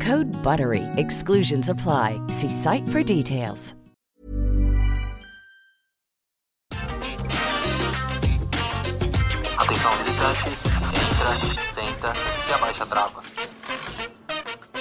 Code 0.00 0.30
BUTTERY. 0.42 0.82
Exclusions 0.96 1.68
apply. 1.68 2.18
See 2.28 2.48
site 2.48 2.88
for 2.88 3.02
details. 3.02 3.74
Atenção 9.58 9.92
visitantes, 9.98 10.64
entra, 10.66 11.66
senta 11.66 12.12
e 12.48 12.52
abaixa 12.52 12.82
a 12.82 12.86
trava. 12.86 13.22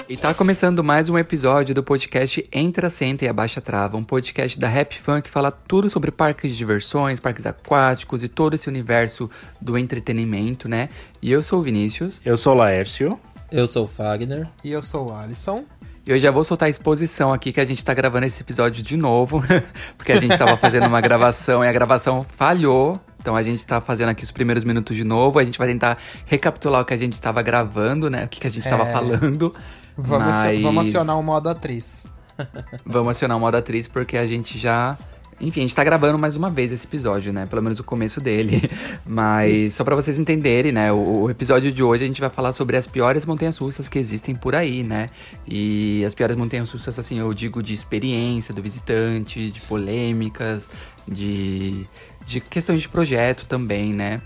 E 0.10 0.18
tá 0.18 0.34
começando 0.34 0.84
mais 0.84 1.08
um 1.08 1.20
episódio 1.20 1.76
do 1.76 1.84
podcast 1.84 2.44
Entra, 2.52 2.90
Senta 2.90 3.26
e 3.26 3.28
Abaixa 3.28 3.62
Trava, 3.62 3.96
um 3.96 4.04
podcast 4.04 4.60
da 4.60 4.68
Rap 4.68 4.98
Fan 5.00 5.22
que 5.22 5.30
fala 5.30 5.52
tudo 5.52 5.88
sobre 5.88 6.10
parques 6.10 6.50
de 6.50 6.58
diversões, 6.58 7.20
parques 7.20 7.46
aquáticos 7.46 8.24
e 8.24 8.28
todo 8.28 8.56
esse 8.56 8.68
universo 8.68 9.30
do 9.62 9.78
entretenimento, 9.78 10.68
né? 10.68 10.90
E 11.22 11.32
eu 11.32 11.44
sou 11.44 11.60
o 11.60 11.62
Vinícius. 11.62 12.20
Eu 12.26 12.36
sou 12.36 12.56
o 12.56 12.58
Laércio. 12.58 13.20
Eu 13.52 13.68
sou 13.68 13.86
o 13.86 13.88
Fagner. 13.88 14.48
E 14.64 14.72
eu 14.72 14.84
sou 14.84 15.10
o 15.10 15.16
Alisson. 15.16 15.66
E 16.06 16.12
eu 16.12 16.20
já 16.20 16.30
vou 16.30 16.44
soltar 16.44 16.68
a 16.68 16.70
exposição 16.70 17.34
aqui 17.34 17.52
que 17.52 17.60
a 17.60 17.66
gente 17.66 17.84
tá 17.84 17.94
gravando 17.96 18.28
esse 18.28 18.42
episódio 18.42 18.84
de 18.84 18.96
novo, 18.96 19.44
porque 19.98 20.12
a 20.12 20.22
gente 20.22 20.38
tava 20.38 20.56
fazendo 20.56 20.86
uma 20.86 21.02
gravação 21.02 21.64
e 21.64 21.68
a 21.68 21.72
gravação 21.72 22.24
falhou. 22.38 22.96
Então 23.20 23.36
a 23.36 23.42
gente 23.42 23.66
tá 23.66 23.82
fazendo 23.82 24.10
aqui 24.10 24.24
os 24.24 24.32
primeiros 24.32 24.64
minutos 24.64 24.96
de 24.96 25.04
novo. 25.04 25.40
A 25.40 25.44
gente 25.44 25.58
vai 25.58 25.68
tentar 25.68 25.98
recapitular 26.26 26.82
o 26.82 26.86
que 26.86 26.94
a 26.94 26.98
gente 26.98 27.20
tava 27.20 27.42
gravando, 27.42 28.08
né? 28.10 28.26
O 28.26 28.28
que, 28.28 28.40
que 28.40 28.48
a 28.48 28.52
gente 28.52 28.68
é... 28.68 28.70
tava 28.70 28.86
falando. 28.86 29.54
Vamos, 29.98 30.30
mas... 30.30 30.62
vamos 30.62 30.88
acionar 30.88 31.20
o 31.20 31.24
modo 31.24 31.50
atriz. 31.50 32.06
vamos 32.86 33.10
acionar 33.12 33.36
o 33.36 33.40
modo 33.40 33.58
atriz 33.58 33.88
porque 33.88 34.16
a 34.16 34.26
gente 34.28 34.60
já 34.60 34.98
enfim, 35.42 35.62
a 35.62 35.64
gente 35.64 35.76
tá 35.76 35.84
gravando 35.84 36.18
mais 36.18 36.36
uma 36.36 36.50
vez 36.50 36.72
esse 36.72 36.86
episódio, 36.86 37.32
né? 37.32 37.46
Pelo 37.46 37.62
menos 37.62 37.80
o 37.80 37.84
começo 37.84 38.20
dele. 38.20 38.62
Mas 39.06 39.74
só 39.74 39.84
para 39.84 39.96
vocês 39.96 40.20
entenderem, 40.20 40.72
né? 40.72 40.92
O, 40.92 41.22
o, 41.22 41.30
episódio 41.30 41.72
de 41.72 41.82
hoje 41.82 42.04
a 42.04 42.08
gente 42.08 42.20
vai 42.20 42.30
falar 42.30 42.52
sobre 42.52 42.76
as 42.76 42.86
piores 42.86 43.26
montanhas 43.26 43.58
russas 43.58 43.88
que 43.88 43.98
existem 43.98 44.36
por 44.36 44.56
aí, 44.56 44.84
né? 44.84 45.08
E 45.48 46.04
as 46.06 46.14
piores 46.14 46.36
montanhas 46.36 46.70
russas, 46.70 47.00
assim, 47.00 47.20
eu 47.20 47.34
digo 47.34 47.64
de 47.64 47.74
experiência 47.74 48.54
do 48.54 48.62
visitante, 48.62 49.50
de 49.50 49.62
polêmicas, 49.62 50.70
de, 51.08 51.88
de 52.26 52.42
questões 52.42 52.82
de 52.82 52.90
projeto 52.90 53.48
também, 53.48 53.94
né? 53.94 54.22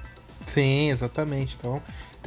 Sim, 0.46 0.90
exatamente. 0.90 1.57
Então, 1.59 1.81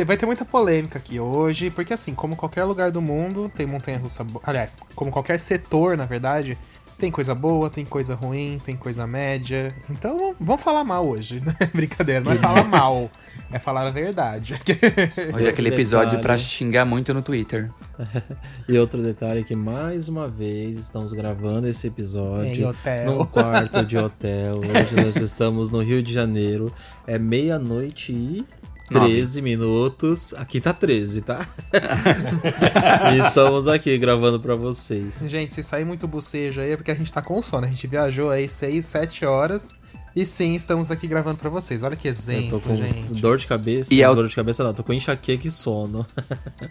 vai 0.05 0.17
ter 0.17 0.27
muita 0.27 0.45
polêmica 0.45 0.99
aqui 0.99 1.19
hoje, 1.19 1.71
porque 1.71 1.93
assim, 1.93 2.15
como 2.15 2.37
qualquer 2.37 2.65
lugar 2.65 2.91
do 2.91 3.01
mundo, 3.01 3.51
tem 3.55 3.67
montanha 3.67 3.99
russa. 3.99 4.27
Aliás, 4.43 4.77
como 4.95 5.11
qualquer 5.11 5.41
setor, 5.41 5.97
na 5.97 6.07
verdade, 6.07 6.57
tem 6.99 7.11
coisa 7.11 7.35
boa, 7.35 7.69
tem 7.69 7.85
coisa 7.85 8.15
ruim, 8.15 8.61
tem 8.65 8.75
coisa 8.75 9.07
média. 9.07 9.75
Então 9.91 10.35
vamos 10.41 10.63
falar 10.63 10.83
mal 10.83 11.07
hoje, 11.07 11.41
né? 11.41 11.55
Brincadeira, 11.75 12.21
não 12.21 12.33
é 12.33 12.37
falar 12.37 12.65
mal, 12.65 13.11
é 13.53 13.59
falar 13.59 13.87
a 13.87 13.91
verdade. 13.91 14.55
Hoje 15.35 15.47
é 15.47 15.51
aquele 15.51 15.69
episódio 15.69 16.17
detalhe... 16.17 16.23
pra 16.23 16.39
xingar 16.39 16.85
muito 16.85 17.13
no 17.13 17.23
Twitter. 17.23 17.71
e 18.69 18.79
outro 18.79 19.03
detalhe 19.03 19.41
é 19.41 19.43
que 19.43 19.55
mais 19.55 20.09
uma 20.09 20.29
vez 20.29 20.79
estamos 20.79 21.13
gravando 21.13 21.69
esse 21.69 21.87
episódio 21.87 22.75
no 23.05 23.27
quarto 23.27 23.85
de 23.85 23.99
hotel. 23.99 24.59
Hoje 24.59 24.97
nós 24.97 25.17
estamos 25.17 25.71
no 25.71 25.83
Rio 25.83 26.03
de 26.03 26.13
Janeiro. 26.13 26.73
É 27.07 27.19
meia-noite 27.19 28.13
e 28.13 28.45
13 28.89 29.43
minutos. 29.43 30.33
Aqui 30.35 30.61
tá 30.61 30.73
13, 30.73 31.21
tá? 31.21 31.47
e 33.15 33.27
estamos 33.27 33.67
aqui 33.69 33.97
gravando 33.99 34.41
para 34.41 34.55
vocês. 34.55 35.15
Gente, 35.23 35.55
se 35.55 35.63
sair 35.63 35.85
muito 35.85 36.07
bocejo 36.07 36.61
aí 36.61 36.73
é 36.73 36.77
porque 36.77 36.91
a 36.91 36.95
gente 36.95 37.13
tá 37.13 37.21
com 37.21 37.43
sono. 37.43 37.67
A 37.67 37.71
gente 37.71 37.87
viajou 37.87 38.31
aí 38.31 38.49
6, 38.49 38.85
7 38.85 39.25
horas. 39.25 39.75
E 40.15 40.25
sim, 40.25 40.55
estamos 40.55 40.91
aqui 40.91 41.07
gravando 41.07 41.37
para 41.37 41.51
vocês. 41.51 41.83
Olha 41.83 41.95
que 41.95 42.09
exemplo, 42.09 42.57
Eu 42.57 42.61
tô 42.61 42.61
com 42.61 42.77
gente. 42.77 43.13
dor 43.21 43.37
de 43.37 43.47
cabeça. 43.47 43.93
E 43.93 44.01
é 44.01 44.09
o... 44.09 44.15
dor 44.15 44.27
de 44.29 44.35
cabeça 44.35 44.65
não, 44.65 44.73
tô 44.73 44.83
com 44.83 44.95
enxaqueca 44.95 45.47
e 45.47 45.51
sono. 45.51 46.07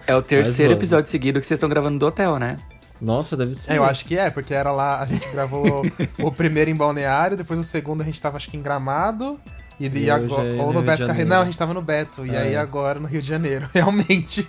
É 0.07 0.15
o 0.15 0.21
terceiro 0.21 0.73
episódio 0.73 1.11
seguido 1.11 1.39
que 1.39 1.45
vocês 1.45 1.57
estão 1.57 1.69
gravando 1.69 1.99
do 1.99 2.07
hotel, 2.07 2.39
né? 2.39 2.57
Nossa, 2.99 3.37
deve 3.37 3.53
ser. 3.53 3.73
É, 3.73 3.77
eu 3.77 3.83
acho 3.83 4.03
que 4.05 4.17
é, 4.17 4.29
porque 4.31 4.53
era 4.53 4.71
lá, 4.71 5.01
a 5.01 5.05
gente 5.05 5.27
gravou 5.29 5.85
o 6.17 6.31
primeiro 6.31 6.71
em 6.71 6.75
Balneário, 6.75 7.37
depois 7.37 7.59
o 7.59 7.63
segundo 7.63 8.01
a 8.01 8.05
gente 8.05 8.21
tava 8.21 8.37
acho 8.37 8.49
que 8.49 8.57
em 8.57 8.61
Gramado. 8.61 9.39
E, 9.79 9.87
e 9.87 10.09
agora, 10.09 10.47
é 10.47 10.61
ou 10.61 10.71
no, 10.71 10.81
Beto 10.81 11.05
Carreiro. 11.05 11.29
Não, 11.29 11.41
a 11.41 11.45
gente 11.45 11.57
tava 11.57 11.73
no 11.73 11.81
Beto. 11.81 12.25
E 12.25 12.35
é. 12.35 12.39
aí 12.39 12.55
agora 12.55 12.99
no 12.99 13.07
Rio 13.07 13.21
de 13.21 13.27
Janeiro, 13.27 13.67
realmente. 13.73 14.47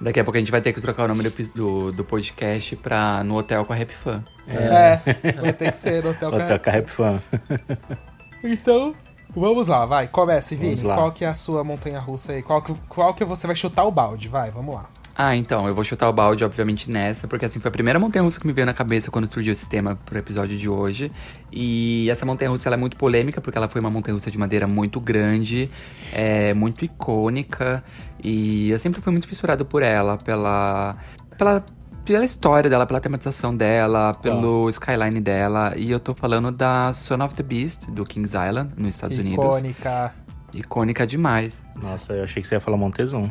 Daqui 0.00 0.20
a 0.20 0.24
pouco 0.24 0.36
a 0.36 0.40
gente 0.40 0.50
vai 0.50 0.60
ter 0.60 0.72
que 0.72 0.80
trocar 0.80 1.04
o 1.04 1.08
nome 1.08 1.22
do, 1.22 1.30
do, 1.54 1.92
do 1.92 2.04
podcast 2.04 2.76
pra 2.76 3.22
no 3.24 3.36
hotel 3.36 3.64
com 3.64 3.72
a 3.72 3.76
Rap 3.76 3.90
Fan. 3.90 4.24
É, 4.46 5.00
é 5.22 5.32
vai 5.32 5.52
ter 5.52 5.70
que 5.70 5.76
ser 5.76 6.02
no 6.02 6.10
hotel, 6.10 6.34
hotel 6.34 6.58
com 6.58 6.70
a 6.70 6.72
Rap 6.72 6.88
Fan. 6.88 7.22
Então, 8.46 8.94
vamos 9.34 9.66
lá, 9.66 9.86
vai. 9.86 10.06
Comece, 10.06 10.54
Vini. 10.54 10.82
Qual 10.82 11.10
que 11.12 11.24
é 11.24 11.28
a 11.28 11.34
sua 11.34 11.64
montanha 11.64 11.98
russa 11.98 12.32
aí? 12.32 12.42
Qual 12.42 12.60
que, 12.60 12.74
qual 12.86 13.14
que 13.14 13.24
você 13.24 13.46
vai 13.46 13.56
chutar 13.56 13.84
o 13.84 13.90
balde? 13.90 14.28
Vai, 14.28 14.50
vamos 14.50 14.74
lá. 14.74 14.86
Ah, 15.16 15.36
então, 15.36 15.68
eu 15.68 15.74
vou 15.74 15.84
chutar 15.84 16.08
o 16.08 16.12
balde, 16.12 16.44
obviamente, 16.44 16.90
nessa, 16.90 17.28
porque 17.28 17.46
assim, 17.46 17.60
foi 17.60 17.68
a 17.68 17.72
primeira 17.72 18.00
montanha-russa 18.00 18.40
que 18.40 18.46
me 18.46 18.52
veio 18.52 18.66
na 18.66 18.74
cabeça 18.74 19.12
quando 19.12 19.32
surgiu 19.32 19.52
esse 19.52 19.68
tema 19.68 19.96
pro 20.04 20.18
episódio 20.18 20.56
de 20.56 20.68
hoje. 20.68 21.12
E 21.52 22.10
essa 22.10 22.26
montanha-russa, 22.26 22.68
ela 22.68 22.74
é 22.74 22.78
muito 22.78 22.96
polêmica, 22.96 23.40
porque 23.40 23.56
ela 23.56 23.68
foi 23.68 23.80
uma 23.80 23.90
montanha-russa 23.90 24.28
de 24.28 24.38
madeira 24.38 24.66
muito 24.66 25.00
grande, 25.00 25.70
é, 26.12 26.52
muito 26.52 26.84
icônica, 26.84 27.84
e 28.22 28.70
eu 28.70 28.78
sempre 28.78 29.00
fui 29.00 29.12
muito 29.12 29.28
fissurado 29.28 29.64
por 29.64 29.82
ela, 29.82 30.16
pela... 30.16 30.96
pela 31.38 31.64
pela 32.04 32.22
história 32.22 32.68
dela, 32.68 32.84
pela 32.84 33.00
tematização 33.00 33.56
dela, 33.56 34.12
pelo 34.12 34.66
oh. 34.66 34.68
skyline 34.68 35.22
dela. 35.22 35.72
E 35.74 35.90
eu 35.90 35.98
tô 35.98 36.14
falando 36.14 36.52
da 36.52 36.92
Son 36.92 37.24
of 37.24 37.34
the 37.34 37.42
Beast, 37.42 37.90
do 37.90 38.04
Kings 38.04 38.36
Island, 38.36 38.72
nos 38.76 38.94
Estados 38.94 39.18
Icônica. 39.18 39.40
Unidos. 39.40 39.58
Icônica. 39.58 40.14
Icônica 40.54 41.06
demais. 41.06 41.62
Nossa, 41.74 42.12
eu 42.12 42.24
achei 42.24 42.42
que 42.42 42.46
você 42.46 42.56
ia 42.56 42.60
falar 42.60 42.76
Montezum. 42.76 43.30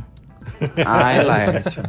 Ai, 0.86 1.24
Laércio. 1.24 1.84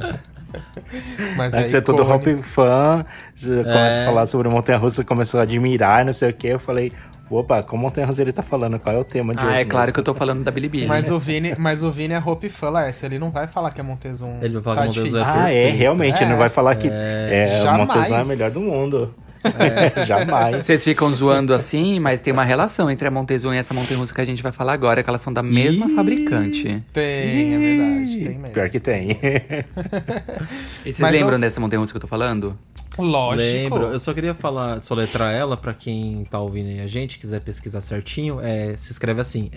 Mas 1.37 1.55
é, 1.55 1.65
você 1.65 1.79
é 1.79 1.81
todo 1.81 2.03
Hop 2.09 2.23
fã, 2.43 3.05
você 3.35 3.61
é. 3.61 3.63
começa 3.65 4.03
a 4.03 4.05
falar 4.05 4.27
sobre 4.27 4.49
Montanha 4.49 4.79
Russa, 4.79 5.05
começou 5.05 5.41
a 5.41 5.43
admirar, 5.43 6.05
não 6.05 6.13
sei 6.13 6.31
o 6.31 6.33
que. 6.33 6.47
Eu 6.47 6.59
falei, 6.59 6.93
opa, 7.31 7.63
qual 7.63 7.81
Montanha 7.81 8.07
Russa 8.07 8.23
ele 8.23 8.33
tá 8.33 8.43
falando? 8.43 8.79
Qual 8.79 8.95
é 8.95 8.99
o 8.99 9.05
tema 9.05 9.35
de 9.35 9.43
ah, 9.43 9.47
hoje? 9.47 9.57
é 9.57 9.65
claro 9.65 9.93
que 9.93 9.99
eu 9.99 10.05
tô 10.05 10.15
falando 10.15 10.45
da 10.45 10.51
Bilibili. 10.51 10.87
Mas 10.87 11.11
o 11.11 11.19
Vini, 11.19 11.55
mas 11.59 11.83
o 11.83 11.91
Vini 11.91 12.15
é 12.15 12.19
Hope 12.19 12.49
fã, 12.49 12.71
Laércio. 12.71 13.07
Ele 13.07 13.19
não 13.19 13.31
vai 13.31 13.47
falar 13.47 13.71
que 13.71 13.81
é 13.81 13.85
Montezum. 13.85 14.39
Ele 14.41 14.55
vai 14.55 14.63
falar 14.63 14.77
tá 14.87 14.93
que 14.93 14.99
Montezum 14.99 15.19
é 15.19 15.25
Ah, 15.25 15.53
é, 15.53 15.71
realmente. 15.71 16.19
É. 16.19 16.23
Ele 16.23 16.31
não 16.31 16.39
vai 16.39 16.49
falar 16.49 16.77
que 16.77 16.89
é, 16.89 17.63
é 17.65 17.73
Montezum 17.73 18.15
é 18.15 18.21
a 18.21 18.25
melhor 18.25 18.51
do 18.51 18.61
mundo. 18.61 19.15
É, 19.45 20.05
jamais. 20.07 20.65
Vocês 20.65 20.83
ficam 20.83 21.11
zoando 21.13 21.53
assim, 21.53 21.99
mas 22.01 22.21
tem 22.21 22.33
uma 22.33 22.45
relação 22.45 22.91
entre 22.91 23.07
a 23.07 23.11
Montezuma 23.11 23.55
e 23.55 23.59
essa 23.59 23.75
montanha 23.75 23.99
russa 23.99 24.15
que 24.15 24.21
a 24.21 24.25
gente 24.25 24.43
vai 24.43 24.53
falar 24.53 24.73
agora, 24.73 25.03
que 25.03 25.09
elas 25.09 25.21
são 25.23 25.33
da 25.33 25.43
mesma 25.43 25.87
Ih, 25.87 25.95
fabricante. 25.95 26.83
Tem, 26.93 27.55
é 27.55 27.59
verdade, 27.59 28.15
tem 28.25 28.39
mesmo. 28.39 28.49
Pior 28.55 28.71
que 28.71 28.81
tem. 28.81 29.11
e 29.11 30.93
vocês 30.93 31.01
mas 31.01 31.13
lembram 31.13 31.35
eu... 31.35 31.39
dessa 31.41 31.61
montanha 31.61 31.81
russa 31.81 31.93
que 31.93 31.97
eu 31.97 32.01
tô 32.01 32.07
falando? 32.07 32.59
Lógico. 32.99 33.43
Lembro. 33.43 33.83
Eu 33.87 33.99
só 34.01 34.15
queria 34.15 34.35
falar, 34.35 34.81
soletrar 34.83 35.33
ela 35.35 35.57
para 35.57 35.75
quem 35.75 36.25
tá 36.31 36.39
ouvindo 36.39 36.69
aí 36.69 36.81
a 36.81 36.87
gente, 36.87 37.19
quiser 37.19 37.41
pesquisar 37.41 37.81
certinho, 37.81 38.41
é, 38.41 38.77
se 38.77 38.93
escreve 38.93 39.21
assim: 39.21 39.51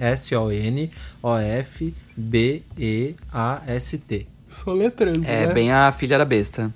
S-O-N-O-F-B-E-A-S-T. 2.88 4.28
Soletrando, 4.50 5.24
É 5.26 5.46
né? 5.48 5.54
bem 5.54 5.72
a 5.72 5.92
filha 5.92 6.18
da 6.18 6.26
besta. 6.26 6.74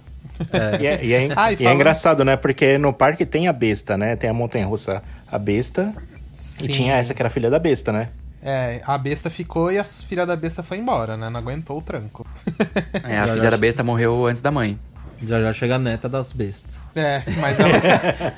É. 0.51 0.81
E, 0.81 0.87
é, 0.87 1.05
e, 1.05 1.13
é, 1.13 1.29
Ai, 1.35 1.57
e 1.59 1.67
é, 1.67 1.73
engraçado, 1.73 2.23
né? 2.23 2.37
Porque 2.37 2.77
no 2.77 2.93
parque 2.93 3.25
tem 3.25 3.47
a 3.47 3.53
besta, 3.53 3.97
né? 3.97 4.15
Tem 4.15 4.29
a 4.29 4.33
montanha 4.33 4.65
russa, 4.65 5.01
a 5.31 5.37
besta. 5.37 5.93
Sim. 6.33 6.65
E 6.65 6.67
tinha 6.69 6.95
essa 6.95 7.13
que 7.13 7.21
era 7.21 7.27
a 7.27 7.31
filha 7.31 7.49
da 7.49 7.59
besta, 7.59 7.91
né? 7.91 8.09
É, 8.43 8.81
a 8.87 8.97
besta 8.97 9.29
ficou 9.29 9.71
e 9.71 9.77
a 9.77 9.83
filha 9.83 10.25
da 10.25 10.35
besta 10.35 10.63
foi 10.63 10.77
embora, 10.77 11.15
né? 11.15 11.29
Não 11.29 11.39
aguentou 11.39 11.77
o 11.77 11.81
tranco. 11.81 12.25
É, 13.03 13.19
a 13.19 13.27
filha 13.27 13.49
da 13.49 13.57
besta 13.57 13.83
morreu 13.83 14.25
antes 14.25 14.41
da 14.41 14.51
mãe. 14.51 14.77
Já 15.23 15.39
já 15.41 15.53
chega 15.53 15.75
a 15.75 15.79
neta 15.79 16.09
das 16.09 16.33
bestas. 16.33 16.79
É, 16.95 17.21
mas 17.39 17.59
ela... 17.59 17.71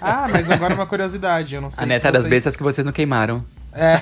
Ah, 0.02 0.28
mas 0.30 0.50
agora 0.50 0.74
uma 0.74 0.86
curiosidade, 0.86 1.56
eu 1.56 1.62
não 1.62 1.70
sei 1.70 1.84
A 1.84 1.86
neta 1.86 2.12
das 2.12 2.26
bestas 2.26 2.58
que 2.58 2.64
vocês 2.64 2.86
não 2.86 2.92
queimaram. 2.92 3.46
É. 3.74 4.02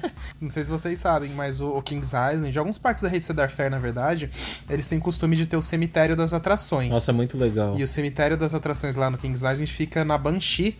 Não 0.40 0.50
sei 0.50 0.64
se 0.64 0.70
vocês 0.70 0.98
sabem, 0.98 1.30
mas 1.30 1.60
o, 1.60 1.68
o 1.68 1.82
Kings 1.82 2.16
Island, 2.16 2.50
de 2.50 2.58
alguns 2.58 2.78
parques 2.78 3.02
da 3.02 3.10
rede 3.10 3.24
Cedar 3.24 3.50
Fair, 3.50 3.70
na 3.70 3.78
verdade, 3.78 4.30
eles 4.70 4.86
têm 4.86 4.98
costume 4.98 5.36
de 5.36 5.44
ter 5.44 5.56
o 5.56 5.60
cemitério 5.60 6.16
das 6.16 6.32
atrações. 6.32 6.90
Nossa, 6.90 7.10
é 7.10 7.14
muito 7.14 7.36
legal. 7.36 7.78
E 7.78 7.82
o 7.82 7.88
cemitério 7.88 8.38
das 8.38 8.54
atrações 8.54 8.96
lá 8.96 9.10
no 9.10 9.18
Kings 9.18 9.44
Island 9.44 9.66
fica 9.66 10.02
na 10.02 10.16
Banshee, 10.16 10.78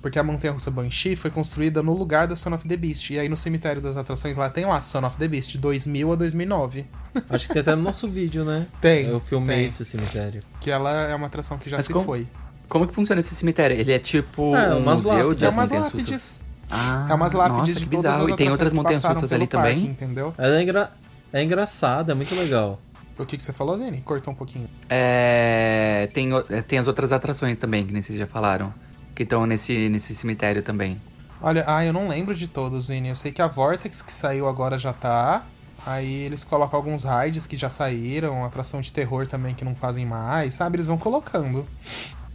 porque 0.00 0.18
a 0.18 0.22
montanha-russa 0.22 0.70
Banshee 0.70 1.14
foi 1.14 1.30
construída 1.30 1.82
no 1.82 1.92
lugar 1.92 2.26
da 2.26 2.34
Son 2.34 2.54
of 2.54 2.66
the 2.66 2.76
Beast. 2.76 3.10
E 3.10 3.18
aí 3.18 3.28
no 3.28 3.36
cemitério 3.36 3.82
das 3.82 3.98
atrações 3.98 4.38
lá 4.38 4.48
tem 4.48 4.64
lá 4.64 4.80
Son 4.80 5.04
of 5.04 5.18
the 5.18 5.28
Beast, 5.28 5.58
2000 5.58 6.12
a 6.12 6.16
2009. 6.16 6.86
Acho 7.28 7.46
que 7.46 7.52
tem 7.52 7.60
até 7.60 7.74
no 7.74 7.82
nosso 7.82 8.08
vídeo, 8.08 8.44
né? 8.46 8.66
Tem. 8.80 9.08
Eu 9.08 9.20
filmei 9.20 9.58
tem. 9.58 9.66
esse 9.66 9.84
cemitério. 9.84 10.42
Que 10.58 10.70
ela 10.70 10.90
é 10.90 11.14
uma 11.14 11.26
atração 11.26 11.58
que 11.58 11.68
já 11.68 11.76
mas 11.76 11.86
se 11.86 11.92
como, 11.92 12.06
foi. 12.06 12.26
Como 12.66 12.86
que 12.86 12.94
funciona 12.94 13.20
esse 13.20 13.34
cemitério? 13.34 13.78
Ele 13.78 13.92
é 13.92 13.98
tipo 13.98 14.56
é, 14.56 14.74
um 14.74 14.80
museu 14.80 15.34
de 15.34 15.44
é 15.44 15.50
umas 15.50 15.70
lápides. 15.70 16.40
Ah, 16.72 17.06
é 17.10 17.14
umas 17.14 17.32
lápides 17.34 17.74
nossa, 17.74 17.80
de 17.80 17.86
todas 17.86 18.12
bizarro. 18.12 18.24
as 18.24 18.30
E 18.32 18.36
tem 18.36 18.50
outras 18.50 18.72
montanhas 18.72 19.04
russas 19.04 19.32
ali 19.32 19.46
parque, 19.46 19.56
também? 19.56 19.90
Entendeu? 19.90 20.34
É, 20.38 20.62
engra... 20.62 20.90
é 21.32 21.42
engraçado, 21.42 22.10
é 22.10 22.14
muito 22.14 22.34
legal. 22.34 22.80
O 23.18 23.26
que, 23.26 23.36
que 23.36 23.42
você 23.42 23.52
falou, 23.52 23.76
Vini? 23.76 24.00
Cortou 24.00 24.32
um 24.32 24.36
pouquinho. 24.36 24.68
É... 24.88 26.08
Tem, 26.14 26.30
é, 26.48 26.62
tem 26.62 26.78
as 26.78 26.88
outras 26.88 27.12
atrações 27.12 27.58
também, 27.58 27.86
que 27.86 27.92
nem 27.92 28.00
vocês 28.00 28.18
já 28.18 28.26
falaram. 28.26 28.72
Que 29.14 29.22
estão 29.22 29.44
nesse, 29.44 29.90
nesse 29.90 30.14
cemitério 30.14 30.62
também. 30.62 30.98
Olha, 31.42 31.62
ah, 31.66 31.84
eu 31.84 31.92
não 31.92 32.08
lembro 32.08 32.34
de 32.34 32.48
todos, 32.48 32.88
Vini. 32.88 33.10
Eu 33.10 33.16
sei 33.16 33.30
que 33.30 33.42
a 33.42 33.48
Vortex, 33.48 34.00
que 34.00 34.12
saiu 34.12 34.48
agora, 34.48 34.78
já 34.78 34.94
tá. 34.94 35.44
Aí 35.84 36.22
eles 36.22 36.44
colocam 36.44 36.78
alguns 36.78 37.04
rides 37.04 37.46
que 37.46 37.56
já 37.56 37.68
saíram, 37.68 38.44
atração 38.44 38.80
de 38.80 38.92
terror 38.92 39.26
também 39.26 39.54
que 39.54 39.64
não 39.64 39.74
fazem 39.74 40.06
mais, 40.06 40.54
sabe? 40.54 40.76
Eles 40.76 40.86
vão 40.86 40.96
colocando. 40.96 41.66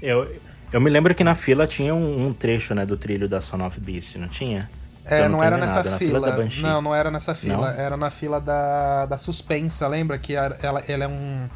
Eu, 0.02 0.30
eu 0.72 0.82
me 0.82 0.90
lembro 0.90 1.14
que 1.16 1.24
na 1.24 1.36
fila 1.36 1.66
tinha 1.66 1.94
um, 1.94 2.28
um 2.28 2.34
trecho, 2.34 2.76
né, 2.76 2.86
do 2.86 2.98
trilho 2.98 3.28
da 3.28 3.40
Son 3.42 3.66
of 3.66 3.80
Beast, 3.80 4.16
não 4.16 4.28
tinha? 4.28 4.70
É, 5.10 5.22
não, 5.24 5.38
não 5.38 5.44
era 5.44 5.58
nessa 5.58 5.84
fila. 5.84 5.98
fila 5.98 6.50
não, 6.62 6.82
não 6.82 6.96
era 6.96 7.10
nessa 7.10 7.34
fila. 7.34 7.56
Não? 7.56 7.68
Era 7.68 7.96
na 7.96 8.12
fila 8.12 8.42
da, 8.42 9.06
da 9.06 9.18
suspensa, 9.18 9.88
lembra? 9.88 10.18
Que 10.18 10.36
ela, 10.36 10.84
ela 10.88 11.06
é 11.06 11.08
um. 11.08 11.48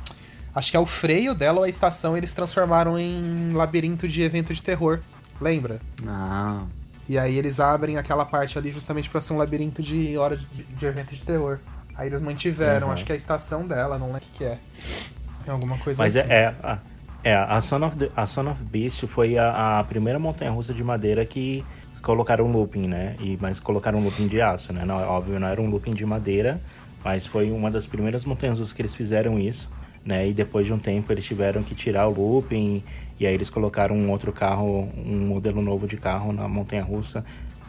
Acho 0.55 0.71
que 0.71 0.77
é 0.77 0.79
o 0.79 0.85
freio 0.85 1.35
dela 1.35 1.59
ou 1.59 1.63
a 1.65 1.69
estação 1.69 2.15
eles 2.15 2.33
transformaram 2.33 2.97
em 2.97 3.51
labirinto 3.53 4.07
de 4.07 4.21
evento 4.21 4.53
de 4.53 4.63
terror. 4.63 4.99
Lembra? 5.39 5.79
Ah. 6.07 6.63
E 7.09 7.17
aí 7.17 7.37
eles 7.37 7.59
abrem 7.59 7.97
aquela 7.97 8.25
parte 8.25 8.57
ali 8.57 8.71
justamente 8.71 9.09
para 9.09 9.19
ser 9.19 9.33
um 9.33 9.37
labirinto 9.37 9.81
de 9.81 10.17
hora 10.17 10.37
de, 10.37 10.63
de, 10.63 10.85
evento 10.85 11.13
de 11.13 11.21
terror. 11.21 11.59
Aí 11.95 12.07
eles 12.07 12.21
mantiveram, 12.21 12.87
uhum. 12.87 12.93
acho 12.93 13.03
que 13.03 13.11
é 13.11 13.15
a 13.15 13.17
estação 13.17 13.67
dela, 13.67 13.97
não 13.97 14.07
lembro 14.07 14.19
o 14.19 14.31
que, 14.31 14.37
que 14.37 14.43
é. 14.45 14.57
É 15.45 15.51
alguma 15.51 15.77
coisa 15.77 16.01
Mas 16.01 16.15
assim. 16.15 16.27
Mas 16.27 16.37
é, 16.37 16.55
é, 16.63 16.77
é, 17.23 17.35
a 17.35 17.61
Son 17.61 17.83
of, 17.85 17.97
the, 17.97 18.09
a 18.15 18.25
Son 18.25 18.49
of 18.49 18.63
Beast 18.63 19.05
foi 19.07 19.37
a, 19.37 19.79
a 19.79 19.83
primeira 19.83 20.17
montanha-russa 20.17 20.73
de 20.73 20.83
madeira 20.83 21.25
que 21.25 21.63
colocaram 22.01 22.51
looping, 22.51 22.87
né? 22.87 23.15
E, 23.19 23.37
mas 23.39 23.59
colocaram 23.59 23.99
um 23.99 24.03
looping 24.03 24.27
de 24.27 24.41
aço, 24.41 24.73
né? 24.73 24.83
Não, 24.85 24.95
óbvio, 24.95 25.39
não 25.39 25.47
era 25.47 25.61
um 25.61 25.69
looping 25.69 25.93
de 25.93 26.05
madeira, 26.05 26.59
mas 27.03 27.25
foi 27.25 27.51
uma 27.51 27.69
das 27.69 27.85
primeiras 27.85 28.25
montanhas-russas 28.25 28.73
que 28.73 28.81
eles 28.81 28.95
fizeram 28.95 29.37
isso, 29.37 29.69
né? 30.03 30.27
E 30.27 30.33
depois 30.33 30.65
de 30.65 30.73
um 30.73 30.79
tempo 30.79 31.11
eles 31.11 31.23
tiveram 31.23 31.61
que 31.61 31.75
tirar 31.75 32.07
o 32.07 32.11
looping 32.11 32.83
e 33.19 33.27
aí 33.27 33.33
eles 33.33 33.51
colocaram 33.51 33.95
um 33.95 34.09
outro 34.09 34.31
carro, 34.31 34.89
um 34.97 35.27
modelo 35.27 35.61
novo 35.61 35.85
de 35.87 35.97
carro 35.97 36.33
na 36.33 36.47
montanha-russa 36.47 37.23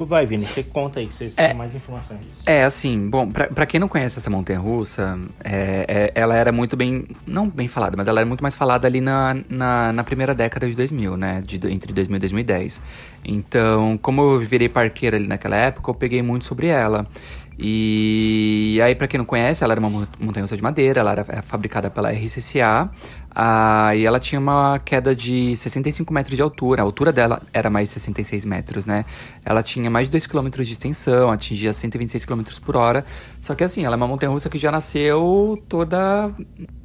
Vai, 0.05 0.27
Vini, 0.27 0.45
você 0.47 0.63
conta 0.63 1.01
aí, 1.01 1.07
que 1.07 1.15
vocês 1.15 1.35
é, 1.37 1.53
mais 1.53 1.75
informações. 1.75 2.21
É, 2.47 2.65
assim, 2.65 3.09
bom, 3.09 3.31
pra, 3.31 3.49
pra 3.49 3.67
quem 3.67 3.79
não 3.79 3.89
conhece 3.89 4.19
essa 4.19 4.31
montanha 4.31 4.59
russa, 4.59 5.19
é, 5.43 5.85
é, 5.89 6.13
ela 6.15 6.37
era 6.37 6.53
muito 6.53 6.77
bem, 6.77 7.07
não 7.27 7.49
bem 7.49 7.69
falada, 7.69 7.97
mas 7.97 8.09
ela 8.09 8.21
era 8.21 8.27
muito 8.27 8.43
mais 8.43 8.55
falada 8.55 8.87
ali 8.87 9.01
na, 9.01 9.37
na, 9.49 9.93
na 9.93 10.05
primeira 10.05 10.35
década 10.35 10.69
de 10.69 10.77
2000, 10.77 11.17
né, 11.17 11.43
de, 11.45 11.57
entre 11.69 11.93
2000 11.93 12.17
e 12.17 12.21
2010. 12.21 12.83
Então, 13.25 13.99
como 13.99 14.23
eu 14.23 14.41
virei 14.41 14.69
parqueira 14.69 15.17
ali 15.17 15.27
naquela 15.27 15.57
época, 15.57 15.91
eu 15.91 15.95
peguei 15.95 16.23
muito 16.23 16.45
sobre 16.45 16.67
ela. 16.67 17.07
E 17.59 18.81
aí, 18.83 18.95
para 18.95 19.07
quem 19.07 19.19
não 19.19 19.25
conhece, 19.25 19.63
ela 19.63 19.75
era 19.75 19.81
uma 19.81 20.09
montanha 20.19 20.43
russa 20.43 20.57
de 20.57 20.63
madeira, 20.63 21.01
ela 21.01 21.13
era 21.13 21.27
é, 21.29 21.43
fabricada 21.43 21.91
pela 21.91 22.11
RCCA. 22.11 22.91
Ah, 23.35 23.95
e 23.97 24.05
ela 24.05 24.21
tinha 24.21 24.39
uma 24.39 24.79
queda 24.79 25.15
de 25.15 25.57
65 25.57 26.13
metros 26.13 26.37
de 26.37 26.43
altura. 26.43 26.83
A 26.83 26.85
altura 26.85 27.13
dela 27.13 27.41
era 27.53 27.71
mais 27.71 27.89
de 27.89 27.95
66 27.95 28.45
metros, 28.45 28.85
né? 28.85 29.07
Ela 29.45 29.63
tinha 29.63 29.91
mais 29.91 30.09
de 30.09 30.13
2 30.13 30.27
km 30.27 30.49
de 30.51 30.73
extensão, 30.73 31.31
atingia 31.31 31.73
126 31.73 32.27
km 32.27 32.43
por 32.63 32.77
hora. 32.77 33.05
Só 33.41 33.55
que 33.55 33.65
assim, 33.65 33.85
ela 33.85 33.95
é 33.95 33.97
uma 33.97 34.07
montanha 34.07 34.31
russa 34.31 34.51
que 34.51 34.59
já 34.59 34.71
nasceu 34.71 35.63
toda. 35.69 36.31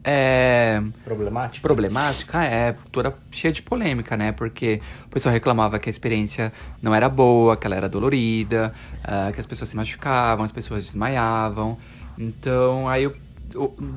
É, 0.04 0.82
problemática? 1.04 1.68
Problemática, 1.68 2.44
é. 2.46 2.76
Toda 2.92 3.14
cheia 3.30 3.52
de 3.52 3.62
polêmica, 3.62 4.16
né? 4.16 4.32
Porque 4.32 4.82
o 5.06 5.10
pessoal 5.10 5.34
reclamava 5.34 5.78
que 5.80 5.90
a 5.90 5.92
experiência 5.92 6.54
não 6.82 6.96
era 6.96 7.10
boa, 7.10 7.58
que 7.58 7.68
ela 7.68 7.76
era 7.76 7.90
dolorida, 7.90 8.74
uh, 9.04 9.34
que 9.34 9.40
as 9.40 9.46
pessoas 9.46 9.70
se 9.70 9.76
machucavam, 9.76 10.46
as 10.46 10.52
pessoas 10.52 10.86
desmaiavam. 10.86 11.78
Então, 12.18 12.88
aí 12.88 13.12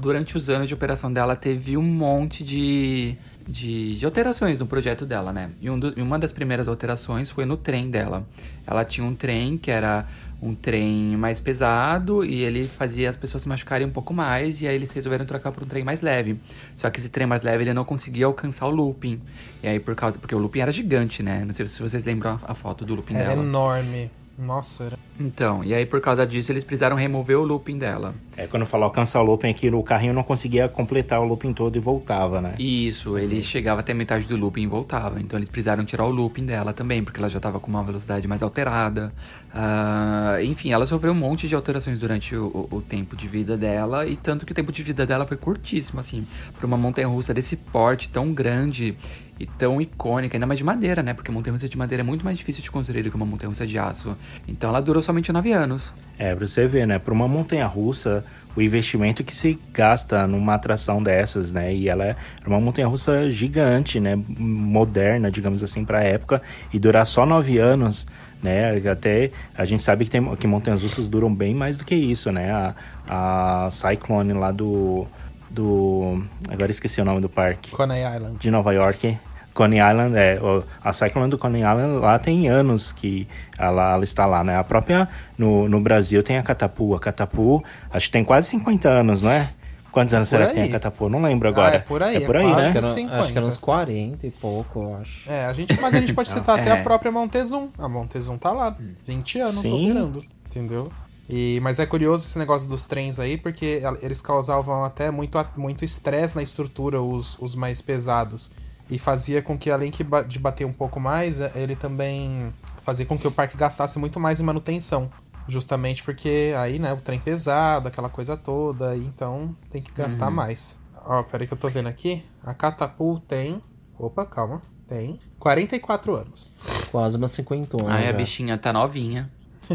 durante 0.00 0.36
os 0.36 0.48
anos 0.48 0.68
de 0.68 0.74
operação 0.74 1.12
dela, 1.12 1.36
teve 1.36 1.76
um 1.76 1.82
monte 1.82 2.42
de, 2.42 3.16
de, 3.46 3.98
de 3.98 4.04
alterações 4.04 4.58
no 4.58 4.66
projeto 4.66 5.04
dela, 5.04 5.32
né? 5.32 5.50
E 5.60 5.68
um 5.68 5.78
do, 5.78 5.92
uma 6.00 6.18
das 6.18 6.32
primeiras 6.32 6.68
alterações 6.68 7.30
foi 7.30 7.44
no 7.44 7.56
trem 7.56 7.90
dela. 7.90 8.26
Ela 8.66 8.84
tinha 8.84 9.06
um 9.06 9.14
trem 9.14 9.56
que 9.56 9.70
era 9.70 10.06
um 10.42 10.54
trem 10.54 11.16
mais 11.16 11.38
pesado 11.38 12.24
e 12.24 12.42
ele 12.42 12.66
fazia 12.66 13.10
as 13.10 13.16
pessoas 13.16 13.42
se 13.42 13.48
machucarem 13.48 13.86
um 13.86 13.90
pouco 13.90 14.14
mais 14.14 14.62
e 14.62 14.66
aí 14.66 14.74
eles 14.74 14.90
resolveram 14.90 15.26
trocar 15.26 15.52
por 15.52 15.62
um 15.62 15.66
trem 15.66 15.84
mais 15.84 16.00
leve. 16.00 16.40
Só 16.76 16.88
que 16.88 16.98
esse 16.98 17.10
trem 17.10 17.26
mais 17.26 17.42
leve 17.42 17.64
ele 17.64 17.74
não 17.74 17.84
conseguia 17.84 18.26
alcançar 18.26 18.66
o 18.66 18.70
looping. 18.70 19.20
E 19.62 19.68
aí 19.68 19.78
por 19.78 19.94
causa 19.94 20.18
porque 20.18 20.34
o 20.34 20.38
looping 20.38 20.60
era 20.60 20.72
gigante, 20.72 21.22
né? 21.22 21.44
Não 21.44 21.52
sei 21.52 21.66
se 21.66 21.82
vocês 21.82 22.04
lembram 22.04 22.38
a, 22.42 22.52
a 22.52 22.54
foto 22.54 22.84
do 22.84 22.94
looping 22.94 23.14
era 23.14 23.28
dela. 23.28 23.40
Era 23.40 23.42
enorme. 23.42 24.10
Nossa, 24.40 24.84
era... 24.84 24.98
Então, 25.18 25.62
e 25.62 25.74
aí 25.74 25.84
por 25.84 26.00
causa 26.00 26.26
disso 26.26 26.50
eles 26.50 26.64
precisaram 26.64 26.96
remover 26.96 27.38
o 27.38 27.44
looping 27.44 27.76
dela. 27.76 28.14
É, 28.36 28.46
quando 28.46 28.64
falou 28.64 28.86
alcançar 28.86 29.20
o 29.20 29.24
looping 29.24 29.50
aqui, 29.50 29.68
o 29.68 29.82
carrinho 29.82 30.14
não 30.14 30.22
conseguia 30.22 30.66
completar 30.66 31.20
o 31.20 31.24
looping 31.24 31.52
todo 31.52 31.76
e 31.76 31.78
voltava, 31.78 32.40
né? 32.40 32.54
Isso, 32.58 33.18
ele 33.18 33.42
chegava 33.42 33.80
até 33.80 33.92
metade 33.92 34.26
do 34.26 34.36
looping 34.36 34.62
e 34.62 34.66
voltava. 34.66 35.20
Então 35.20 35.38
eles 35.38 35.48
precisaram 35.48 35.84
tirar 35.84 36.06
o 36.06 36.10
looping 36.10 36.46
dela 36.46 36.72
também, 36.72 37.04
porque 37.04 37.20
ela 37.20 37.28
já 37.28 37.36
estava 37.36 37.60
com 37.60 37.68
uma 37.68 37.84
velocidade 37.84 38.26
mais 38.26 38.42
alterada. 38.42 39.12
Uh, 39.52 40.42
enfim, 40.44 40.72
ela 40.72 40.86
sofreu 40.86 41.12
um 41.12 41.16
monte 41.16 41.46
de 41.46 41.54
alterações 41.54 41.98
durante 41.98 42.34
o, 42.34 42.46
o, 42.70 42.76
o, 42.76 42.80
tempo 42.82 43.16
de 43.16 43.28
vida 43.28 43.56
dela, 43.56 44.06
e 44.06 44.16
tanto 44.16 44.46
que 44.46 44.52
o 44.52 44.54
tempo 44.54 44.72
de 44.72 44.82
vida 44.82 45.04
dela 45.04 45.26
foi 45.26 45.36
curtíssimo, 45.36 46.00
assim, 46.00 46.26
para 46.56 46.66
uma 46.66 46.76
montanha 46.76 47.08
russa 47.08 47.34
desse 47.34 47.56
porte 47.56 48.08
tão 48.08 48.32
grande 48.32 48.96
e 49.40 49.46
tão 49.46 49.80
icônica, 49.80 50.36
ainda 50.36 50.46
mais 50.46 50.58
de 50.58 50.64
madeira, 50.64 51.02
né? 51.02 51.14
Porque 51.14 51.32
montanha 51.32 51.52
russa 51.52 51.66
de 51.66 51.78
madeira 51.78 52.02
é 52.02 52.04
muito 52.04 52.22
mais 52.22 52.36
difícil 52.36 52.62
de 52.62 52.70
construir 52.70 53.02
do 53.02 53.10
que 53.10 53.16
uma 53.16 53.24
montanha 53.24 53.48
russa 53.48 53.66
de 53.66 53.78
aço. 53.78 54.14
Então 54.46 54.68
ela 54.68 54.82
durou 54.82 55.02
somente 55.02 55.32
nove 55.32 55.50
anos. 55.50 55.94
É, 56.18 56.34
pra 56.34 56.46
você 56.46 56.66
ver, 56.66 56.86
né? 56.86 56.98
Para 56.98 57.14
uma 57.14 57.26
montanha 57.26 57.66
russa, 57.66 58.22
o 58.54 58.60
investimento 58.60 59.24
que 59.24 59.34
se 59.34 59.58
gasta 59.72 60.26
numa 60.26 60.54
atração 60.54 61.02
dessas, 61.02 61.50
né? 61.50 61.74
E 61.74 61.88
ela 61.88 62.04
é 62.04 62.16
uma 62.46 62.60
montanha 62.60 62.86
russa 62.86 63.30
gigante, 63.30 63.98
né? 63.98 64.14
Moderna, 64.28 65.30
digamos 65.30 65.62
assim, 65.62 65.86
para 65.86 66.00
a 66.00 66.04
época, 66.04 66.42
e 66.70 66.78
durar 66.78 67.06
só 67.06 67.24
nove 67.24 67.56
anos 67.56 68.06
né? 68.42 68.76
Até 68.90 69.30
a 69.54 69.64
gente 69.66 69.82
sabe 69.82 70.06
que, 70.06 70.10
tem, 70.10 70.36
que 70.36 70.46
montanhas 70.46 70.82
russas 70.82 71.06
duram 71.08 71.34
bem 71.34 71.54
mais 71.54 71.76
do 71.76 71.84
que 71.84 71.94
isso, 71.94 72.32
né? 72.32 72.50
A, 72.50 72.74
a 73.06 73.70
Cyclone 73.70 74.32
lá 74.32 74.50
do, 74.50 75.06
do... 75.50 76.22
Agora 76.48 76.70
esqueci 76.70 77.02
o 77.02 77.04
nome 77.04 77.20
do 77.20 77.28
parque. 77.28 77.70
Coney 77.70 78.02
Island. 78.02 78.38
De 78.38 78.50
Nova 78.50 78.72
York. 78.72 79.18
Coney 79.54 79.78
Island, 79.78 80.16
é, 80.16 80.38
a 80.82 80.92
Cyclone 80.92 81.30
do 81.30 81.36
Coney 81.38 81.60
Island 81.62 81.98
lá 82.00 82.18
tem 82.18 82.48
anos 82.48 82.92
que 82.92 83.26
ela, 83.58 83.94
ela, 83.94 84.04
está 84.04 84.24
lá, 84.26 84.42
né? 84.44 84.56
A 84.56 84.64
própria, 84.64 85.08
no, 85.36 85.68
no 85.68 85.80
Brasil 85.80 86.22
tem 86.22 86.38
a 86.38 86.42
Catapu, 86.42 86.94
a 86.94 87.00
Catapu 87.00 87.62
acho 87.90 88.06
que 88.06 88.12
tem 88.12 88.24
quase 88.24 88.48
50 88.48 88.88
anos, 88.88 89.22
não 89.22 89.30
é? 89.30 89.50
Quantos 89.92 90.14
anos 90.14 90.28
Por 90.28 90.36
será 90.36 90.44
que 90.46 90.52
aí. 90.52 90.60
tem 90.62 90.68
a 90.70 90.72
Catapô? 90.72 91.08
Não 91.08 91.20
lembro 91.20 91.48
agora. 91.48 91.72
Ah, 91.72 91.74
é 91.74 91.78
por 91.80 92.00
aí, 92.00 92.16
É 92.16 92.20
por 92.20 92.36
é 92.36 92.38
aí, 92.44 92.52
quase 92.52 92.60
né? 92.62 92.68
Acho 92.68 92.72
que, 92.72 92.78
era, 92.78 92.94
50. 92.94 93.20
acho 93.20 93.32
que 93.32 93.38
era 93.38 93.46
uns 93.46 93.56
40 93.56 94.26
e 94.26 94.30
pouco, 94.30 94.82
eu 94.84 94.94
acho. 94.98 95.28
É, 95.30 95.46
a 95.46 95.52
gente, 95.52 95.80
mas 95.80 95.92
a 95.94 96.00
gente 96.00 96.14
pode 96.14 96.28
citar 96.32 96.60
até 96.60 96.70
É. 96.70 96.72
a 96.80 96.82
própria 96.84 97.10
Montezum. 97.10 97.68
A 97.76 97.88
Montezum 97.88 98.38
tá 98.38 98.52
lá, 98.52 98.76
20 99.04 99.40
anos 99.40 99.54
Sim. 99.56 99.90
operando, 99.90 100.24
entendeu? 100.46 100.92
E, 101.28 101.58
mas 101.60 101.80
é 101.80 101.86
curioso 101.86 102.24
esse 102.24 102.38
negócio 102.38 102.68
dos 102.68 102.86
trens 102.86 103.18
aí, 103.18 103.36
porque 103.36 103.80
el- 103.82 103.98
eles 104.00 104.22
causavam 104.22 104.84
até 104.84 105.10
muito 105.10 105.36
a- 105.38 105.46
muito 105.56 105.84
estresse 105.84 106.36
na 106.36 106.42
estrutura, 106.42 107.02
os, 107.02 107.36
os 107.40 107.56
mais 107.56 107.82
pesados. 107.82 108.50
E 108.90 108.98
fazia 108.98 109.40
com 109.40 109.56
que, 109.56 109.70
além 109.70 109.92
de 110.26 110.38
bater 110.38 110.66
um 110.66 110.72
pouco 110.72 110.98
mais, 110.98 111.40
eh, 111.40 111.52
ele 111.54 111.76
também 111.76 112.52
fazia 112.82 113.06
com 113.06 113.16
que 113.16 113.26
o 113.26 113.30
parque 113.30 113.56
gastasse 113.56 113.98
muito 113.98 114.18
mais 114.18 114.40
em 114.40 114.42
manutenção. 114.42 115.10
Justamente 115.48 116.02
porque 116.02 116.52
aí, 116.58 116.78
né, 116.78 116.92
o 116.92 116.96
trem 116.96 117.18
pesado, 117.18 117.88
aquela 117.88 118.08
coisa 118.08 118.36
toda, 118.36 118.96
então 118.96 119.54
tem 119.70 119.80
que 119.80 119.92
gastar 119.92 120.30
mais. 120.30 120.78
Ó, 121.04 121.22
peraí 121.22 121.46
que 121.46 121.54
eu 121.54 121.58
tô 121.58 121.68
vendo 121.68 121.88
aqui. 121.88 122.24
A 122.44 122.52
Catapult 122.52 123.22
tem. 123.26 123.62
Opa, 123.98 124.24
calma. 124.26 124.62
Tem 124.86 125.18
44 125.38 126.14
anos. 126.14 126.52
Quase 126.90 127.16
uma 127.16 127.28
cinquentona. 127.28 127.94
Ai, 127.94 128.04
a 128.08 128.10
já. 128.10 128.12
bichinha 128.12 128.58
tá 128.58 128.72
novinha. 128.72 129.30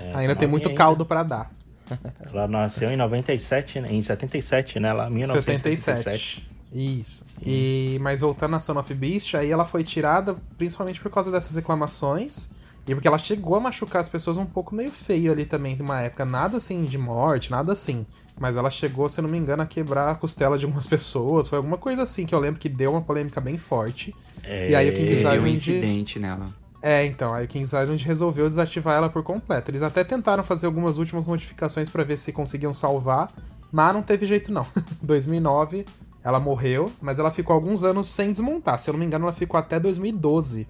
É, 0.00 0.14
ainda 0.14 0.34
tá 0.34 0.40
tem 0.40 0.48
muito 0.48 0.64
novinha 0.64 0.78
caldo 0.78 1.04
pra 1.04 1.22
dar. 1.22 1.50
ainda. 1.90 2.14
Ela 2.32 2.48
nasceu 2.48 2.90
em 2.90 2.96
97, 2.96 3.80
né? 3.80 3.92
em 3.92 4.00
77, 4.00 4.78
né? 4.80 4.92
Lá, 4.92 5.10
1977. 5.10 6.02
77. 6.02 6.53
Isso. 6.74 7.24
E, 7.40 7.98
mas 8.02 8.20
voltando 8.20 8.56
a 8.56 8.60
Son 8.60 8.78
of 8.78 8.92
Beast, 8.94 9.34
aí 9.36 9.50
ela 9.50 9.64
foi 9.64 9.84
tirada 9.84 10.36
principalmente 10.58 11.00
por 11.00 11.10
causa 11.10 11.30
dessas 11.30 11.54
reclamações. 11.56 12.48
E 12.86 12.94
porque 12.94 13.08
ela 13.08 13.16
chegou 13.16 13.54
a 13.54 13.60
machucar 13.60 14.02
as 14.02 14.10
pessoas 14.10 14.36
um 14.36 14.44
pouco 14.44 14.74
meio 14.74 14.90
feio 14.90 15.32
ali 15.32 15.46
também, 15.46 15.74
numa 15.74 16.02
época. 16.02 16.24
Nada 16.26 16.58
assim 16.58 16.84
de 16.84 16.98
morte, 16.98 17.50
nada 17.50 17.72
assim. 17.72 18.04
Mas 18.38 18.56
ela 18.56 18.68
chegou, 18.68 19.08
se 19.08 19.22
não 19.22 19.28
me 19.28 19.38
engano, 19.38 19.62
a 19.62 19.66
quebrar 19.66 20.10
a 20.10 20.14
costela 20.14 20.58
de 20.58 20.66
algumas 20.66 20.86
pessoas. 20.88 21.48
Foi 21.48 21.56
alguma 21.56 21.78
coisa 21.78 22.02
assim 22.02 22.26
que 22.26 22.34
eu 22.34 22.38
lembro 22.38 22.60
que 22.60 22.68
deu 22.68 22.90
uma 22.90 23.00
polêmica 23.00 23.40
bem 23.40 23.56
forte. 23.56 24.14
É, 24.42 24.70
E 24.70 24.74
aí 24.74 24.90
o 24.90 24.92
King 24.92 25.06
Teve 25.06 25.26
um 25.26 25.32
Island. 25.32 25.52
incidente 25.52 26.18
nela. 26.18 26.50
É, 26.82 27.06
então, 27.06 27.32
aí 27.32 27.46
o 27.46 27.48
Kings 27.48 27.74
Island 27.74 28.04
resolveu 28.04 28.46
desativar 28.46 28.94
ela 28.96 29.08
por 29.08 29.22
completo. 29.22 29.70
Eles 29.70 29.82
até 29.82 30.04
tentaram 30.04 30.44
fazer 30.44 30.66
algumas 30.66 30.98
últimas 30.98 31.26
modificações 31.26 31.88
pra 31.88 32.04
ver 32.04 32.18
se 32.18 32.30
conseguiam 32.30 32.74
salvar, 32.74 33.32
mas 33.72 33.94
não 33.94 34.02
teve 34.02 34.26
jeito 34.26 34.52
não. 34.52 34.66
2009, 35.02 35.86
ela 36.24 36.40
morreu, 36.40 36.90
mas 37.02 37.18
ela 37.18 37.30
ficou 37.30 37.52
alguns 37.54 37.84
anos 37.84 38.08
sem 38.08 38.32
desmontar. 38.32 38.78
Se 38.78 38.88
eu 38.88 38.92
não 38.92 38.98
me 38.98 39.04
engano, 39.06 39.26
ela 39.26 39.32
ficou 39.34 39.58
até 39.58 39.78
2012 39.78 40.66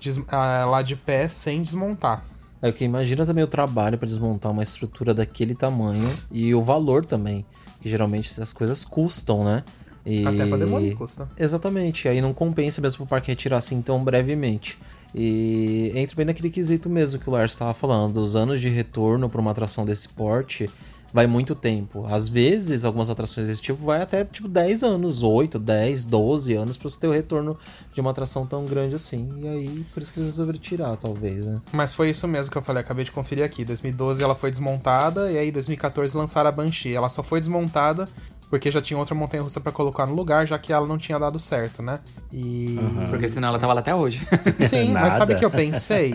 des- 0.00 0.20
ah, 0.28 0.64
lá 0.64 0.80
de 0.82 0.96
pé 0.96 1.28
sem 1.28 1.62
desmontar. 1.62 2.24
É 2.62 2.72
que 2.72 2.82
imagina 2.84 3.26
também 3.26 3.44
o 3.44 3.46
trabalho 3.46 3.98
pra 3.98 4.08
desmontar 4.08 4.50
uma 4.50 4.62
estrutura 4.62 5.12
daquele 5.12 5.54
tamanho 5.54 6.10
e 6.32 6.54
o 6.54 6.62
valor 6.62 7.04
também. 7.04 7.44
Que 7.82 7.90
geralmente 7.90 8.30
essas 8.30 8.54
coisas 8.54 8.82
custam, 8.82 9.44
né? 9.44 9.62
E... 10.06 10.26
Até 10.26 10.46
pra 10.46 10.56
demolir 10.56 10.96
custa. 10.96 11.28
Exatamente, 11.38 12.08
aí 12.08 12.22
não 12.22 12.32
compensa 12.32 12.80
mesmo 12.80 12.98
pro 12.98 13.06
parque 13.06 13.30
retirar 13.30 13.58
assim 13.58 13.82
tão 13.82 14.02
brevemente. 14.02 14.78
E 15.14 15.92
entra 15.94 16.16
bem 16.16 16.24
naquele 16.26 16.48
quesito 16.50 16.88
mesmo 16.88 17.20
que 17.20 17.28
o 17.28 17.32
Lars 17.32 17.52
estava 17.52 17.72
falando, 17.74 18.16
os 18.16 18.34
anos 18.34 18.60
de 18.60 18.68
retorno 18.70 19.28
para 19.28 19.40
uma 19.40 19.50
atração 19.50 19.84
desse 19.84 20.08
porte 20.08 20.68
vai 21.14 21.28
muito 21.28 21.54
tempo. 21.54 22.04
Às 22.10 22.28
vezes, 22.28 22.84
algumas 22.84 23.08
atrações 23.08 23.46
desse 23.46 23.62
tipo 23.62 23.84
vai 23.84 24.02
até 24.02 24.24
tipo 24.24 24.48
10 24.48 24.82
anos, 24.82 25.22
8, 25.22 25.60
10, 25.60 26.04
12 26.06 26.52
anos 26.54 26.76
para 26.76 26.90
você 26.90 26.98
ter 26.98 27.06
o 27.06 27.12
retorno 27.12 27.56
de 27.92 28.00
uma 28.00 28.10
atração 28.10 28.44
tão 28.44 28.64
grande 28.64 28.96
assim. 28.96 29.28
E 29.40 29.46
aí, 29.46 29.86
por 29.94 30.02
isso 30.02 30.12
que 30.12 30.18
eles 30.18 30.30
resolveram 30.30 30.58
tirar, 30.58 30.96
talvez, 30.96 31.46
né? 31.46 31.60
Mas 31.72 31.94
foi 31.94 32.10
isso 32.10 32.26
mesmo 32.26 32.50
que 32.50 32.58
eu 32.58 32.62
falei, 32.62 32.80
acabei 32.82 33.04
de 33.04 33.12
conferir 33.12 33.44
aqui. 33.44 33.64
2012 33.64 34.24
ela 34.24 34.34
foi 34.34 34.50
desmontada 34.50 35.30
e 35.30 35.38
aí 35.38 35.52
2014 35.52 36.16
lançaram 36.16 36.48
a 36.48 36.52
Banshee. 36.52 36.96
Ela 36.96 37.08
só 37.08 37.22
foi 37.22 37.38
desmontada 37.38 38.08
porque 38.50 38.68
já 38.68 38.82
tinha 38.82 38.98
outra 38.98 39.14
montanha 39.14 39.42
russa 39.44 39.60
pra 39.60 39.70
colocar 39.70 40.06
no 40.06 40.14
lugar, 40.16 40.46
já 40.48 40.58
que 40.58 40.72
ela 40.72 40.84
não 40.86 40.98
tinha 40.98 41.16
dado 41.18 41.38
certo, 41.38 41.80
né? 41.80 42.00
E 42.32 42.76
Porque 43.08 43.28
senão 43.28 43.48
ela 43.48 43.58
tava 43.60 43.72
lá 43.72 43.80
até 43.80 43.94
hoje. 43.94 44.26
Sim, 44.68 44.90
mas 44.94 45.14
sabe 45.14 45.34
o 45.34 45.36
que 45.36 45.44
eu 45.44 45.50
pensei? 45.50 46.12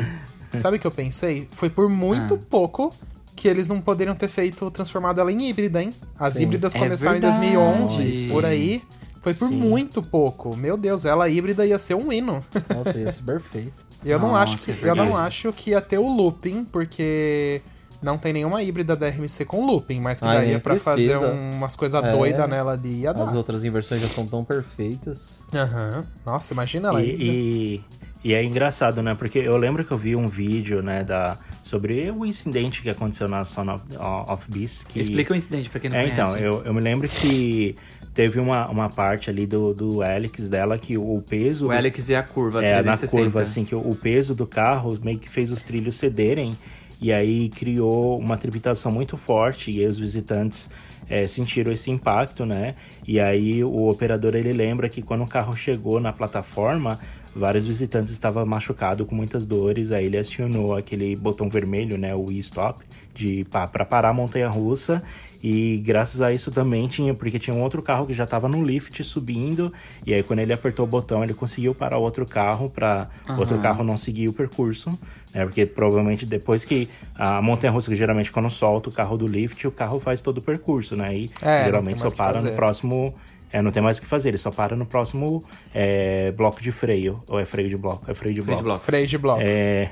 Sabe 0.62 0.76
o 0.76 0.80
que 0.80 0.88
eu 0.88 0.92
pensei? 0.92 1.48
Foi 1.52 1.70
por 1.70 1.88
muito 1.90 2.34
Ah. 2.36 2.46
pouco 2.50 2.94
que 3.36 3.48
eles 3.48 3.68
não 3.68 3.80
poderiam 3.80 4.16
ter 4.16 4.28
feito, 4.28 4.70
transformado 4.72 5.20
ela 5.22 5.32
em 5.32 5.48
híbrida, 5.50 5.82
hein? 5.82 5.92
As 6.18 6.34
Sim. 6.34 6.44
híbridas 6.44 6.76
É 6.76 6.80
começaram 6.80 7.14
verdade. 7.14 7.38
em 7.38 7.54
2011, 7.54 8.28
por 8.30 8.46
aí. 8.46 8.82
Foi 9.22 9.34
por 9.34 9.50
Sim. 9.50 9.56
muito 9.56 10.02
pouco. 10.02 10.56
Meu 10.56 10.78
Deus, 10.78 11.04
ela 11.06 11.28
híbrida 11.30 11.66
ia 11.66 11.78
ser 11.80 11.94
um 11.96 12.12
hino. 12.12 12.44
Nossa, 12.74 12.98
ia 12.98 13.12
ser 13.12 13.24
perfeito. 13.24 13.86
Eu 14.04 14.18
não 14.20 14.30
Nossa, 14.30 14.44
acho 14.44 14.58
que 14.60 14.72
é 14.72 14.90
eu 14.90 14.96
não 14.96 15.18
acho 15.18 15.52
que 15.52 15.72
ia 15.72 15.82
ter 15.82 15.98
o 15.98 16.08
looping, 16.08 16.64
porque 16.64 17.62
não 18.02 18.18
tem 18.18 18.32
nenhuma 18.32 18.64
híbrida 18.64 18.96
da 18.96 19.10
RMC 19.10 19.44
com 19.44 19.66
looping, 19.66 20.00
mas 20.00 20.20
que 20.20 20.26
Ah, 20.26 20.36
daria 20.36 20.52
nem 20.52 20.60
pra 20.60 20.78
fazer 20.80 21.18
umas 21.18 21.76
coisas 21.76 22.02
É. 22.02 22.12
doidas 22.14 22.50
nela 22.50 22.72
ali 22.74 23.02
ia 23.02 23.14
dar. 23.14 23.24
As 23.26 23.34
outras 23.34 23.64
inversões 23.66 24.02
já 24.02 24.08
são 24.08 24.26
tão 24.26 24.44
perfeitas. 24.46 25.42
Aham. 25.54 26.06
Nossa, 26.26 26.54
imagina 26.54 26.88
ela 26.88 27.02
híbrida. 27.04 27.24
E, 27.24 27.82
e, 28.24 28.30
e 28.30 28.34
é 28.34 28.42
engraçado, 28.42 29.04
né? 29.04 29.16
Porque 29.16 29.40
eu 29.40 29.58
lembro 29.58 29.84
que 29.84 29.92
eu 29.92 29.98
vi 29.98 30.16
um 30.16 30.28
vídeo, 30.30 30.82
né, 30.82 31.04
da, 31.04 31.38
sobre 31.70 32.12
o 32.12 32.26
incidente 32.26 32.82
que 32.82 32.90
aconteceu 32.90 33.28
na 33.28 33.46
Son 33.46 33.70
of, 33.74 33.84
of 34.28 34.52
Beast. 34.52 34.86
Que, 34.88 35.00
Explica 35.00 35.34
o 35.34 35.38
incidente 35.38 35.70
pra 35.70 35.80
quem 35.80 35.90
não 35.90 35.98
É, 35.98 36.02
conhece. 36.10 36.22
então, 36.22 36.38
eu, 36.38 36.64
eu 36.66 36.74
me 36.74 36.82
lembro 36.82 37.08
que 37.08 37.76
teve 38.14 38.40
uma, 38.40 38.68
uma 38.70 38.90
parte 38.90 39.30
ali 39.30 39.46
do, 39.46 39.74
do 39.74 40.02
Alex 40.04 40.50
dela 40.50 40.78
que 40.78 40.98
o 40.98 41.24
peso. 41.28 41.66
O 41.66 41.70
do- 41.70 41.74
Alex 41.76 42.10
e 42.10 42.16
a 42.16 42.24
curva 42.24 42.64
é, 42.64 42.76
na 42.78 42.98
360. 42.98 43.24
curva, 43.24 43.42
assim, 43.42 43.64
que 43.64 43.76
o, 43.76 43.80
o 43.80 43.96
peso 43.96 44.34
do 44.36 44.46
carro 44.48 44.98
meio 45.04 45.20
que 45.20 45.30
fez 45.30 45.52
os 45.52 45.62
trilhos 45.62 45.96
cederem. 45.96 46.58
E 47.02 47.14
aí 47.14 47.48
criou 47.50 48.20
uma 48.20 48.36
tributação 48.36 48.92
muito 48.92 49.16
forte. 49.16 49.72
E 49.72 49.86
os 49.86 49.98
visitantes 49.98 50.70
é, 51.10 51.26
sentiram 51.28 51.72
esse 51.72 51.90
impacto, 51.90 52.46
né? 52.46 52.76
E 53.08 53.20
aí 53.22 53.64
o 53.64 53.88
operador 53.88 54.36
ele 54.36 54.52
lembra 54.52 54.90
que 54.90 55.02
quando 55.02 55.24
o 55.24 55.28
carro 55.28 55.56
chegou 55.56 56.00
na 56.02 56.12
plataforma, 56.12 57.00
vários 57.36 57.66
visitantes 57.66 58.12
estavam 58.12 58.46
machucados 58.46 59.08
com 59.08 59.16
muitas 59.16 59.46
dores. 59.46 59.92
Aí 59.92 60.06
ele 60.06 60.18
acionou 60.18 60.76
aquele 60.76 61.16
botão 61.16 61.50
vermelho, 61.50 61.98
né? 61.98 62.14
O 62.16 62.32
e-stop, 62.32 62.84
de 63.14 63.46
para 63.46 63.86
parar 63.86 64.10
a 64.10 64.14
montanha 64.14 64.48
russa. 64.50 65.02
E 65.42 65.78
graças 65.86 66.22
a 66.22 66.34
isso 66.34 66.52
também 66.52 66.86
tinha, 66.90 67.14
porque 67.14 67.40
tinha 67.40 67.56
um 67.56 67.62
outro 67.62 67.82
carro 67.82 68.06
que 68.06 68.14
já 68.14 68.26
estava 68.26 68.50
no 68.50 68.62
lift 68.62 69.02
subindo, 69.06 69.72
e 70.06 70.14
aí 70.14 70.22
quando 70.22 70.40
ele 70.40 70.52
apertou 70.52 70.86
o 70.86 70.88
botão, 70.88 71.24
ele 71.24 71.34
conseguiu 71.34 71.74
parar 71.74 71.98
o 71.98 72.02
outro 72.02 72.26
carro 72.26 72.70
para 72.70 73.08
outro 73.38 73.58
carro 73.60 73.82
não 73.82 73.98
seguir 73.98 74.28
o 74.28 74.34
percurso, 74.34 74.90
né? 75.34 75.46
Porque 75.46 75.66
provavelmente 75.66 76.26
depois 76.26 76.66
que 76.66 76.90
a 77.16 77.42
montanha 77.42 77.72
russa, 77.72 77.90
que 77.90 77.96
geralmente 77.96 78.30
quando 78.34 78.50
solta 78.50 78.90
o 78.90 78.92
carro 78.92 79.16
do 79.16 79.26
lift, 79.28 79.66
o 79.66 79.72
carro 79.72 79.98
faz 79.98 80.22
todo 80.22 80.40
o 80.40 80.42
percurso, 80.42 80.98
né? 80.98 81.16
E 81.16 81.30
É, 81.42 81.64
geralmente 81.64 82.02
só 82.02 82.10
para 82.12 82.34
fazer. 82.34 82.50
no 82.50 82.56
próximo. 82.58 83.16
É, 83.52 83.62
não 83.62 83.72
tem 83.72 83.82
mais 83.82 83.98
o 83.98 84.02
que 84.02 84.08
fazer, 84.08 84.30
ele 84.30 84.38
só 84.38 84.52
para 84.52 84.76
no 84.76 84.86
próximo 84.86 85.44
é, 85.74 86.32
bloco 86.32 86.62
de 86.62 86.72
freio. 86.72 87.24
Ou 87.28 87.40
é 87.40 87.46
freio 87.46 87.70
de 87.70 87.78
bloco? 87.78 88.10
É 88.10 88.14
freio 88.14 88.36
de 88.36 88.42
Freio 88.42 88.58
de 88.58 88.64
bloco. 88.64 88.64
bloco. 88.64 88.86
Freio 88.86 89.08
de 89.08 89.18
bloco. 89.18 89.42
É, 89.44 89.90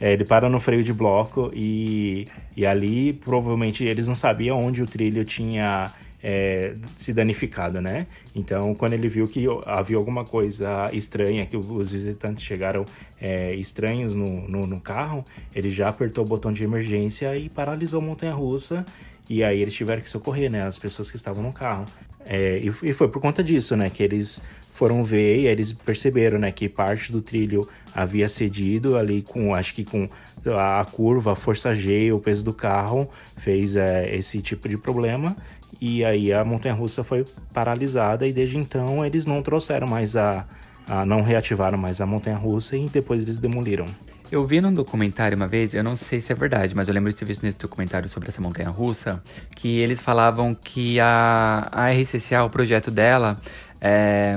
é, 0.00 0.12
ele 0.12 0.24
para 0.24 0.48
no 0.48 0.60
freio 0.60 0.82
de 0.82 0.92
bloco 0.92 1.50
e, 1.54 2.26
e 2.56 2.66
ali 2.66 3.12
provavelmente 3.12 3.84
eles 3.84 4.06
não 4.06 4.14
sabiam 4.14 4.60
onde 4.60 4.82
o 4.82 4.86
trilho 4.86 5.24
tinha 5.24 5.92
é, 6.22 6.74
se 6.96 7.12
danificado, 7.12 7.82
né? 7.82 8.06
Então, 8.34 8.74
quando 8.74 8.94
ele 8.94 9.08
viu 9.08 9.28
que 9.28 9.44
havia 9.66 9.98
alguma 9.98 10.24
coisa 10.24 10.88
estranha, 10.90 11.44
que 11.44 11.54
os 11.54 11.92
visitantes 11.92 12.42
chegaram 12.42 12.86
é, 13.20 13.54
estranhos 13.54 14.14
no, 14.14 14.48
no, 14.48 14.66
no 14.66 14.80
carro, 14.80 15.22
ele 15.54 15.70
já 15.70 15.88
apertou 15.88 16.24
o 16.24 16.26
botão 16.26 16.50
de 16.50 16.64
emergência 16.64 17.36
e 17.36 17.50
paralisou 17.50 18.00
a 18.00 18.04
montanha-russa. 18.04 18.86
E 19.28 19.44
aí 19.44 19.60
eles 19.60 19.74
tiveram 19.74 20.00
que 20.00 20.08
socorrer, 20.08 20.50
né? 20.50 20.62
As 20.62 20.78
pessoas 20.78 21.10
que 21.10 21.16
estavam 21.16 21.42
no 21.42 21.52
carro. 21.52 21.84
É, 22.26 22.58
e, 22.58 22.68
e 22.68 22.92
foi 22.92 23.08
por 23.08 23.20
conta 23.20 23.42
disso, 23.42 23.76
né? 23.76 23.90
Que 23.90 24.02
eles 24.02 24.42
foram 24.74 25.04
ver 25.04 25.40
e 25.40 25.46
eles 25.46 25.72
perceberam, 25.72 26.38
né? 26.38 26.50
Que 26.50 26.68
parte 26.68 27.12
do 27.12 27.20
trilho 27.20 27.68
havia 27.94 28.28
cedido 28.28 28.96
ali 28.96 29.22
com, 29.22 29.54
acho 29.54 29.74
que 29.74 29.84
com 29.84 30.08
a 30.46 30.84
curva, 30.84 31.32
a 31.32 31.36
força 31.36 31.74
G, 31.74 32.12
o 32.12 32.18
peso 32.18 32.44
do 32.44 32.52
carro, 32.52 33.08
fez 33.36 33.76
é, 33.76 34.14
esse 34.14 34.42
tipo 34.42 34.68
de 34.68 34.76
problema. 34.76 35.36
E 35.80 36.04
aí 36.04 36.32
a 36.32 36.44
montanha-russa 36.44 37.04
foi 37.04 37.24
paralisada 37.52 38.26
e 38.26 38.32
desde 38.32 38.58
então 38.58 39.04
eles 39.04 39.26
não 39.26 39.42
trouxeram 39.42 39.86
mais 39.86 40.16
a... 40.16 40.46
a 40.88 41.04
não 41.04 41.22
reativaram 41.22 41.78
mais 41.78 42.00
a 42.00 42.06
montanha-russa 42.06 42.76
e 42.76 42.88
depois 42.88 43.22
eles 43.22 43.38
demoliram. 43.38 43.86
Eu 44.34 44.44
vi 44.44 44.60
num 44.60 44.74
documentário 44.74 45.36
uma 45.36 45.46
vez, 45.46 45.74
eu 45.74 45.84
não 45.84 45.94
sei 45.94 46.20
se 46.20 46.32
é 46.32 46.34
verdade, 46.34 46.74
mas 46.74 46.88
eu 46.88 46.94
lembro 46.94 47.08
de 47.08 47.16
ter 47.16 47.24
visto 47.24 47.44
nesse 47.44 47.56
documentário 47.56 48.08
sobre 48.08 48.30
essa 48.30 48.40
montanha 48.40 48.68
russa, 48.68 49.22
que 49.54 49.78
eles 49.78 50.00
falavam 50.00 50.52
que 50.52 50.98
a, 50.98 51.68
a 51.70 51.92
RCCA, 51.92 52.42
o 52.42 52.50
projeto 52.50 52.90
dela, 52.90 53.40
é, 53.80 54.36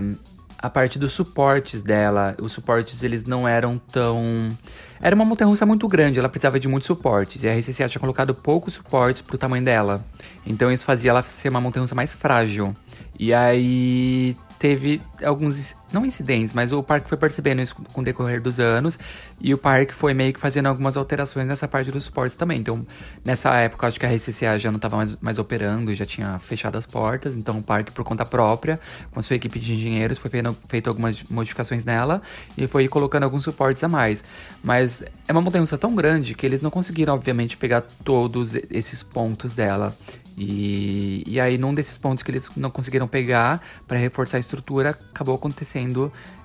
a 0.55 0.69
parte 0.69 0.99
dos 0.99 1.13
suportes 1.13 1.81
dela, 1.81 2.35
os 2.39 2.51
suportes 2.51 3.01
eles 3.01 3.23
não 3.23 3.47
eram 3.47 3.79
tão. 3.79 4.55
Era 5.01 5.15
uma 5.15 5.25
montanha 5.25 5.47
russa 5.47 5.65
muito 5.65 5.87
grande, 5.87 6.19
ela 6.19 6.29
precisava 6.29 6.59
de 6.59 6.67
muitos 6.67 6.85
suportes, 6.85 7.41
e 7.41 7.49
a 7.49 7.57
RCCA 7.57 7.89
tinha 7.89 7.99
colocado 7.99 8.35
poucos 8.35 8.75
suportes 8.75 9.23
pro 9.23 9.35
tamanho 9.35 9.65
dela. 9.65 10.05
Então 10.45 10.71
isso 10.71 10.85
fazia 10.85 11.09
ela 11.09 11.23
ser 11.23 11.49
uma 11.49 11.59
montanha 11.59 11.81
russa 11.81 11.95
mais 11.95 12.13
frágil. 12.13 12.75
E 13.17 13.33
aí 13.33 14.37
teve 14.59 15.01
alguns, 15.23 15.75
não 15.91 16.05
incidentes, 16.05 16.53
mas 16.53 16.71
o 16.71 16.83
parque 16.83 17.07
foi 17.07 17.17
percebendo 17.17 17.61
isso 17.61 17.75
com 17.75 18.01
o 18.01 18.03
decorrer 18.03 18.41
dos 18.41 18.59
anos 18.59 18.99
e 19.39 19.53
o 19.53 19.57
parque 19.57 19.93
foi 19.93 20.13
meio 20.13 20.33
que 20.33 20.39
fazendo 20.39 20.67
algumas 20.67 20.97
alterações 20.97 21.47
nessa 21.47 21.67
parte 21.67 21.91
dos 21.91 22.05
suportes 22.05 22.35
também. 22.35 22.59
Então, 22.59 22.85
nessa 23.23 23.53
época, 23.55 23.87
acho 23.87 23.99
que 23.99 24.05
a 24.05 24.09
RCCA 24.09 24.57
já 24.57 24.71
não 24.71 24.77
estava 24.77 24.97
mais, 24.97 25.17
mais 25.21 25.39
operando 25.39 25.91
e 25.91 25.95
já 25.95 26.05
tinha 26.05 26.37
fechado 26.39 26.77
as 26.77 26.85
portas, 26.85 27.35
então 27.35 27.59
o 27.59 27.63
parque, 27.63 27.91
por 27.91 28.03
conta 28.03 28.25
própria, 28.25 28.79
com 29.11 29.19
a 29.19 29.23
sua 29.23 29.35
equipe 29.35 29.59
de 29.59 29.73
engenheiros, 29.73 30.17
foi 30.17 30.29
feito, 30.29 30.57
feito 30.67 30.89
algumas 30.89 31.23
modificações 31.29 31.85
nela 31.85 32.21
e 32.57 32.67
foi 32.67 32.87
colocando 32.87 33.23
alguns 33.23 33.43
suportes 33.43 33.83
a 33.83 33.87
mais. 33.87 34.23
Mas 34.63 35.03
é 35.27 35.31
uma 35.31 35.41
montanha 35.41 35.65
tão 35.77 35.93
grande 35.93 36.33
que 36.33 36.45
eles 36.45 36.61
não 36.61 36.69
conseguiram, 36.69 37.13
obviamente, 37.13 37.57
pegar 37.57 37.81
todos 38.03 38.55
esses 38.69 39.03
pontos 39.03 39.53
dela. 39.53 39.95
E, 40.37 41.23
e 41.25 41.39
aí, 41.39 41.57
num 41.57 41.73
desses 41.73 41.97
pontos 41.97 42.21
que 42.21 42.29
eles 42.29 42.49
não 42.55 42.69
conseguiram 42.69 43.07
pegar 43.07 43.59
para 43.87 43.97
reforçar 43.97 44.37
a 44.37 44.39
estrutura, 44.39 44.91
acabou 44.91 45.33
acontecendo 45.33 45.76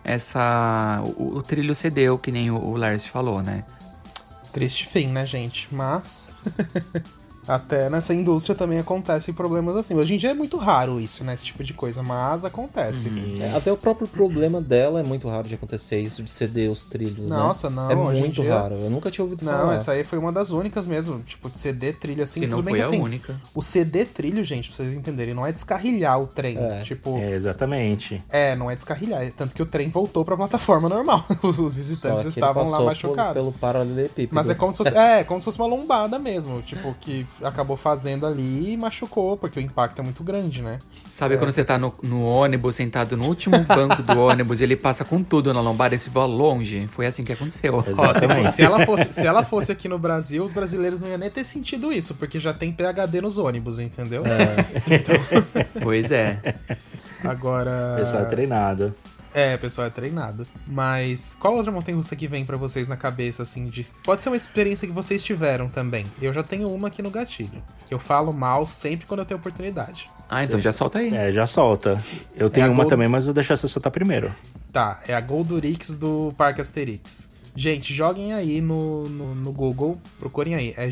essa. 0.05 1.03
O, 1.17 1.37
o 1.37 1.43
trilho 1.43 1.75
cedeu, 1.75 2.19
que 2.19 2.33
nem 2.33 2.51
o, 2.51 2.57
o 2.57 2.77
Lars 2.77 3.07
falou, 3.07 3.43
né? 3.43 3.65
Triste 4.53 4.87
fim, 4.87 5.07
né, 5.07 5.27
gente? 5.27 5.69
Mas. 5.73 6.35
Até 7.47 7.91
nessa 7.91 8.15
indústria 8.15 8.55
também 8.55 8.79
acontecem 8.79 9.35
problemas 9.35 9.77
assim. 9.77 9.95
Hoje 9.95 10.15
em 10.15 10.17
dia 10.17 10.31
é 10.31 10.35
muito 10.35 10.57
raro 10.57 11.01
isso, 11.01 11.25
né? 11.25 11.35
Esse 11.35 11.45
tipo 11.45 11.65
de 11.65 11.73
coisa, 11.73 12.03
mas 12.03 12.45
acontece. 12.45 13.09
Uhum. 13.09 13.39
É, 13.41 13.57
até 13.57 13.73
o 13.73 13.77
próprio 13.77 14.07
problema 14.07 14.61
dela 14.61 15.01
é 15.01 15.03
muito 15.03 15.29
raro 15.29 15.49
de 15.49 15.55
acontecer, 15.55 16.01
isso 16.01 16.23
de 16.23 16.31
ceder 16.31 16.71
os 16.71 16.85
trilhos, 16.85 17.29
né? 17.31 17.37
Nossa, 17.37 17.69
né? 17.69 17.77
não. 17.77 17.91
É 17.91 17.95
muito 17.95 18.43
dia... 18.43 18.55
raro. 18.55 18.75
Eu 18.77 18.91
nunca 18.91 19.11
tinha 19.11 19.25
ouvido 19.25 19.45
não, 19.45 19.53
falar. 19.53 19.67
Não, 19.67 19.73
essa 19.73 19.93
aí 19.93 20.05
foi 20.05 20.19
uma 20.19 20.31
das 20.31 20.51
únicas 20.51 20.87
mesmo. 20.87 21.21
Tipo, 21.21 21.51
de 21.51 21.59
ceder 21.59 21.99
trilho 21.99 22.23
assim. 22.23 22.41
Se 22.41 22.47
tudo 22.47 22.57
não 22.57 22.63
bem 22.63 22.75
foi 22.75 22.81
que, 22.81 22.87
a 22.87 22.89
assim, 22.89 23.03
única. 23.03 23.41
O 23.55 23.63
ceder 23.63 24.07
trilho, 24.07 24.45
gente, 24.45 24.69
pra 24.69 24.77
vocês 24.77 24.95
entenderem, 24.95 25.35
não 25.35 25.47
é 25.47 25.53
descarrilhar 25.53 26.21
o 26.21 26.27
trem. 26.27 26.59
É. 26.59 26.81
Tipo. 26.83 27.19
É, 27.19 27.33
exatamente. 27.33 28.23
É, 28.31 28.55
não 28.55 28.71
é 28.71 28.75
descarrilhar. 28.75 29.23
Tanto 29.37 29.55
que 29.55 29.63
o 29.63 29.67
trem 29.67 29.89
voltou 29.89 30.25
pra 30.25 30.37
plataforma 30.37 30.89
normal. 30.89 31.25
Os 31.43 31.77
visitantes 31.77 32.27
estavam 32.27 32.69
lá 32.69 32.81
machucados. 32.83 33.35
Pelo 33.35 33.53
paralelepípedo. 33.53 34.35
Mas 34.35 34.49
é 34.49 34.55
como 34.55 34.73
se 34.73 34.79
fosse. 34.79 34.97
é, 34.97 35.25
como 35.25 35.41
se 35.41 35.45
fosse 35.45 35.59
uma 35.59 35.67
lombada 35.67 36.19
mesmo. 36.19 36.63
Tipo, 36.63 36.95
que 37.01 37.27
acabou 37.43 37.77
fazendo 37.77 38.27
ali 38.27 38.73
e 38.73 38.77
machucou, 38.77 39.37
porque 39.37 39.59
o 39.59 39.63
impacto 39.63 40.01
é 40.01 40.03
muito 40.03 40.23
grande, 40.23 40.63
né? 40.63 40.79
Sabe 41.09 41.35
é. 41.35 41.39
quando 41.39 41.53
você 41.53 41.65
tá 41.65 41.79
no, 41.79 41.95
no, 42.03 42.25
ônibus, 42.25 42.77
sentado 42.77 43.17
no 43.17 43.27
último 43.27 43.59
banco 43.65 44.03
do 44.03 44.19
ônibus 44.19 44.61
e 44.61 44.65
ele 44.65 44.77
passa 44.77 45.05
com 45.05 45.23
tudo 45.23 45.53
na 45.53 45.61
lombada 45.61 45.95
e 45.95 45.99
se 45.99 46.11
voa 46.11 46.27
longe? 46.27 46.87
Foi 46.89 47.07
assim 47.07 47.25
que 47.25 47.33
aconteceu. 47.33 47.75
Ó, 47.75 48.13
se, 48.13 48.57
se, 48.57 48.63
ela 48.63 48.85
fosse, 48.85 49.13
se 49.13 49.27
ela 49.27 49.45
fosse 49.45 49.73
aqui 49.73 49.89
no 49.89 49.99
Brasil, 49.99 50.45
os 50.45 50.53
brasileiros 50.53 51.01
não 51.01 51.09
iam 51.09 51.19
nem 51.19 51.31
ter 51.31 51.45
sentido 51.45 51.93
isso, 51.93 52.15
porque 52.15 52.39
já 52.39 52.53
tem 52.53 52.73
PHD 52.73 53.21
nos 53.21 53.39
ônibus, 53.39 53.79
entendeu? 53.79 54.25
É. 54.27 54.83
Então... 55.03 55.15
pois 55.81 56.11
é. 56.11 56.39
Agora. 57.25 57.97
Pessoal 57.97 58.25
é 58.25 58.27
treinado. 58.27 58.95
É, 59.35 59.57
pessoal 59.57 59.87
é 59.87 59.91
treinado. 59.91 60.47
Mas 60.67 61.35
qual 61.39 61.55
outra 61.57 61.73
montanha 61.73 61.97
russa 61.97 62.15
que 62.15 62.29
vem 62.29 62.45
para 62.45 62.57
vocês 62.57 62.87
na 62.89 62.97
cabeça, 62.97 63.43
assim, 63.43 63.67
de... 63.67 63.83
Pode 64.05 64.23
ser 64.23 64.29
uma 64.29 64.37
experiência 64.37 64.87
que 64.87 64.93
vocês 64.93 65.23
tiveram 65.25 65.69
também. 65.69 66.05
Eu 66.21 66.33
já 66.33 66.43
tenho 66.43 66.69
uma 66.73 66.89
aqui 66.89 67.01
no 67.03 67.11
gatilho. 67.11 67.63
Que 67.87 67.95
eu 67.95 67.99
falo 67.99 68.33
mal 68.33 68.67
sempre 68.67 69.07
quando 69.07 69.21
eu 69.21 69.27
tenho 69.27 69.41
oportunidade. 69.41 70.11
Ah, 70.29 70.45
então 70.45 70.59
já 70.61 70.71
solta 70.73 70.99
aí. 70.99 71.15
É, 71.15 71.31
já 71.33 71.47
solta. 71.47 72.03
Eu 72.37 72.51
tenho 72.51 72.67
É 72.67 72.69
uma 72.69 72.77
Gold- 72.77 72.91
também, 72.91 73.09
mas 73.09 73.25
eu 73.25 73.29
vou 73.29 73.35
deixar 73.35 73.57
você 73.57 73.69
soltar 73.69 73.91
primeiro. 73.93 74.31
Tá, 74.73 75.01
é 75.07 75.15
a 75.15 75.21
Goldurix 75.21 75.97
do 75.97 76.33
Parque 76.37 76.61
Asterix. 76.61 77.29
Gente, 77.55 77.93
joguem 77.95 78.33
aí 78.33 78.61
no, 78.63 79.07
no, 79.09 79.35
no 79.35 79.53
Google, 79.53 80.01
procurem 80.19 80.55
aí. 80.55 80.73
É 80.77 80.91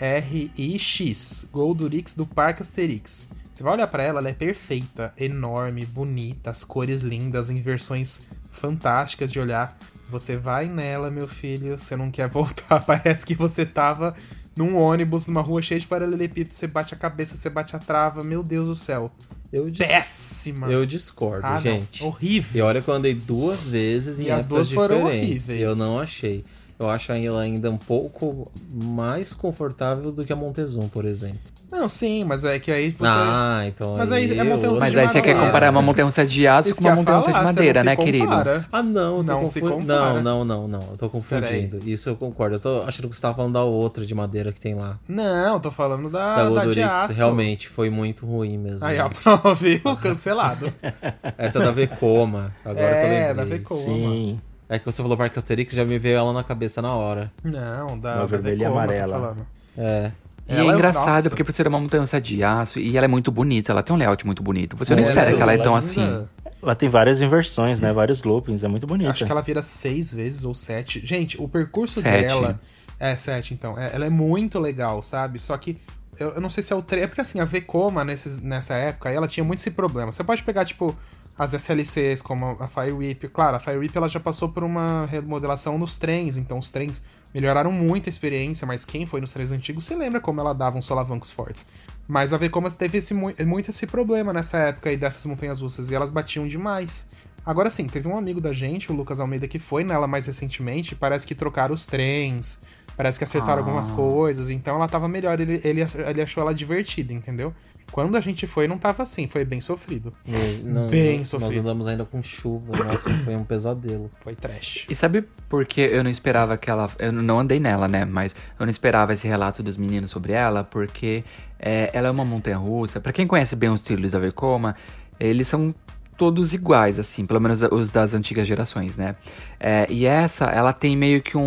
G-O-U-G-O-D-U-R-I-X. 0.00 1.48
Goldurix 1.52 2.14
do 2.14 2.26
Parque 2.26 2.62
Asterix. 2.62 3.26
Você 3.58 3.64
vai 3.64 3.72
olhar 3.72 3.88
pra 3.88 4.04
ela, 4.04 4.20
ela 4.20 4.28
é 4.28 4.32
perfeita, 4.32 5.12
enorme, 5.18 5.84
bonita, 5.84 6.48
as 6.48 6.62
cores 6.62 7.00
lindas, 7.00 7.50
em 7.50 7.56
versões 7.56 8.22
fantásticas 8.52 9.32
de 9.32 9.40
olhar. 9.40 9.76
Você 10.08 10.36
vai 10.36 10.66
nela, 10.68 11.10
meu 11.10 11.26
filho, 11.26 11.76
você 11.76 11.96
não 11.96 12.08
quer 12.08 12.28
voltar. 12.28 12.78
Parece 12.86 13.26
que 13.26 13.34
você 13.34 13.66
tava 13.66 14.14
num 14.56 14.76
ônibus, 14.76 15.26
numa 15.26 15.40
rua 15.40 15.60
cheia 15.60 15.80
de 15.80 15.88
paralelepípedo, 15.88 16.54
você 16.54 16.68
bate 16.68 16.94
a 16.94 16.96
cabeça, 16.96 17.34
você 17.34 17.50
bate 17.50 17.74
a 17.74 17.80
trava, 17.80 18.22
meu 18.22 18.44
Deus 18.44 18.68
do 18.68 18.74
céu. 18.76 19.10
Eu 19.52 19.68
dis- 19.68 19.84
Péssima! 19.88 20.68
Eu 20.70 20.86
discordo, 20.86 21.44
Ah, 21.44 21.54
não. 21.54 21.60
gente. 21.60 22.04
Horrível. 22.04 22.58
E 22.60 22.62
olha 22.62 22.80
que 22.80 22.88
eu 22.88 22.94
andei 22.94 23.12
duas 23.14 23.66
vezes 23.66 24.20
em 24.20 24.26
E 24.26 24.30
as 24.30 24.44
duas 24.46 24.70
foram 24.70 24.98
diferentes. 24.98 25.48
horríveis. 25.48 25.60
Eu 25.60 25.74
não 25.74 25.98
achei. 25.98 26.44
Eu 26.78 26.88
acho 26.88 27.10
ela 27.10 27.40
ainda 27.40 27.72
um 27.72 27.76
pouco 27.76 28.52
mais 28.72 29.34
confortável 29.34 30.12
do 30.12 30.24
que 30.24 30.32
a 30.32 30.36
Montezum, 30.36 30.88
por 30.88 31.04
exemplo. 31.04 31.40
Não, 31.70 31.86
sim, 31.88 32.24
mas 32.24 32.44
é 32.44 32.58
que 32.58 32.72
aí 32.72 32.90
você. 32.90 33.04
Ah, 33.06 33.62
então 33.66 33.96
Mas 33.98 34.10
aí 34.10 34.36
é 34.36 34.40
eu- 34.40 34.44
montanha-russa 34.46 34.80
Mas 34.84 34.92
de 34.92 34.98
aí 34.98 35.08
você 35.08 35.20
quer 35.20 35.34
comparar 35.38 35.70
uma 35.70 35.82
montanha-russa 35.82 36.26
de 36.26 36.46
aço 36.48 36.70
Isso 36.70 36.76
com 36.80 36.84
uma 36.84 36.88
eu 36.88 36.92
ia 36.92 36.96
montanha-russa 36.96 37.32
de 37.32 37.44
madeira, 37.44 37.84
né, 37.84 37.94
se 37.94 38.02
querido? 38.02 38.32
Ah, 38.72 38.82
não, 38.82 39.22
Não 39.22 39.46
se 39.46 39.60
confu- 39.60 39.74
compara. 39.76 40.14
Não, 40.14 40.22
não, 40.22 40.44
não, 40.44 40.68
não. 40.68 40.80
Eu 40.92 40.96
tô 40.96 41.10
confundindo. 41.10 41.78
Isso 41.86 42.08
eu 42.08 42.16
concordo. 42.16 42.56
Eu 42.56 42.60
tô 42.60 42.82
achando 42.86 43.08
que 43.08 43.14
você 43.14 43.20
tava 43.20 43.34
falando 43.34 43.52
da 43.52 43.64
outra 43.64 44.06
de 44.06 44.14
madeira 44.14 44.50
que 44.50 44.58
tem 44.58 44.74
lá. 44.74 44.98
Não, 45.06 45.60
tô 45.60 45.70
falando 45.70 46.08
da, 46.08 46.44
da 46.48 46.64
da 46.64 46.64
de 46.72 46.82
aço. 46.82 47.12
Realmente 47.12 47.68
foi 47.68 47.90
muito 47.90 48.24
ruim 48.24 48.56
mesmo. 48.56 48.84
Aí, 48.84 48.98
ó, 48.98 49.08
prova, 49.10 49.52
viu? 49.56 49.80
Cancelado. 50.02 50.72
Essa 51.36 51.58
é 51.58 51.62
da 51.62 51.70
Vekoma, 51.70 52.54
agora 52.64 52.80
É, 52.86 53.00
que 53.02 53.06
eu 53.06 53.12
lembrei. 53.12 53.34
da 53.34 53.44
Vekoma. 53.44 53.80
Sim. 53.82 54.40
É 54.70 54.78
que 54.78 54.86
você 54.86 55.02
falou 55.02 55.16
Parque 55.16 55.38
Asterix, 55.38 55.74
já 55.74 55.84
me 55.84 55.98
veio 55.98 56.16
ela 56.16 56.32
na 56.32 56.42
cabeça 56.42 56.80
na 56.82 56.94
hora. 56.94 57.30
Não, 57.44 57.98
da, 57.98 58.16
da 58.16 58.24
vermelha 58.26 58.62
e 58.62 58.64
amarela. 58.66 59.12
falando. 59.12 59.46
É. 59.76 60.10
E 60.48 60.52
Ela 60.54 60.62
é 60.62 60.66
é- 60.66 60.74
engraçado, 60.74 61.06
nossa. 61.16 61.28
porque 61.30 61.44
por 61.44 61.52
ser 61.52 61.68
uma 61.68 61.78
montanha-russa 61.78 62.20
de 62.20 62.42
aço, 62.42 62.78
e 62.78 62.96
ela 62.96 63.04
é 63.04 63.08
muito 63.08 63.30
bonita, 63.30 63.70
ela 63.72 63.82
tem 63.82 63.94
um 63.94 63.98
layout 63.98 64.24
muito 64.24 64.42
bonito. 64.42 64.76
Você 64.76 64.94
não 64.94 65.00
É, 65.00 65.02
espera 65.02 65.28
ela 65.28 65.36
que 65.36 65.42
ela 65.42 65.52
é 65.52 65.54
Ela 65.56 65.64
tão 65.64 65.74
linda. 65.78 65.86
assim. 66.22 66.24
Ela 66.62 66.74
tem 66.74 66.88
várias 66.88 67.20
inversões, 67.20 67.80
né? 67.80 67.92
Vários 67.92 68.24
loopings, 68.24 68.64
é 68.64 68.68
muito 68.68 68.86
bonita. 68.86 69.10
Acho 69.10 69.24
que 69.26 69.30
ela 69.30 69.42
vira 69.42 69.62
seis 69.62 70.12
vezes 70.12 70.44
ou 70.44 70.54
sete. 70.54 71.04
Gente, 71.06 71.40
o 71.40 71.46
percurso 71.46 72.00
Sete. 72.00 72.26
dela. 72.28 72.58
É, 72.98 73.16
sete, 73.16 73.54
então. 73.54 73.78
É, 73.78 73.94
ela 73.94 74.06
é 74.06 74.10
muito 74.10 74.58
legal, 74.58 75.02
sabe? 75.02 75.38
Só 75.38 75.56
que. 75.56 75.76
Eu, 76.18 76.30
eu 76.30 76.40
não 76.40 76.50
sei 76.50 76.64
se 76.64 76.72
é 76.72 76.76
o 76.76 76.82
trem. 76.82 77.04
É 77.04 77.06
porque 77.06 77.20
assim, 77.20 77.38
a 77.38 77.44
Vekoma 77.44 78.04
nesses, 78.04 78.40
nessa 78.42 78.74
época, 78.74 79.08
ela 79.10 79.28
tinha 79.28 79.44
muito 79.44 79.60
esse 79.60 79.70
problema. 79.70 80.10
Você 80.10 80.24
pode 80.24 80.42
pegar, 80.42 80.64
tipo, 80.64 80.96
as 81.38 81.52
SLCs, 81.54 82.20
como 82.22 82.56
a 82.58 82.66
Fire 82.66 82.90
Whip. 82.90 83.28
Claro, 83.28 83.56
a 83.56 83.60
Fire 83.60 83.76
Whip 83.76 83.96
ela 83.96 84.08
já 84.08 84.18
passou 84.18 84.48
por 84.48 84.64
uma 84.64 85.06
remodelação 85.06 85.78
nos 85.78 85.96
trens, 85.96 86.36
então 86.36 86.58
os 86.58 86.70
trens 86.70 87.00
melhoraram 87.34 87.70
muito 87.72 88.08
a 88.08 88.10
experiência, 88.10 88.66
mas 88.66 88.84
quem 88.84 89.06
foi 89.06 89.20
nos 89.20 89.32
trens 89.32 89.50
antigos 89.50 89.84
se 89.84 89.94
lembra 89.94 90.20
como 90.20 90.40
ela 90.40 90.52
dava 90.54 90.78
uns 90.78 90.84
solavancos 90.84 91.30
fortes. 91.30 91.66
Mas 92.06 92.32
a 92.32 92.36
Vekoma 92.36 92.70
teve 92.70 92.98
esse, 92.98 93.12
mu- 93.14 93.34
muito 93.46 93.70
esse 93.70 93.86
problema 93.86 94.32
nessa 94.32 94.58
época 94.58 94.88
aí 94.90 94.96
dessas 94.96 95.24
montanhas 95.26 95.60
russas, 95.60 95.90
e 95.90 95.94
elas 95.94 96.10
batiam 96.10 96.46
demais. 96.48 97.08
Agora 97.44 97.70
sim, 97.70 97.86
teve 97.86 98.08
um 98.08 98.16
amigo 98.16 98.40
da 98.40 98.52
gente, 98.52 98.90
o 98.90 98.94
Lucas 98.94 99.20
Almeida, 99.20 99.46
que 99.48 99.58
foi 99.58 99.84
nela 99.84 100.06
mais 100.06 100.26
recentemente, 100.26 100.94
parece 100.94 101.26
que 101.26 101.34
trocaram 101.34 101.74
os 101.74 101.86
trens, 101.86 102.58
parece 102.96 103.16
que 103.18 103.24
acertaram 103.24 103.58
Ah. 103.62 103.64
algumas 103.64 103.88
coisas, 103.90 104.50
então 104.50 104.76
ela 104.76 104.88
tava 104.88 105.08
melhor, 105.08 105.38
ele, 105.40 105.60
ele, 105.64 105.80
ele 106.06 106.22
achou 106.22 106.42
ela 106.42 106.54
divertida, 106.54 107.12
entendeu? 107.12 107.54
Quando 107.92 108.16
a 108.16 108.20
gente 108.20 108.46
foi, 108.46 108.68
não 108.68 108.78
tava 108.78 109.02
assim, 109.02 109.26
foi 109.26 109.44
bem 109.44 109.60
sofrido. 109.60 110.12
E 110.26 110.62
não- 110.64 110.88
Bem 110.88 111.18
nós 111.18 111.28
sofrido. 111.28 111.60
andamos 111.60 111.86
ainda 111.86 112.04
com 112.04 112.22
chuva, 112.22 112.76
nossa, 112.84 113.10
foi 113.24 113.34
um 113.34 113.44
pesadelo. 113.44 114.10
Foi 114.22 114.34
trash. 114.34 114.86
E 114.88 114.94
sabe 114.94 115.24
por 115.48 115.64
que 115.64 115.80
eu 115.80 116.04
não 116.04 116.10
esperava 116.10 116.56
que 116.56 116.70
ela. 116.70 116.90
Eu 116.98 117.10
não 117.12 117.38
andei 117.40 117.58
nela, 117.58 117.88
né? 117.88 118.04
Mas 118.04 118.34
eu 118.58 118.66
não 118.66 118.70
esperava 118.70 119.12
esse 119.14 119.26
relato 119.26 119.62
dos 119.62 119.76
meninos 119.76 120.10
sobre 120.10 120.32
ela, 120.32 120.62
porque 120.64 121.24
é, 121.58 121.90
ela 121.92 122.08
é 122.08 122.10
uma 122.10 122.24
montanha 122.24 122.56
russa. 122.58 123.00
Pra 123.00 123.12
quem 123.12 123.26
conhece 123.26 123.56
bem 123.56 123.70
os 123.70 123.80
trilhos 123.80 124.12
da 124.12 124.18
Vekoma, 124.18 124.74
eles 125.18 125.48
são 125.48 125.74
todos 126.18 126.52
iguais, 126.52 126.98
assim, 126.98 127.24
pelo 127.24 127.40
menos 127.40 127.62
os 127.62 127.90
das 127.90 128.12
antigas 128.12 128.46
gerações, 128.46 128.96
né? 128.96 129.14
É, 129.60 129.86
e 129.88 130.04
essa, 130.04 130.46
ela 130.46 130.72
tem 130.72 130.96
meio 130.96 131.22
que 131.22 131.36
um, 131.38 131.42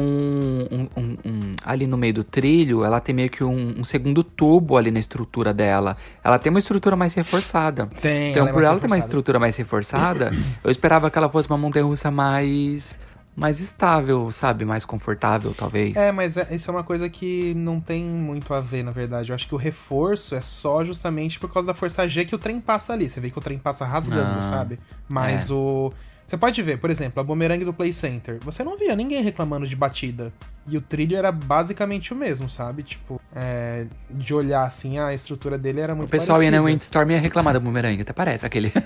um- 0.71 0.88
um- 0.97 1.15
um- 1.25 1.51
Ali 1.63 1.86
no 1.86 1.97
meio 1.97 2.13
do 2.13 2.23
trilho, 2.23 2.84
ela 2.84 2.99
tem 2.99 3.13
meio 3.13 3.29
que 3.29 3.43
um, 3.43 3.84
segundo 3.84 4.23
tubo 4.23 4.77
ali 4.77 4.89
na 4.89 4.99
estrutura 4.99 5.53
dela. 5.53 5.95
Ela 6.23 6.39
tem 6.39 6.49
uma 6.49 6.60
estrutura 6.60 6.95
mais 6.95 7.13
reforçada. 7.13 7.86
Tem, 8.01 8.31
Então, 8.31 8.41
ela 8.41 8.49
é 8.49 8.53
por 8.53 8.57
mais 8.62 8.67
ela 8.69 8.79
ter 8.79 8.88
uma 8.88 8.95
reforçada. 8.95 8.97
estrutura 8.99 9.39
mais 9.39 9.55
reforçada, 9.57 10.31
eu 10.63 10.71
esperava 10.71 11.12
que 11.12 11.17
ela 11.17 11.29
fosse 11.29 11.47
uma 11.49 11.57
montanha 11.57 11.86
russa 11.86 12.10
mais. 12.10 12.97
Mais 13.36 13.60
estável, 13.60 14.32
sabe? 14.32 14.65
Mais 14.65 14.84
confortável, 14.86 15.54
talvez. 15.58 15.96
É, 15.96 16.12
mas 16.12 16.36
é- 16.38 16.48
isso 16.52 16.70
é 16.70 16.74
uma 16.74 16.84
coisa 16.84 17.10
que 17.10 17.54
não 17.56 17.80
tem 17.80 18.04
muito 18.04 18.54
a 18.54 18.60
ver, 18.62 18.84
na 18.84 18.91
verdade. 18.91 19.30
Eu 19.32 19.36
acho 19.36 19.48
que 19.48 19.56
o 19.56 19.58
reforço 19.58 20.36
é 20.36 20.41
só 20.41 20.84
justamente 20.84 21.39
por 21.39 21.52
causa 21.52 21.65
da 21.67 21.74
força 21.74 22.08
G 22.08 22.26
que 22.26 22.36
o 22.36 22.38
trem 22.38 22.60
passa 22.60 22.94
ali. 22.94 23.08
Você 23.10 23.20
vê 23.22 23.30
que 23.30 23.38
o 23.38 23.41
trem 23.41 23.58
passa 23.58 23.86
rasgando, 23.86 24.39
Ah, 24.39 24.41
sabe? 24.41 24.80
Mas 25.10 25.50
é. 25.50 25.54
o. 25.54 25.91
Você 26.26 26.38
pode 26.38 26.62
ver, 26.62 26.78
por 26.78 26.89
exemplo, 26.89 27.20
a 27.20 27.24
bumerangue 27.24 27.65
do 27.65 27.74
Play 27.74 27.91
Center. 27.91 28.38
Você 28.46 28.63
não 28.63 28.78
via 28.78 28.96
ninguém 28.96 29.22
reclamando 29.22 29.67
de 29.67 29.76
batida. 29.76 30.32
E 30.67 30.78
o 30.78 30.82
trilho 30.82 31.17
era 31.17 31.30
basicamente 31.32 32.13
o 32.13 32.15
mesmo, 32.15 32.50
sabe? 32.50 32.84
Tipo, 32.84 33.20
é, 33.36 33.86
de 34.10 34.34
olhar 34.34 34.63
assim, 34.63 34.98
a 35.00 35.13
estrutura 35.13 35.58
dele 35.58 35.82
era 35.82 35.94
muito 35.96 36.08
O 36.08 36.12
pessoal 36.12 36.38
ia 36.41 36.50
parecida. 36.50 36.62
na 36.62 36.67
Windstorm 36.67 37.10
e 37.10 37.13
ia 37.15 37.20
reclamar 37.20 37.54
da 37.54 37.60
bumerangue, 37.60 38.04
até 38.04 38.13
parece 38.13 38.46
aquele. 38.46 38.72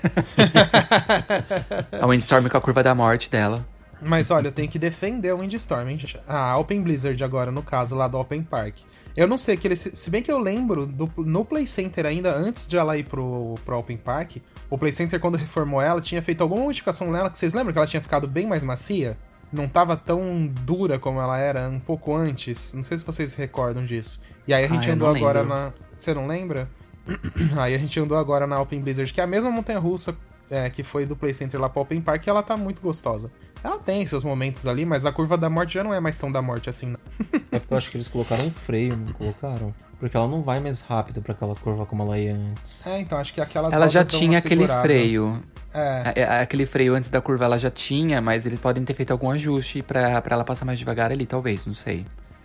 a 2.00 2.06
Windstorm 2.06 2.48
com 2.48 2.56
a 2.56 2.60
curva 2.60 2.82
da 2.82 2.94
morte 2.94 3.30
dela. 3.30 3.64
Mas 4.00 4.30
olha, 4.30 4.48
eu 4.48 4.52
tenho 4.52 4.68
que 4.68 4.78
defender 4.78 5.32
o 5.32 5.38
Windstorm, 5.38 5.88
hein, 5.88 5.98
gente? 5.98 6.20
A 6.28 6.56
Open 6.58 6.82
Blizzard 6.82 7.22
agora, 7.24 7.50
no 7.50 7.62
caso 7.62 7.94
lá 7.94 8.06
do 8.06 8.18
Open 8.18 8.42
Park. 8.42 8.78
Eu 9.16 9.26
não 9.26 9.38
sei 9.38 9.56
que 9.56 9.66
ele. 9.66 9.76
Se 9.76 10.10
bem 10.10 10.22
que 10.22 10.30
eu 10.30 10.38
lembro, 10.38 10.86
do, 10.86 11.10
no 11.18 11.44
Play 11.44 11.66
Center 11.66 12.04
ainda, 12.04 12.34
antes 12.34 12.66
de 12.66 12.76
ela 12.76 12.96
ir 12.98 13.04
pro, 13.04 13.54
pro 13.64 13.78
Open 13.78 13.96
Park, 13.96 14.36
o 14.68 14.76
Play 14.76 14.92
Center, 14.92 15.18
quando 15.18 15.36
reformou 15.36 15.80
ela, 15.80 16.00
tinha 16.00 16.20
feito 16.20 16.42
alguma 16.42 16.62
modificação 16.62 17.10
nela 17.10 17.30
que 17.30 17.38
vocês 17.38 17.54
lembram 17.54 17.72
que 17.72 17.78
ela 17.78 17.86
tinha 17.86 18.02
ficado 18.02 18.28
bem 18.28 18.46
mais 18.46 18.62
macia? 18.62 19.16
Não 19.50 19.68
tava 19.68 19.96
tão 19.96 20.46
dura 20.46 20.98
como 20.98 21.20
ela 21.20 21.38
era 21.38 21.68
um 21.68 21.78
pouco 21.78 22.14
antes. 22.14 22.74
Não 22.74 22.82
sei 22.82 22.98
se 22.98 23.04
vocês 23.04 23.34
recordam 23.34 23.84
disso. 23.84 24.20
E 24.46 24.52
aí 24.52 24.64
a 24.64 24.68
gente 24.68 24.90
ah, 24.90 24.92
andou 24.92 25.08
agora 25.08 25.40
lembro. 25.40 25.56
na. 25.56 25.72
Você 25.96 26.12
não 26.12 26.26
lembra? 26.26 26.68
aí 27.56 27.74
a 27.74 27.78
gente 27.78 27.98
andou 27.98 28.18
agora 28.18 28.46
na 28.46 28.60
Open 28.60 28.80
Blizzard, 28.80 29.12
que 29.14 29.20
é 29.20 29.24
a 29.24 29.26
mesma 29.26 29.50
montanha 29.50 29.78
russa 29.78 30.14
é, 30.50 30.68
que 30.70 30.82
foi 30.82 31.06
do 31.06 31.16
Play 31.16 31.34
Center 31.34 31.60
lá 31.60 31.68
pro 31.68 31.82
Open 31.82 32.00
Park, 32.00 32.26
e 32.26 32.30
ela 32.30 32.42
tá 32.42 32.56
muito 32.56 32.80
gostosa. 32.80 33.30
Ela 33.62 33.78
tem 33.78 34.06
seus 34.06 34.22
momentos 34.22 34.66
ali, 34.66 34.84
mas 34.84 35.04
a 35.04 35.12
curva 35.12 35.36
da 35.36 35.50
morte 35.50 35.74
já 35.74 35.84
não 35.84 35.92
é 35.92 36.00
mais 36.00 36.16
tão 36.18 36.30
da 36.30 36.40
morte 36.40 36.70
assim, 36.70 36.86
não. 36.86 37.00
é 37.52 37.58
porque 37.58 37.72
eu 37.72 37.78
acho 37.78 37.90
que 37.90 37.96
eles 37.96 38.08
colocaram 38.08 38.44
um 38.44 38.50
freio, 38.50 38.96
não 38.96 39.12
colocaram? 39.12 39.74
Porque 39.98 40.16
ela 40.16 40.28
não 40.28 40.42
vai 40.42 40.60
mais 40.60 40.80
rápido 40.80 41.22
para 41.22 41.32
aquela 41.32 41.54
curva 41.54 41.86
como 41.86 42.02
ela 42.02 42.18
ia 42.18 42.34
antes. 42.34 42.86
É, 42.86 43.00
então 43.00 43.18
acho 43.18 43.32
que 43.32 43.40
aquelas 43.40 43.72
Ela 43.72 43.88
já 43.88 44.04
tinha 44.04 44.38
aquele 44.38 44.68
freio. 44.68 45.42
É. 45.72 46.12
é. 46.14 46.20
é. 46.20 46.40
Aquele 46.40 46.66
freio 46.66 46.94
antes 46.94 47.08
da 47.08 47.20
curva 47.20 47.46
ela 47.46 47.58
já 47.58 47.70
tinha, 47.70 48.20
mas 48.20 48.44
eles 48.44 48.58
podem 48.58 48.84
ter 48.84 48.94
feito 48.94 49.10
algum 49.10 49.30
ajuste 49.30 49.82
para 49.82 50.22
ela 50.30 50.44
passar 50.44 50.64
mais 50.66 50.78
devagar 50.78 51.10
ali, 51.10 51.24
talvez, 51.26 51.64
não 51.64 51.74
sei. 51.74 52.04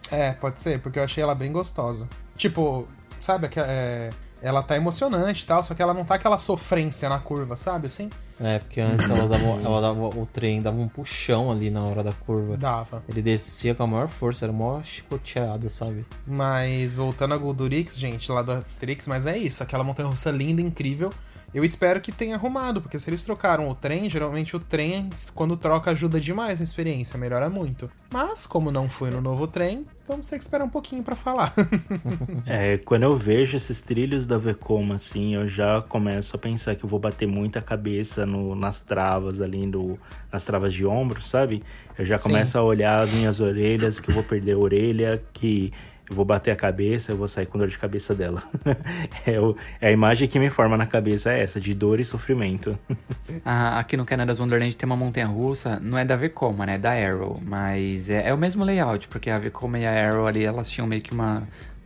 É, 0.10 0.32
pode 0.34 0.62
ser, 0.62 0.80
porque 0.80 1.00
eu 1.00 1.04
achei 1.04 1.22
ela 1.24 1.36
bem 1.36 1.52
gostosa. 1.52 2.08
Tipo, 2.38 2.88
sabe, 3.20 3.50
é, 3.56 4.10
ela 4.42 4.64
tá 4.64 4.76
emocionante 4.76 5.44
e 5.44 5.46
tal, 5.46 5.64
só 5.64 5.74
que 5.74 5.82
ela 5.82 5.94
não 5.94 6.04
tá 6.04 6.16
aquela 6.16 6.38
sofrência 6.38 7.08
na 7.08 7.20
curva, 7.20 7.56
sabe, 7.56 7.88
assim? 7.88 8.10
É, 8.42 8.58
porque 8.60 8.82
antes 8.82 9.08
ela 9.08 9.28
dava, 9.28 9.46
ela 9.64 9.82
dava 9.82 10.08
o 10.08 10.26
trem 10.26 10.62
dava 10.62 10.78
um 10.78 10.88
puxão 10.88 11.52
ali 11.52 11.70
na 11.70 11.84
hora 11.84 12.04
da 12.04 12.12
curva. 12.12 12.58
Dava. 12.58 13.04
Ele 13.08 13.22
descia 13.22 13.76
com 13.76 13.84
a 13.84 13.88
maior 13.88 14.08
força, 14.08 14.46
era 14.46 14.52
uma 14.52 14.84
chicoteada, 14.84 15.70
sabe? 15.70 16.06
Mas 16.26 16.96
voltando 16.96 17.34
a 17.34 17.38
Goldurix, 17.38 17.98
gente, 17.98 18.32
lá 18.32 18.42
do 18.42 18.52
Asterix, 18.52 19.08
mas 19.08 19.28
é 19.28 19.38
isso, 19.38 19.62
aquela 19.62 19.84
montanha 19.84 20.10
russa 20.10 20.32
linda, 20.32 20.62
incrível. 20.62 21.14
Eu 21.54 21.66
espero 21.66 22.00
que 22.00 22.14
tenha 22.14 22.36
arrumado, 22.36 22.82
porque 22.82 22.98
se 22.98 23.10
eles 23.10 23.24
trocaram 23.24 23.68
o 23.68 23.76
trem, 23.76 24.10
geralmente 24.10 24.56
o 24.56 24.60
trem, 24.60 25.10
quando 25.36 25.58
troca, 25.58 25.92
ajuda 25.92 26.18
demais 26.18 26.60
na 26.60 26.64
experiência, 26.64 27.20
melhora 27.20 27.50
muito. 27.50 27.92
Mas, 28.10 28.48
como 28.48 28.72
não 28.72 28.88
foi 28.88 29.12
no 29.12 29.20
novo 29.20 29.46
trem, 29.46 29.86
vamos 30.12 30.28
ter 30.28 30.38
que 30.38 30.44
esperar 30.44 30.66
um 30.66 30.70
pouquinho 30.70 31.04
para 31.04 31.16
falar. 31.16 31.54
é, 32.46 32.78
quando 32.78 33.04
eu 33.04 33.18
vejo 33.18 33.56
esses 33.56 33.82
trilhos 33.82 34.28
da 34.28 34.38
Vekoma, 34.38 34.96
assim, 34.96 35.36
eu 35.36 35.48
já 35.48 35.82
começo 35.82 36.36
a 36.36 36.40
pensar 36.40 36.76
que 36.76 36.84
eu 36.84 36.90
vou 36.90 37.00
bater 37.00 37.28
muita 37.28 37.62
cabeça 37.62 38.26
no, 38.26 38.54
nas 38.54 38.82
travas 38.82 39.40
ali, 39.40 39.66
do, 39.66 39.96
nas 40.32 40.44
travas 40.44 40.74
de 40.74 40.86
ombro, 40.86 41.22
sabe? 41.22 41.64
Eu 41.98 42.06
já 42.06 42.20
começo 42.20 42.52
Sim. 42.52 42.58
a 42.58 42.64
olhar 42.64 43.02
as 43.02 43.12
minhas 43.12 43.40
orelhas, 43.40 44.00
que 44.00 44.10
eu 44.10 44.14
vou 44.14 44.24
perder 44.24 44.54
a 44.54 44.58
orelha, 44.58 45.22
que 45.34 45.72
eu 46.12 46.16
vou 46.16 46.26
bater 46.26 46.52
a 46.52 46.56
cabeça, 46.56 47.14
eu 47.14 47.18
vou 47.18 47.28
sair 47.28 47.46
com 47.46 47.58
dor 47.58 47.70
de 47.70 47.80
cabeça 47.80 48.14
dela. 48.14 48.44
é, 49.26 49.40
o, 49.40 49.56
é, 49.80 49.88
a 49.88 49.92
imagem 49.92 50.28
que 50.28 50.38
me 50.38 50.50
forma 50.50 50.76
na 50.76 50.86
cabeça 50.86 51.32
é 51.32 51.42
essa, 51.42 51.60
de 51.60 51.74
dor 51.74 52.02
e 52.02 52.06
sofrimento. 52.06 52.78
ah, 53.46 53.80
aqui 53.80 53.96
no 53.96 54.06
Canada's 54.06 54.38
Wonderland 54.38 54.76
tem 54.76 54.86
uma 54.86 54.98
montanha 54.98 55.26
russa, 55.26 55.80
não 55.80 55.98
é 55.98 56.04
da 56.04 56.18
Vekoma, 56.18 56.66
né? 56.66 56.76
É 56.76 56.78
da 56.78 56.92
Arrow, 56.92 57.40
mas 57.44 58.10
é, 58.10 58.28
é, 58.28 58.34
o 58.34 58.38
mesmo 58.38 58.66
layout, 58.66 59.08
porque 59.08 59.30
a 59.30 59.40
Vekoma 59.40 59.80
e 59.80 59.86
a 59.86 60.08
Arrow 60.10 60.28
ali, 60.28 60.44
elas 60.44 60.70
tinham 60.70 60.86
meio 60.86 61.02
que 61.02 61.14
uma... 61.14 61.36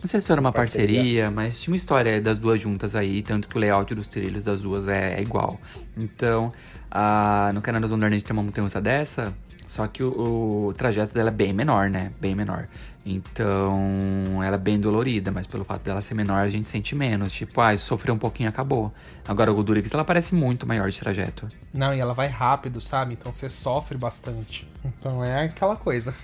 Não 0.01 0.07
sei 0.07 0.19
se 0.19 0.31
era 0.31 0.41
uma 0.41 0.51
parceria. 0.51 0.97
parceria, 0.97 1.31
mas 1.31 1.61
tinha 1.61 1.71
uma 1.71 1.77
história 1.77 2.19
das 2.19 2.39
duas 2.39 2.59
juntas 2.59 2.95
aí, 2.95 3.21
tanto 3.21 3.47
que 3.47 3.55
o 3.55 3.59
layout 3.59 3.93
dos 3.93 4.07
trilhos 4.07 4.43
das 4.43 4.61
duas 4.61 4.87
é, 4.87 5.19
é 5.19 5.21
igual. 5.21 5.59
Então, 5.95 6.51
ah, 6.89 7.51
no 7.53 7.61
Canada's 7.61 7.91
Wonderland 7.91 8.23
tem 8.23 8.33
uma 8.33 8.43
montanha 8.43 8.63
russa 8.63 8.81
dessa, 8.81 9.33
só 9.67 9.87
que 9.87 10.03
o, 10.03 10.67
o 10.67 10.73
trajeto 10.73 11.13
dela 11.13 11.29
é 11.29 11.31
bem 11.31 11.53
menor, 11.53 11.89
né? 11.89 12.11
Bem 12.19 12.35
menor. 12.35 12.67
Então, 13.05 14.41
ela 14.43 14.55
é 14.55 14.59
bem 14.59 14.79
dolorida, 14.79 15.31
mas 15.31 15.45
pelo 15.45 15.63
fato 15.63 15.83
dela 15.83 16.01
ser 16.01 16.15
menor, 16.15 16.39
a 16.39 16.49
gente 16.49 16.67
sente 16.67 16.95
menos. 16.95 17.31
Tipo, 17.31 17.61
ah, 17.61 17.77
sofreu 17.77 18.15
um 18.15 18.17
pouquinho, 18.17 18.49
acabou. 18.49 18.91
Agora, 19.27 19.51
o 19.51 19.55
Goldurix, 19.55 19.93
ela 19.93 20.03
parece 20.03 20.33
muito 20.33 20.65
maior 20.65 20.89
de 20.89 20.99
trajeto. 20.99 21.47
Não, 21.71 21.93
e 21.93 21.99
ela 21.99 22.15
vai 22.15 22.27
rápido, 22.27 22.81
sabe? 22.81 23.13
Então 23.13 23.31
você 23.31 23.47
sofre 23.47 23.95
bastante. 23.95 24.67
Então 24.83 25.23
é 25.23 25.43
aquela 25.43 25.75
coisa. 25.75 26.15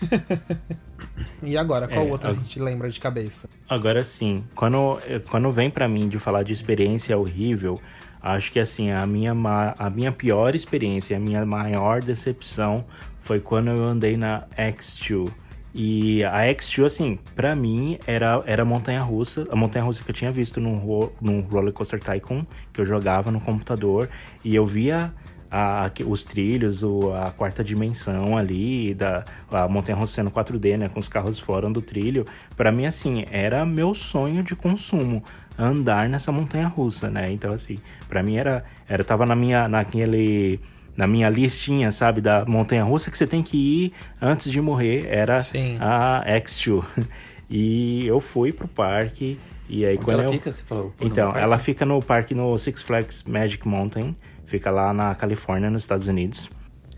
e 1.43 1.55
agora, 1.55 1.87
qual 1.87 2.07
é, 2.07 2.11
outra 2.11 2.29
a... 2.29 2.31
a 2.31 2.35
gente 2.35 2.59
lembra 2.59 2.89
de 2.89 2.99
cabeça? 2.99 3.47
Agora 3.69 4.03
sim, 4.03 4.43
quando, 4.55 4.99
quando 5.29 5.51
vem 5.51 5.69
para 5.69 5.87
mim 5.87 6.09
de 6.09 6.17
falar 6.17 6.41
de 6.41 6.51
experiência 6.51 7.15
horrível, 7.15 7.79
acho 8.19 8.51
que 8.51 8.59
assim, 8.59 8.89
a 8.91 9.05
minha, 9.05 9.33
a 9.77 9.89
minha 9.89 10.11
pior 10.11 10.55
experiência, 10.55 11.15
a 11.15 11.19
minha 11.19 11.45
maior 11.45 12.01
decepção 12.01 12.85
foi 13.21 13.39
quando 13.39 13.69
eu 13.69 13.83
andei 13.83 14.17
na 14.17 14.45
X2 14.57 15.31
e 15.73 16.23
a 16.25 16.41
X2, 16.47 16.85
assim, 16.85 17.19
pra 17.33 17.55
mim 17.55 17.97
era, 18.05 18.43
era 18.45 18.65
montanha 18.65 19.01
russa, 19.01 19.47
a 19.49 19.55
montanha 19.55 19.85
russa 19.85 20.03
que 20.03 20.11
eu 20.11 20.15
tinha 20.15 20.31
visto 20.31 20.59
no, 20.59 21.11
no 21.21 21.41
Roller 21.41 21.71
Coaster 21.71 22.01
Tycoon, 22.01 22.45
que 22.73 22.81
eu 22.81 22.85
jogava 22.85 23.31
no 23.31 23.39
computador, 23.39 24.09
e 24.43 24.53
eu 24.53 24.65
via 24.65 25.13
a, 25.49 25.89
os 26.05 26.23
trilhos, 26.23 26.83
o, 26.83 27.13
a 27.13 27.31
quarta 27.31 27.63
dimensão 27.63 28.37
ali, 28.37 28.93
da, 28.93 29.23
a 29.49 29.67
montanha 29.67 29.97
russa 29.97 30.15
sendo 30.15 30.29
4D, 30.29 30.77
né, 30.77 30.89
com 30.89 30.99
os 30.99 31.07
carros 31.07 31.39
fora 31.39 31.69
do 31.69 31.81
trilho. 31.81 32.25
Para 32.57 32.69
mim, 32.69 32.85
assim, 32.85 33.23
era 33.31 33.65
meu 33.65 33.93
sonho 33.93 34.43
de 34.43 34.57
consumo 34.57 35.23
andar 35.57 36.09
nessa 36.09 36.31
montanha 36.33 36.67
russa, 36.67 37.09
né? 37.09 37.31
Então, 37.31 37.53
assim, 37.53 37.77
para 38.09 38.23
mim 38.23 38.35
era, 38.35 38.63
era 38.89 39.03
tava 39.03 39.25
na 39.25 39.35
minha, 39.35 39.67
naquele 39.67 40.59
na 40.95 41.07
minha 41.07 41.29
listinha, 41.29 41.91
sabe, 41.91 42.21
da 42.21 42.45
montanha 42.45 42.83
russa 42.83 43.09
que 43.09 43.17
você 43.17 43.27
tem 43.27 43.41
que 43.41 43.57
ir 43.57 43.93
antes 44.21 44.51
de 44.51 44.61
morrer, 44.61 45.07
era 45.07 45.41
Sim. 45.41 45.77
a 45.79 46.23
X2. 46.27 46.83
E 47.53 48.07
eu 48.07 48.21
fui 48.21 48.53
pro 48.53 48.65
parque 48.65 49.37
e 49.67 49.85
aí 49.85 49.95
Onde 49.95 50.05
quando 50.05 50.19
ela 50.21 50.29
eu... 50.29 50.31
fica, 50.31 50.51
você 50.53 50.63
falou? 50.63 50.93
Então, 51.01 51.35
ela 51.35 51.59
fica 51.59 51.85
no 51.85 52.01
parque 52.01 52.33
no 52.33 52.57
Six 52.57 52.81
Flags 52.81 53.23
Magic 53.23 53.67
Mountain, 53.67 54.15
fica 54.45 54.71
lá 54.71 54.93
na 54.93 55.13
Califórnia, 55.15 55.69
nos 55.69 55.83
Estados 55.83 56.07
Unidos. 56.07 56.49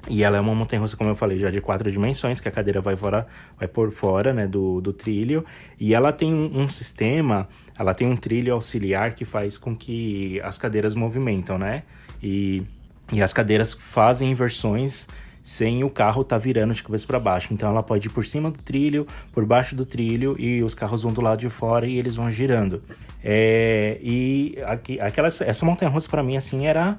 E 0.09 0.23
ela 0.23 0.37
é 0.37 0.39
uma 0.39 0.53
montanha 0.53 0.81
russa, 0.81 0.97
como 0.97 1.09
eu 1.09 1.15
falei, 1.15 1.37
já 1.37 1.49
de 1.49 1.61
quatro 1.61 1.89
dimensões, 1.89 2.39
que 2.39 2.47
a 2.47 2.51
cadeira 2.51 2.81
vai, 2.81 2.95
fora, 2.95 3.25
vai 3.57 3.67
por 3.67 3.91
fora 3.91 4.33
né, 4.33 4.45
do, 4.45 4.81
do 4.81 4.91
trilho. 4.91 5.45
E 5.79 5.93
ela 5.93 6.11
tem 6.11 6.33
um, 6.33 6.61
um 6.61 6.69
sistema, 6.69 7.47
ela 7.79 7.93
tem 7.93 8.07
um 8.07 8.15
trilho 8.15 8.53
auxiliar 8.53 9.15
que 9.15 9.23
faz 9.23 9.57
com 9.57 9.75
que 9.75 10.41
as 10.41 10.57
cadeiras 10.57 10.93
movimentam, 10.93 11.57
né? 11.57 11.83
E 12.21 12.63
e 13.13 13.21
as 13.21 13.31
cadeiras 13.31 13.73
fazem 13.73 14.31
inversões 14.31 15.07
sem 15.43 15.83
o 15.83 15.89
carro 15.89 16.21
estar 16.21 16.37
tá 16.37 16.41
virando 16.41 16.73
de 16.73 16.81
cabeça 16.81 17.05
para 17.05 17.19
baixo. 17.19 17.53
Então 17.53 17.69
ela 17.69 17.83
pode 17.83 18.07
ir 18.07 18.09
por 18.09 18.25
cima 18.25 18.49
do 18.49 18.57
trilho, 18.57 19.05
por 19.31 19.45
baixo 19.45 19.75
do 19.75 19.85
trilho 19.85 20.35
e 20.39 20.63
os 20.63 20.73
carros 20.73 21.03
vão 21.03 21.11
do 21.11 21.21
lado 21.21 21.39
de 21.39 21.49
fora 21.49 21.85
e 21.85 21.97
eles 21.97 22.15
vão 22.15 22.31
girando. 22.31 22.81
É, 23.21 23.99
e 24.01 24.57
aqui, 24.65 24.99
aquela, 24.99 25.27
essa 25.27 25.65
montanha 25.65 25.91
russa 25.91 26.09
para 26.09 26.23
mim 26.23 26.37
assim 26.37 26.65
era 26.65 26.97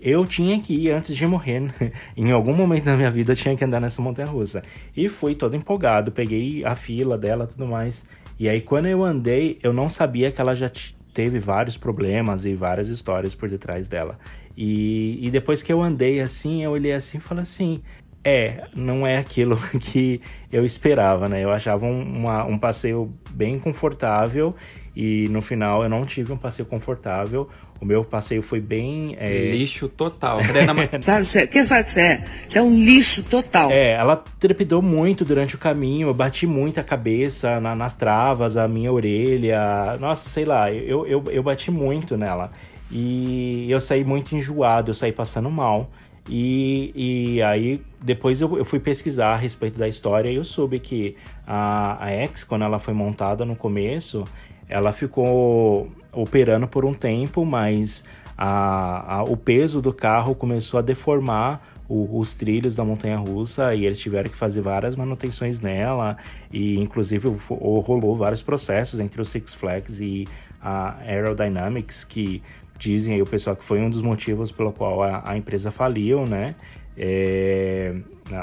eu 0.00 0.24
tinha 0.26 0.58
que 0.58 0.72
ir 0.72 0.90
antes 0.90 1.14
de 1.14 1.26
morrer. 1.26 1.70
em 2.16 2.30
algum 2.30 2.54
momento 2.54 2.84
da 2.84 2.96
minha 2.96 3.10
vida 3.10 3.32
eu 3.32 3.36
tinha 3.36 3.54
que 3.54 3.64
andar 3.64 3.80
nessa 3.80 4.00
montanha 4.00 4.28
russa. 4.28 4.62
E 4.96 5.08
fui 5.08 5.34
todo 5.34 5.54
empolgado, 5.54 6.10
peguei 6.10 6.64
a 6.64 6.74
fila 6.74 7.18
dela, 7.18 7.46
tudo 7.46 7.66
mais. 7.66 8.08
E 8.38 8.48
aí 8.48 8.62
quando 8.62 8.86
eu 8.86 9.04
andei, 9.04 9.58
eu 9.62 9.72
não 9.72 9.88
sabia 9.88 10.32
que 10.32 10.40
ela 10.40 10.54
já 10.54 10.70
teve 11.12 11.38
vários 11.38 11.76
problemas 11.76 12.46
e 12.46 12.54
várias 12.54 12.88
histórias 12.88 13.34
por 13.34 13.50
detrás 13.50 13.86
dela. 13.86 14.18
E, 14.56 15.18
e 15.26 15.30
depois 15.30 15.62
que 15.62 15.72
eu 15.72 15.82
andei 15.82 16.20
assim, 16.20 16.62
eu 16.62 16.72
olhei 16.72 16.92
assim 16.92 17.18
e 17.18 17.20
falei 17.20 17.42
assim: 17.42 17.82
é, 18.24 18.64
não 18.74 19.06
é 19.06 19.18
aquilo 19.18 19.56
que 19.80 20.20
eu 20.52 20.64
esperava, 20.64 21.28
né? 21.28 21.42
Eu 21.42 21.50
achava 21.50 21.86
um, 21.86 22.02
uma, 22.02 22.44
um 22.44 22.58
passeio 22.58 23.10
bem 23.30 23.58
confortável 23.58 24.54
e 24.94 25.28
no 25.28 25.40
final 25.40 25.82
eu 25.82 25.88
não 25.88 26.04
tive 26.04 26.32
um 26.32 26.36
passeio 26.36 26.66
confortável. 26.66 27.48
O 27.80 27.86
meu 27.86 28.04
passeio 28.04 28.42
foi 28.42 28.60
bem. 28.60 29.16
É... 29.18 29.52
Lixo 29.52 29.88
total. 29.88 30.40
sabe, 31.00 31.46
quem 31.46 31.64
sabe 31.64 31.84
que 31.84 31.90
você 31.90 32.00
é? 32.00 32.24
Você 32.46 32.58
é 32.58 32.62
um 32.62 32.78
lixo 32.78 33.22
total. 33.22 33.70
É, 33.70 33.92
ela 33.92 34.22
trepidou 34.38 34.82
muito 34.82 35.24
durante 35.24 35.54
o 35.54 35.58
caminho, 35.58 36.08
eu 36.08 36.14
bati 36.14 36.46
muito 36.46 36.78
a 36.78 36.82
cabeça 36.82 37.58
na, 37.58 37.74
nas 37.74 37.96
travas, 37.96 38.58
a 38.58 38.68
minha 38.68 38.92
orelha. 38.92 39.96
Nossa, 39.98 40.28
sei 40.28 40.44
lá, 40.44 40.70
eu, 40.70 41.06
eu, 41.06 41.24
eu 41.30 41.42
bati 41.42 41.70
muito 41.70 42.18
nela. 42.18 42.52
E 42.90 43.70
eu 43.70 43.80
saí 43.80 44.04
muito 44.04 44.34
enjoado, 44.34 44.90
eu 44.90 44.94
saí 44.94 45.12
passando 45.12 45.50
mal. 45.50 45.90
E, 46.28 46.92
e 47.36 47.42
aí, 47.42 47.82
depois 48.02 48.40
eu, 48.40 48.58
eu, 48.58 48.64
fui 48.64 48.78
pesquisar 48.78 49.32
a 49.32 49.36
respeito 49.36 49.78
da 49.78 49.88
história 49.88 50.30
e 50.30 50.36
eu 50.36 50.44
soube 50.44 50.78
que 50.78 51.16
a, 51.46 52.04
a 52.04 52.10
X, 52.10 52.44
quando 52.44 52.62
ela 52.62 52.78
foi 52.78 52.94
montada 52.94 53.44
no 53.44 53.56
começo, 53.56 54.24
ela 54.68 54.92
ficou 54.92 55.90
operando 56.12 56.68
por 56.68 56.84
um 56.84 56.94
tempo, 56.94 57.44
mas 57.44 58.04
a, 58.36 59.16
a, 59.16 59.22
o 59.22 59.36
peso 59.36 59.82
do 59.82 59.92
carro 59.92 60.34
começou 60.34 60.78
a 60.78 60.82
deformar 60.82 61.60
o, 61.88 62.20
os 62.20 62.36
trilhos 62.36 62.76
da 62.76 62.84
montanha 62.84 63.18
russa 63.18 63.74
e 63.74 63.84
eles 63.84 63.98
tiveram 63.98 64.30
que 64.30 64.36
fazer 64.36 64.60
várias 64.60 64.94
manutenções 64.94 65.58
nela 65.58 66.16
e 66.52 66.78
inclusive 66.78 67.28
rolou 67.48 68.16
vários 68.16 68.40
processos 68.40 69.00
entre 69.00 69.20
o 69.20 69.24
Six 69.24 69.54
Flags 69.54 70.00
e 70.00 70.28
a 70.62 70.96
Aerodynamics 71.00 72.04
que 72.04 72.42
dizem 72.80 73.14
aí 73.14 73.22
o 73.22 73.26
pessoal 73.26 73.54
que 73.54 73.62
foi 73.62 73.78
um 73.78 73.90
dos 73.90 74.00
motivos 74.00 74.50
pelo 74.50 74.72
qual 74.72 75.02
a, 75.02 75.22
a 75.24 75.36
empresa 75.36 75.70
faliu, 75.70 76.26
né? 76.26 76.56
É, 76.96 77.94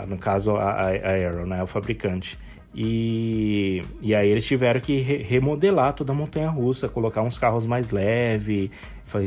no 0.07 0.17
caso, 0.17 0.55
a, 0.55 0.71
a 0.71 0.87
Aero, 0.87 1.45
né, 1.45 1.61
o 1.61 1.67
fabricante. 1.67 2.37
E, 2.73 3.81
e 4.01 4.15
aí 4.15 4.29
eles 4.29 4.45
tiveram 4.45 4.79
que 4.79 4.99
re 4.99 5.17
remodelar 5.17 5.93
toda 5.93 6.11
a 6.11 6.15
montanha 6.15 6.49
russa, 6.49 6.87
colocar 6.87 7.23
uns 7.23 7.37
carros 7.37 7.65
mais 7.65 7.89
leves, 7.89 8.69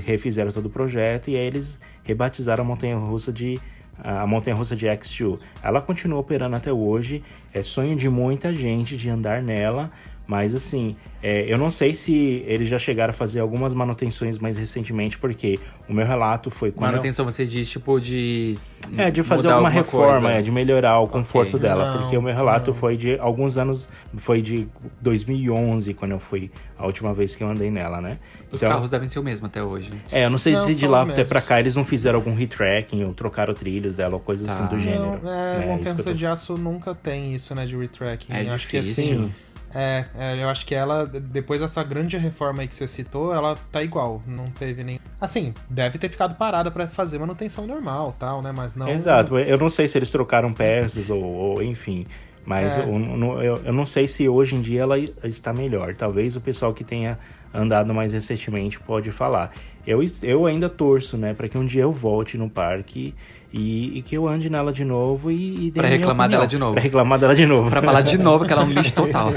refizeram 0.04 0.52
todo 0.52 0.66
o 0.66 0.70
projeto 0.70 1.30
e 1.30 1.36
aí 1.36 1.46
eles 1.46 1.78
rebatizaram 2.04 2.62
a 2.62 2.66
montanha 2.66 2.96
russa 2.96 3.32
de 3.32 3.60
a 4.02 4.26
montanha 4.26 4.56
russa 4.56 4.74
de 4.76 4.86
X2. 4.86 5.38
Ela 5.62 5.82
continua 5.82 6.18
operando 6.18 6.56
até 6.56 6.72
hoje, 6.72 7.22
é 7.52 7.62
sonho 7.62 7.96
de 7.96 8.08
muita 8.08 8.54
gente 8.54 8.96
de 8.96 9.10
andar 9.10 9.42
nela, 9.42 9.90
mas 10.30 10.54
assim, 10.54 10.94
é, 11.20 11.52
eu 11.52 11.58
não 11.58 11.72
sei 11.72 11.92
se 11.92 12.44
eles 12.46 12.68
já 12.68 12.78
chegaram 12.78 13.10
a 13.10 13.12
fazer 13.12 13.40
algumas 13.40 13.74
manutenções 13.74 14.38
mais 14.38 14.56
recentemente, 14.56 15.18
porque 15.18 15.58
o 15.88 15.92
meu 15.92 16.06
relato 16.06 16.52
foi 16.52 16.70
quando. 16.70 16.92
Manutenção 16.92 17.26
eu... 17.26 17.32
você 17.32 17.44
diz 17.44 17.68
tipo 17.68 17.98
de. 17.98 18.56
É, 18.96 19.10
de 19.10 19.24
fazer 19.24 19.48
alguma, 19.48 19.68
alguma 19.68 19.70
reforma, 19.70 20.32
é, 20.32 20.40
de 20.40 20.52
melhorar 20.52 21.00
o 21.00 21.08
conforto 21.08 21.56
okay. 21.56 21.68
dela. 21.68 21.94
Não, 21.94 22.02
porque 22.02 22.16
o 22.16 22.22
meu 22.22 22.32
relato 22.32 22.70
não. 22.70 22.76
foi 22.76 22.96
de 22.96 23.18
alguns 23.18 23.58
anos, 23.58 23.88
foi 24.18 24.40
de 24.40 24.68
2011, 25.00 25.94
quando 25.94 26.12
eu 26.12 26.20
fui 26.20 26.48
a 26.78 26.86
última 26.86 27.12
vez 27.12 27.34
que 27.34 27.42
eu 27.42 27.50
andei 27.50 27.72
nela, 27.72 28.00
né? 28.00 28.18
Os 28.52 28.62
então, 28.62 28.70
carros 28.70 28.88
devem 28.88 29.08
ser 29.08 29.18
o 29.18 29.22
mesmo 29.24 29.46
até 29.46 29.60
hoje. 29.60 29.90
É, 30.12 30.26
eu 30.26 30.30
não 30.30 30.38
sei 30.38 30.52
não, 30.52 30.64
se 30.64 30.76
de 30.76 30.86
lá 30.86 31.02
até 31.02 31.24
pra 31.24 31.42
cá 31.42 31.58
eles 31.58 31.74
não 31.74 31.84
fizeram 31.84 32.20
algum 32.20 32.34
retracking 32.34 33.02
ou 33.02 33.12
trocaram 33.12 33.52
trilhos 33.52 33.96
dela 33.96 34.14
ou 34.14 34.20
coisas 34.20 34.46
tá. 34.46 34.52
assim 34.52 34.66
do 34.66 34.78
gênero. 34.78 35.20
Não, 35.22 35.32
é, 35.32 35.64
é 35.64 35.66
montanha 35.66 35.96
tô... 35.96 36.12
de 36.12 36.24
aço 36.24 36.56
nunca 36.56 36.94
tem 36.94 37.34
isso, 37.34 37.52
né, 37.52 37.66
de 37.66 37.76
retracking. 37.76 38.32
É 38.32 38.46
eu 38.46 38.52
acho 38.52 38.68
que 38.68 38.76
assim. 38.76 39.30
É, 39.74 40.04
é, 40.18 40.42
eu 40.42 40.48
acho 40.48 40.66
que 40.66 40.74
ela, 40.74 41.06
depois 41.06 41.60
dessa 41.60 41.82
grande 41.84 42.16
reforma 42.16 42.62
aí 42.62 42.68
que 42.68 42.74
você 42.74 42.88
citou, 42.88 43.32
ela 43.32 43.56
tá 43.70 43.82
igual. 43.82 44.22
Não 44.26 44.50
teve 44.50 44.82
nem. 44.82 45.00
Assim, 45.20 45.54
deve 45.68 45.98
ter 45.98 46.08
ficado 46.08 46.34
parada 46.34 46.70
para 46.70 46.88
fazer 46.88 47.18
manutenção 47.18 47.66
normal 47.66 48.14
tal, 48.18 48.42
né? 48.42 48.52
Mas 48.52 48.74
não. 48.74 48.88
Exato. 48.88 49.38
Eu 49.38 49.58
não 49.58 49.70
sei 49.70 49.86
se 49.86 49.98
eles 49.98 50.10
trocaram 50.10 50.52
peças 50.52 51.08
ou, 51.08 51.22
ou 51.22 51.62
enfim. 51.62 52.04
Mas 52.44 52.78
é. 52.78 52.82
eu, 52.82 53.42
eu, 53.42 53.62
eu, 53.64 53.72
não 53.72 53.84
sei 53.84 54.08
se 54.08 54.28
hoje 54.28 54.56
em 54.56 54.60
dia 54.60 54.82
ela 54.82 54.98
está 55.24 55.52
melhor. 55.52 55.94
Talvez 55.94 56.36
o 56.36 56.40
pessoal 56.40 56.72
que 56.72 56.82
tenha 56.82 57.18
andado 57.52 57.92
mais 57.94 58.12
recentemente 58.12 58.80
pode 58.80 59.12
falar. 59.12 59.52
Eu, 59.86 60.00
eu 60.22 60.46
ainda 60.46 60.68
torço, 60.68 61.16
né, 61.16 61.34
para 61.34 61.48
que 61.48 61.58
um 61.58 61.66
dia 61.66 61.82
eu 61.82 61.92
volte 61.92 62.36
no 62.36 62.48
parque 62.48 63.14
e, 63.52 63.98
e, 63.98 64.02
que 64.02 64.16
eu 64.16 64.28
ande 64.28 64.48
nela 64.48 64.72
de 64.72 64.84
novo 64.84 65.30
e, 65.30 65.68
e 65.68 65.72
Pra 65.72 65.88
reclamar 65.88 66.28
dela 66.28 66.46
de 66.46 66.58
novo. 66.58 66.74
Pra 66.74 66.82
reclamar 66.82 67.18
dela 67.18 67.34
de 67.34 67.46
novo. 67.46 67.70
pra 67.70 67.82
falar 67.82 68.00
de 68.02 68.16
novo 68.18 68.44
que 68.44 68.52
ela 68.52 68.62
é 68.62 68.64
um 68.64 68.70
lixo 68.70 68.92
total. 68.92 69.30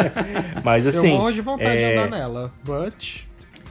Mas 0.64 0.86
assim. 0.86 1.10
Eu 1.10 1.18
morro 1.18 1.32
de 1.32 1.40
vontade 1.40 1.76
é... 1.76 1.92
de 1.92 1.98
andar 1.98 2.18
nela, 2.18 2.52
but. 2.64 3.24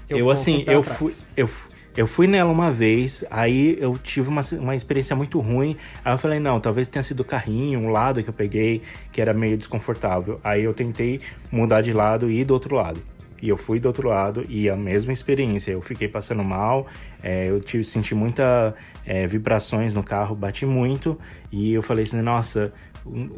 Eu, 0.10 0.18
eu 0.18 0.32
assim, 0.32 0.64
eu 0.66 0.82
fui, 0.82 1.12
eu, 1.38 1.48
eu 1.96 2.08
fui 2.08 2.28
nela 2.28 2.52
uma 2.52 2.72
vez, 2.72 3.24
aí 3.30 3.78
eu 3.80 3.98
tive 3.98 4.30
uma, 4.30 4.42
uma 4.54 4.76
experiência 4.76 5.16
muito 5.16 5.40
ruim. 5.40 5.76
Aí 6.04 6.14
eu 6.14 6.18
falei, 6.18 6.40
não, 6.40 6.60
talvez 6.60 6.88
tenha 6.88 7.04
sido 7.04 7.20
o 7.22 7.26
carrinho, 7.26 7.80
um 7.80 7.90
lado 7.90 8.24
que 8.24 8.30
eu 8.30 8.34
peguei, 8.34 8.82
que 9.12 9.22
era 9.22 9.34
meio 9.34 9.58
desconfortável. 9.58 10.40
Aí 10.44 10.64
eu 10.64 10.74
tentei 10.74 11.20
mudar 11.52 11.82
de 11.82 11.94
lado 11.94 12.30
e 12.30 12.42
ir 12.42 12.46
do 12.46 12.54
outro 12.54 12.76
lado. 12.76 13.02
E 13.42 13.50
eu 13.50 13.58
fui 13.58 13.80
do 13.80 13.88
outro 13.88 14.10
lado 14.10 14.44
e 14.50 14.70
a 14.70 14.76
mesma 14.76 15.14
experiência. 15.14 15.72
Eu 15.72 15.82
fiquei 15.82 16.08
passando 16.08 16.44
mal, 16.44 16.88
é, 17.24 17.50
eu 17.50 17.60
tive, 17.60 17.84
senti 17.84 18.14
muita 18.14 18.76
é, 19.10 19.26
vibrações 19.26 19.96
no 19.96 20.04
carro, 20.04 20.36
bati 20.36 20.68
muito 20.68 21.18
e 21.52 21.74
eu 21.74 21.82
falei 21.82 22.04
assim, 22.04 22.22
nossa, 22.22 22.72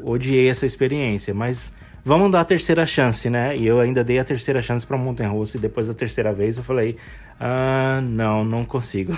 odiei 0.03 0.49
essa 0.49 0.65
experiência, 0.65 1.33
mas 1.33 1.77
vamos 2.03 2.29
dar 2.29 2.41
a 2.41 2.45
terceira 2.45 2.85
chance, 2.85 3.29
né? 3.29 3.55
E 3.55 3.65
eu 3.65 3.79
ainda 3.79 4.03
dei 4.03 4.19
a 4.19 4.23
terceira 4.25 4.61
chance 4.61 4.85
para 4.85 4.97
Montanha 4.97 5.29
Russa 5.29 5.55
e 5.55 5.61
depois 5.61 5.87
da 5.87 5.93
terceira 5.93 6.33
vez 6.33 6.57
eu 6.57 6.63
falei, 6.63 6.97
ah, 7.39 8.03
não, 8.05 8.43
não 8.43 8.65
consigo. 8.65 9.13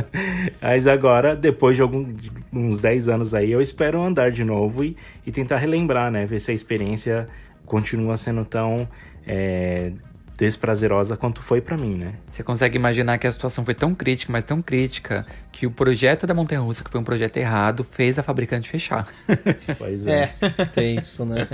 Mas 0.62 0.86
agora, 0.86 1.36
depois 1.36 1.76
de 1.76 1.82
alguns 1.82 2.08
uns 2.50 2.78
10 2.78 3.08
anos 3.10 3.34
aí, 3.34 3.52
eu 3.52 3.60
espero 3.60 4.02
andar 4.02 4.30
de 4.30 4.44
novo 4.44 4.82
e, 4.82 4.96
e 5.26 5.30
tentar 5.30 5.58
relembrar, 5.58 6.10
né? 6.10 6.24
Ver 6.24 6.40
se 6.40 6.50
a 6.50 6.54
experiência 6.54 7.26
continua 7.66 8.16
sendo 8.16 8.46
tão 8.46 8.88
é, 9.26 9.92
desprazerosa 10.36 11.16
quanto 11.16 11.40
foi 11.42 11.60
para 11.60 11.76
mim, 11.76 11.96
né? 11.96 12.14
Você 12.28 12.42
consegue 12.42 12.76
imaginar 12.76 13.18
que 13.18 13.26
a 13.26 13.32
situação 13.32 13.64
foi 13.64 13.74
tão 13.74 13.94
crítica, 13.94 14.32
mas 14.32 14.44
tão 14.44 14.60
crítica, 14.60 15.26
que 15.50 15.66
o 15.66 15.70
projeto 15.70 16.26
da 16.26 16.34
Montanha 16.34 16.60
Russa, 16.60 16.82
que 16.82 16.90
foi 16.90 17.00
um 17.00 17.04
projeto 17.04 17.36
errado, 17.36 17.86
fez 17.90 18.18
a 18.18 18.22
fabricante 18.22 18.68
fechar. 18.68 19.06
Pois 19.78 20.06
é. 20.06 20.34
é. 20.40 20.64
Tem 20.72 20.96
isso, 20.96 21.24
né? 21.24 21.46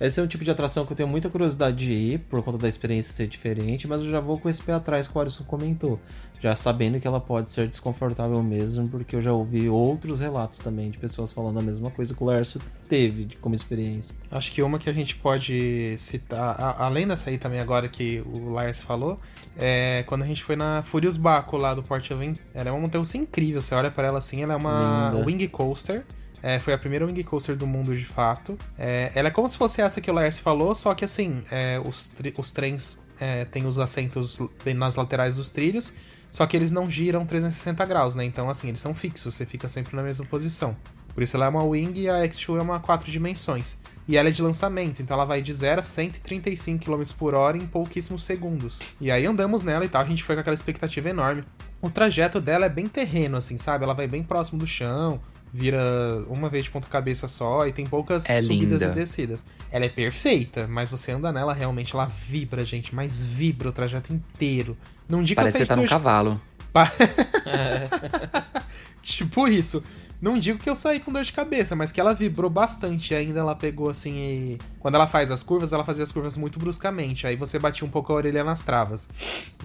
Esse 0.00 0.20
é 0.20 0.22
um 0.22 0.26
tipo 0.26 0.44
de 0.44 0.50
atração 0.50 0.84
que 0.84 0.92
eu 0.92 0.96
tenho 0.96 1.08
muita 1.08 1.28
curiosidade 1.28 1.76
de 1.76 1.92
ir, 1.92 2.18
por 2.18 2.42
conta 2.42 2.58
da 2.58 2.68
experiência 2.68 3.12
ser 3.12 3.26
diferente, 3.26 3.86
mas 3.86 4.02
eu 4.02 4.10
já 4.10 4.20
vou 4.20 4.38
com 4.38 4.48
esse 4.48 4.62
pé 4.62 4.72
atrás 4.72 5.06
que 5.06 5.16
o 5.16 5.20
Alisson 5.20 5.44
comentou 5.44 6.00
já 6.44 6.54
sabendo 6.54 7.00
que 7.00 7.06
ela 7.06 7.20
pode 7.20 7.50
ser 7.50 7.68
desconfortável 7.68 8.42
mesmo, 8.42 8.86
porque 8.90 9.16
eu 9.16 9.22
já 9.22 9.32
ouvi 9.32 9.66
outros 9.66 10.20
relatos 10.20 10.58
também 10.58 10.90
de 10.90 10.98
pessoas 10.98 11.32
falando 11.32 11.58
a 11.58 11.62
mesma 11.62 11.90
coisa 11.90 12.12
que 12.12 12.22
o 12.22 12.26
Lércio 12.26 12.60
teve 12.86 13.34
como 13.40 13.54
experiência. 13.54 14.14
Acho 14.30 14.52
que 14.52 14.62
uma 14.62 14.78
que 14.78 14.90
a 14.90 14.92
gente 14.92 15.16
pode 15.16 15.96
citar, 15.96 16.54
a, 16.60 16.84
além 16.84 17.06
dessa 17.06 17.30
aí 17.30 17.38
também 17.38 17.60
agora 17.60 17.88
que 17.88 18.22
o 18.26 18.52
Lércio 18.52 18.84
falou, 18.84 19.18
é 19.56 20.04
quando 20.06 20.20
a 20.20 20.26
gente 20.26 20.44
foi 20.44 20.54
na 20.54 20.82
Furious 20.82 21.16
Baco 21.16 21.56
lá 21.56 21.72
do 21.72 21.82
Port 21.82 22.10
Aventura. 22.10 22.44
Ela 22.52 22.68
é 22.68 22.72
uma 22.72 22.80
montanha 22.80 23.02
incrível, 23.14 23.62
você 23.62 23.74
olha 23.74 23.90
para 23.90 24.06
ela 24.06 24.18
assim, 24.18 24.42
ela 24.42 24.52
é 24.52 24.56
uma 24.56 25.12
Linda. 25.14 25.26
wing 25.26 25.48
coaster. 25.48 26.04
É, 26.42 26.58
foi 26.58 26.74
a 26.74 26.78
primeira 26.78 27.06
wing 27.06 27.24
coaster 27.24 27.56
do 27.56 27.66
mundo 27.66 27.96
de 27.96 28.04
fato. 28.04 28.58
É, 28.78 29.10
ela 29.14 29.28
é 29.28 29.30
como 29.30 29.48
se 29.48 29.56
fosse 29.56 29.80
essa 29.80 29.98
que 29.98 30.10
o 30.10 30.14
Lars 30.14 30.38
falou, 30.38 30.74
só 30.74 30.94
que 30.94 31.06
assim, 31.06 31.42
é, 31.50 31.80
os, 31.82 32.10
os 32.36 32.50
trens 32.50 32.98
é, 33.18 33.46
têm 33.46 33.64
os 33.64 33.78
assentos 33.78 34.38
nas 34.76 34.96
laterais 34.96 35.36
dos 35.36 35.48
trilhos 35.48 35.94
só 36.34 36.44
que 36.46 36.56
eles 36.56 36.72
não 36.72 36.90
giram 36.90 37.24
360 37.24 37.86
graus, 37.86 38.16
né? 38.16 38.24
Então, 38.24 38.50
assim, 38.50 38.66
eles 38.66 38.80
são 38.80 38.92
fixos, 38.92 39.32
você 39.32 39.46
fica 39.46 39.68
sempre 39.68 39.94
na 39.94 40.02
mesma 40.02 40.26
posição. 40.26 40.76
Por 41.14 41.22
isso 41.22 41.36
ela 41.36 41.46
é 41.46 41.48
uma 41.48 41.62
wing 41.62 41.96
e 41.96 42.08
a 42.08 42.24
Act2 42.24 42.58
é 42.58 42.60
uma 42.60 42.80
4 42.80 43.08
dimensões. 43.08 43.78
E 44.08 44.16
ela 44.16 44.28
é 44.28 44.32
de 44.32 44.42
lançamento, 44.42 45.00
então 45.00 45.14
ela 45.14 45.24
vai 45.24 45.40
de 45.40 45.54
0 45.54 45.80
a 45.80 45.84
135 45.84 46.84
km 46.84 47.04
por 47.16 47.34
hora 47.34 47.56
em 47.56 47.64
pouquíssimos 47.64 48.24
segundos. 48.24 48.80
E 49.00 49.12
aí 49.12 49.24
andamos 49.24 49.62
nela 49.62 49.84
e 49.84 49.88
tal, 49.88 50.02
a 50.02 50.06
gente 50.06 50.24
foi 50.24 50.34
com 50.34 50.40
aquela 50.40 50.54
expectativa 50.54 51.08
enorme. 51.08 51.44
O 51.80 51.88
trajeto 51.88 52.40
dela 52.40 52.66
é 52.66 52.68
bem 52.68 52.88
terreno, 52.88 53.36
assim, 53.36 53.56
sabe? 53.56 53.84
Ela 53.84 53.94
vai 53.94 54.08
bem 54.08 54.24
próximo 54.24 54.58
do 54.58 54.66
chão, 54.66 55.20
vira 55.56 55.80
uma 56.26 56.48
vez 56.48 56.64
de 56.64 56.70
ponta 56.72 56.88
cabeça 56.88 57.28
só 57.28 57.64
e 57.64 57.72
tem 57.72 57.86
poucas 57.86 58.28
é 58.28 58.42
subidas 58.42 58.82
linda. 58.82 58.92
e 58.92 58.94
descidas. 58.96 59.44
Ela 59.70 59.84
é 59.84 59.88
perfeita, 59.88 60.66
mas 60.66 60.90
você 60.90 61.12
anda 61.12 61.30
nela, 61.30 61.54
realmente 61.54 61.94
ela 61.94 62.06
vibra, 62.06 62.64
gente, 62.64 62.92
mas 62.92 63.24
vibra 63.24 63.68
o 63.68 63.72
trajeto 63.72 64.12
inteiro. 64.12 64.76
Não 65.08 65.22
diga 65.22 65.42
Parece 65.42 65.58
que 65.58 65.64
você 65.64 65.68
tá 65.68 65.76
no 65.76 65.86
cavalo. 65.86 66.40
tipo 69.00 69.46
isso. 69.46 69.80
Não 70.20 70.38
digo 70.38 70.58
que 70.58 70.68
eu 70.68 70.74
saí 70.74 70.98
com 70.98 71.12
dor 71.12 71.22
de 71.22 71.32
cabeça, 71.32 71.76
mas 71.76 71.92
que 71.92 72.00
ela 72.00 72.14
vibrou 72.14 72.50
bastante. 72.50 73.12
E 73.12 73.16
ainda 73.16 73.38
ela 73.38 73.54
pegou 73.54 73.88
assim 73.88 74.16
e. 74.16 74.58
Quando 74.80 74.96
ela 74.96 75.06
faz 75.06 75.30
as 75.30 75.44
curvas, 75.44 75.72
ela 75.72 75.84
fazia 75.84 76.02
as 76.02 76.10
curvas 76.10 76.36
muito 76.36 76.58
bruscamente. 76.58 77.28
Aí 77.28 77.36
você 77.36 77.60
batia 77.60 77.86
um 77.86 77.90
pouco 77.90 78.12
a 78.12 78.16
orelha 78.16 78.42
nas 78.42 78.64
travas. 78.64 79.06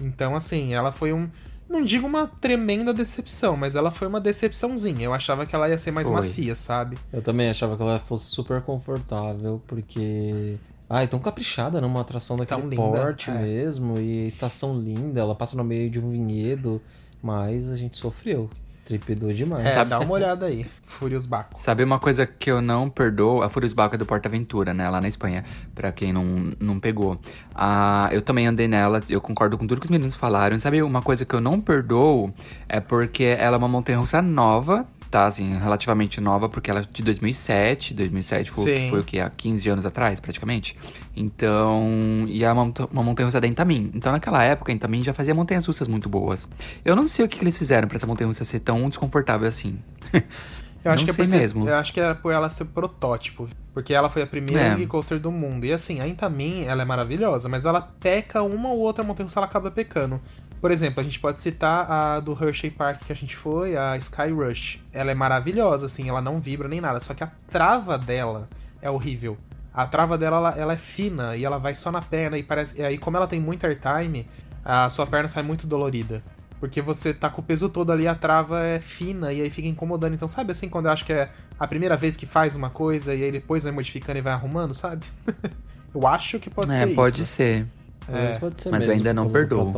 Então, 0.00 0.36
assim, 0.36 0.72
ela 0.72 0.92
foi 0.92 1.12
um 1.12 1.28
não 1.70 1.84
digo 1.84 2.06
uma 2.06 2.26
tremenda 2.26 2.92
decepção, 2.92 3.56
mas 3.56 3.76
ela 3.76 3.92
foi 3.92 4.08
uma 4.08 4.20
decepçãozinha. 4.20 5.04
Eu 5.04 5.14
achava 5.14 5.46
que 5.46 5.54
ela 5.54 5.68
ia 5.68 5.78
ser 5.78 5.92
mais 5.92 6.08
foi. 6.08 6.16
macia, 6.16 6.54
sabe? 6.54 6.98
Eu 7.12 7.22
também 7.22 7.48
achava 7.48 7.76
que 7.76 7.82
ela 7.82 8.00
fosse 8.00 8.26
super 8.26 8.60
confortável, 8.60 9.62
porque. 9.66 10.56
Ah, 10.88 11.04
é 11.04 11.06
tão 11.06 11.20
caprichada 11.20 11.80
numa 11.80 12.00
atração 12.00 12.36
daquele 12.36 12.74
porte 12.74 13.30
é. 13.30 13.34
mesmo, 13.34 13.96
e 13.96 14.26
estação 14.26 14.76
linda, 14.76 15.20
ela 15.20 15.36
passa 15.36 15.56
no 15.56 15.62
meio 15.62 15.88
de 15.88 16.00
um 16.00 16.10
vinhedo, 16.10 16.82
mas 17.22 17.68
a 17.68 17.76
gente 17.76 17.96
sofreu. 17.96 18.48
Tripidou 18.90 19.32
demais. 19.32 19.64
É, 19.64 19.84
dá 19.84 20.00
uma 20.00 20.12
olhada 20.12 20.46
aí. 20.46 20.66
Furious 20.82 21.24
Baco. 21.24 21.62
Sabe 21.62 21.84
uma 21.84 22.00
coisa 22.00 22.26
que 22.26 22.50
eu 22.50 22.60
não 22.60 22.90
perdoo? 22.90 23.40
A 23.40 23.48
Furious 23.48 23.72
Baco 23.72 23.94
é 23.94 23.98
do 23.98 24.04
Porta 24.04 24.28
Aventura, 24.28 24.74
né? 24.74 24.90
Lá 24.90 25.00
na 25.00 25.06
Espanha. 25.06 25.44
Pra 25.76 25.92
quem 25.92 26.12
não, 26.12 26.52
não 26.58 26.80
pegou. 26.80 27.16
Ah, 27.54 28.08
eu 28.10 28.20
também 28.20 28.48
andei 28.48 28.66
nela. 28.66 29.00
Eu 29.08 29.20
concordo 29.20 29.56
com 29.56 29.64
tudo 29.64 29.80
que 29.80 29.86
os 29.86 29.90
meninos 29.90 30.16
falaram. 30.16 30.58
Sabe 30.58 30.82
uma 30.82 31.00
coisa 31.02 31.24
que 31.24 31.32
eu 31.32 31.40
não 31.40 31.60
perdoo? 31.60 32.34
É 32.68 32.80
porque 32.80 33.22
ela 33.22 33.54
é 33.54 33.58
uma 33.58 33.68
montanha-russa 33.68 34.20
nova 34.20 34.84
tá, 35.10 35.26
assim, 35.26 35.58
relativamente 35.58 36.20
nova, 36.20 36.48
porque 36.48 36.70
ela 36.70 36.80
é 36.80 36.84
de 36.90 37.02
2007. 37.02 37.94
2007 37.94 38.50
foi, 38.50 38.88
foi 38.88 39.00
o 39.00 39.04
que? 39.04 39.18
Há 39.18 39.28
15 39.28 39.68
anos 39.68 39.86
atrás, 39.86 40.20
praticamente. 40.20 40.76
Então, 41.16 42.24
e 42.28 42.44
é 42.44 42.52
uma, 42.52 42.72
uma 42.92 43.02
montanha-russa 43.02 43.40
da 43.40 43.46
Intamin. 43.46 43.90
Então, 43.94 44.12
naquela 44.12 44.42
época, 44.42 44.70
a 44.70 44.74
Intamin 44.74 45.02
já 45.02 45.12
fazia 45.12 45.34
montanhas 45.34 45.66
russas 45.66 45.88
muito 45.88 46.08
boas. 46.08 46.48
Eu 46.84 46.94
não 46.94 47.08
sei 47.08 47.24
o 47.24 47.28
que, 47.28 47.38
que 47.38 47.44
eles 47.44 47.58
fizeram 47.58 47.88
para 47.88 47.96
essa 47.96 48.06
montanha-russa 48.06 48.44
ser 48.44 48.60
tão 48.60 48.88
desconfortável 48.88 49.48
assim. 49.48 49.76
Eu 50.82 50.92
acho, 50.92 51.04
que 51.04 51.10
é 51.10 51.14
por 51.14 51.28
mesmo. 51.28 51.68
eu 51.68 51.76
acho 51.76 51.92
que 51.92 52.00
é 52.00 52.14
por 52.14 52.32
ela 52.32 52.48
ser 52.48 52.64
protótipo. 52.64 53.46
Porque 53.74 53.92
ela 53.92 54.08
foi 54.08 54.22
a 54.22 54.26
primeira 54.26 54.82
é. 54.82 54.86
coaster 54.86 55.20
do 55.20 55.30
mundo. 55.30 55.66
E 55.66 55.72
assim, 55.72 56.00
a 56.00 56.08
Intamin, 56.08 56.64
ela 56.64 56.80
é 56.80 56.84
maravilhosa, 56.86 57.50
mas 57.50 57.66
ela 57.66 57.82
peca 57.82 58.42
uma 58.42 58.70
ou 58.70 58.78
outra 58.78 59.04
montanha 59.04 59.26
russa, 59.26 59.38
ela 59.38 59.46
acaba 59.46 59.70
pecando. 59.70 60.20
Por 60.60 60.70
exemplo, 60.70 61.00
a 61.00 61.02
gente 61.02 61.18
pode 61.18 61.40
citar 61.40 61.90
a 61.90 62.20
do 62.20 62.32
Hershey 62.32 62.70
Park 62.70 63.04
que 63.04 63.12
a 63.12 63.16
gente 63.16 63.34
foi, 63.34 63.76
a 63.76 63.96
Sky 63.96 64.30
Rush. 64.30 64.78
Ela 64.92 65.10
é 65.10 65.14
maravilhosa, 65.14 65.86
assim, 65.86 66.08
ela 66.08 66.20
não 66.20 66.38
vibra 66.38 66.68
nem 66.68 66.80
nada, 66.80 67.00
só 67.00 67.14
que 67.14 67.24
a 67.24 67.30
trava 67.48 67.96
dela 67.96 68.48
é 68.82 68.90
horrível. 68.90 69.38
A 69.72 69.86
trava 69.86 70.18
dela, 70.18 70.36
ela, 70.36 70.58
ela 70.58 70.72
é 70.74 70.76
fina 70.76 71.34
e 71.36 71.44
ela 71.44 71.58
vai 71.58 71.74
só 71.74 71.90
na 71.90 72.02
perna 72.02 72.36
e 72.36 72.42
parece... 72.42 72.78
E 72.78 72.84
aí, 72.84 72.98
como 72.98 73.16
ela 73.16 73.26
tem 73.26 73.40
muito 73.40 73.64
airtime, 73.64 74.28
a 74.62 74.90
sua 74.90 75.06
perna 75.06 75.28
sai 75.28 75.42
muito 75.42 75.66
dolorida. 75.66 76.22
Porque 76.58 76.82
você 76.82 77.14
tá 77.14 77.30
com 77.30 77.40
o 77.40 77.44
peso 77.44 77.70
todo 77.70 77.90
ali, 77.90 78.06
a 78.06 78.14
trava 78.14 78.62
é 78.62 78.78
fina 78.80 79.32
e 79.32 79.40
aí 79.40 79.48
fica 79.48 79.66
incomodando. 79.66 80.12
Então, 80.12 80.28
sabe 80.28 80.52
assim, 80.52 80.68
quando 80.68 80.86
eu 80.86 80.92
acho 80.92 81.06
que 81.06 81.12
é 81.12 81.30
a 81.58 81.66
primeira 81.66 81.96
vez 81.96 82.18
que 82.18 82.26
faz 82.26 82.54
uma 82.54 82.68
coisa 82.68 83.14
e 83.14 83.24
aí 83.24 83.32
depois 83.32 83.64
vai 83.64 83.72
modificando 83.72 84.18
e 84.18 84.20
vai 84.22 84.34
arrumando, 84.34 84.74
sabe? 84.74 85.06
eu 85.94 86.06
acho 86.06 86.38
que 86.38 86.50
pode 86.50 86.70
é, 86.70 86.86
ser 86.86 86.94
pode 86.94 87.22
isso. 87.22 87.32
Ser. 87.32 87.66
É. 88.06 88.38
Pode 88.38 88.60
ser. 88.60 88.70
Mas 88.70 88.84
eu 88.84 88.92
ainda 88.92 89.14
não 89.14 89.30
perdoo. 89.30 89.72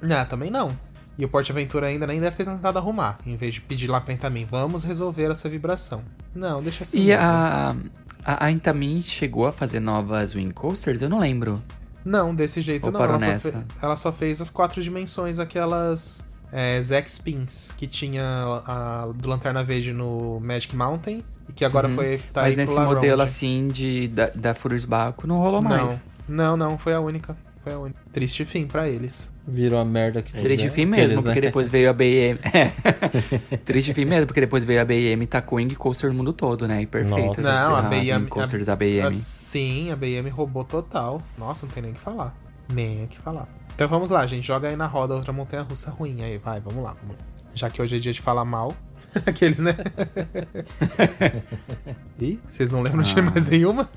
Não, 0.00 0.24
também 0.24 0.50
não. 0.50 0.76
E 1.18 1.24
o 1.24 1.28
Porte 1.28 1.50
Aventura 1.50 1.88
ainda 1.88 2.06
nem 2.06 2.20
deve 2.20 2.36
ter 2.36 2.44
tentado 2.44 2.78
arrumar, 2.78 3.18
em 3.26 3.36
vez 3.36 3.54
de 3.54 3.60
pedir 3.60 3.88
lá 3.88 4.00
pra 4.00 4.14
Intamin, 4.14 4.44
vamos 4.48 4.84
resolver 4.84 5.30
essa 5.32 5.48
vibração. 5.48 6.02
Não, 6.34 6.62
deixa 6.62 6.84
assim 6.84 6.98
E 7.00 7.06
mesmo. 7.06 7.24
a, 7.24 7.74
a, 8.24 8.44
a 8.46 8.50
Intamin 8.52 9.02
chegou 9.02 9.46
a 9.46 9.52
fazer 9.52 9.80
novas 9.80 10.34
Wing 10.36 10.52
Coasters? 10.52 11.02
Eu 11.02 11.08
não 11.08 11.18
lembro. 11.18 11.60
Não, 12.04 12.32
desse 12.32 12.60
jeito 12.60 12.86
Ou 12.86 12.92
não. 12.92 13.02
Ela 13.02 13.18
só, 13.18 13.38
fe- 13.50 13.64
ela 13.82 13.96
só 13.96 14.12
fez 14.12 14.40
as 14.40 14.48
quatro 14.48 14.80
dimensões, 14.80 15.40
aquelas 15.40 16.24
é, 16.52 16.80
Zex 16.80 17.18
Pins, 17.18 17.72
que 17.76 17.88
tinha 17.88 18.22
a, 18.64 19.08
do 19.12 19.28
Lanterna 19.28 19.64
Verde 19.64 19.92
no 19.92 20.38
Magic 20.40 20.74
Mountain, 20.76 21.20
e 21.48 21.52
que 21.52 21.64
agora 21.64 21.88
Uhum. 21.88 21.96
foi 21.96 22.18
tá 22.32 22.42
Mas 22.42 22.56
nesse 22.56 22.78
modelo 22.78 23.22
assim 23.22 23.66
de, 23.66 24.06
da, 24.08 24.30
da 24.30 24.54
Furious 24.54 24.84
Baco 24.84 25.26
não 25.26 25.38
rolou 25.38 25.60
mais. 25.60 26.04
Não, 26.28 26.56
não, 26.56 26.70
não, 26.70 26.78
foi 26.78 26.94
a 26.94 27.00
única. 27.00 27.36
Foi 27.60 27.72
a 27.72 27.78
única. 27.78 27.98
Triste 28.12 28.44
fim 28.44 28.66
pra 28.68 28.88
eles. 28.88 29.32
Virou 29.50 29.80
a 29.80 29.84
merda 29.84 30.20
que 30.20 30.30
Triste 30.30 30.48
fizeram, 30.50 30.74
fim 30.74 30.84
mesmo, 30.84 31.04
aqueles, 31.04 31.16
né? 31.16 31.22
porque 31.22 31.40
depois 31.40 31.68
veio 31.70 31.88
a 31.88 31.92
BM. 31.94 32.38
É. 33.50 33.56
Triste 33.56 33.94
fim 33.94 34.04
mesmo, 34.04 34.26
porque 34.26 34.40
depois 34.42 34.62
veio 34.62 34.80
a 34.82 34.84
BM 34.84 35.22
e 35.22 35.26
tacou 35.26 35.58
Coaster 35.76 36.10
no 36.10 36.16
mundo 36.16 36.32
todo, 36.34 36.68
né? 36.68 36.82
E 36.82 36.86
perfeita. 36.86 37.40
Nossa. 37.40 37.42
Não, 37.42 37.76
a 37.76 37.82
BM. 37.82 38.26
Coasters 38.28 38.66
da 38.66 38.76
BM. 38.76 39.00
a- 39.06 39.10
sim, 39.10 39.90
a 39.90 39.96
BM 39.96 40.28
roubou 40.28 40.64
total. 40.64 41.22
Nossa, 41.38 41.64
não 41.64 41.72
tem 41.72 41.82
nem 41.82 41.92
o 41.92 41.94
que 41.94 42.00
falar. 42.00 42.34
Nem 42.72 43.04
o 43.04 43.08
que 43.08 43.18
falar. 43.18 43.48
Então 43.74 43.88
vamos 43.88 44.10
lá, 44.10 44.26
gente. 44.26 44.46
Joga 44.46 44.68
aí 44.68 44.76
na 44.76 44.86
roda 44.86 45.14
outra 45.14 45.32
montanha 45.32 45.62
russa 45.62 45.90
ruim 45.90 46.22
aí. 46.22 46.36
Vai, 46.36 46.60
vamos 46.60 46.82
lá. 46.84 46.94
Vamos 47.00 47.16
lá. 47.16 47.26
Já 47.54 47.70
que 47.70 47.80
hoje 47.80 47.96
é 47.96 47.98
dia 47.98 48.12
de 48.12 48.20
falar 48.20 48.44
mal. 48.44 48.74
Aqueles, 49.24 49.60
né? 49.60 49.74
Ih, 52.20 52.38
vocês 52.48 52.70
não 52.70 52.82
lembram 52.82 53.02
de 53.02 53.18
Ah. 53.18 53.22
mais 53.22 53.46
nenhuma? 53.48 53.88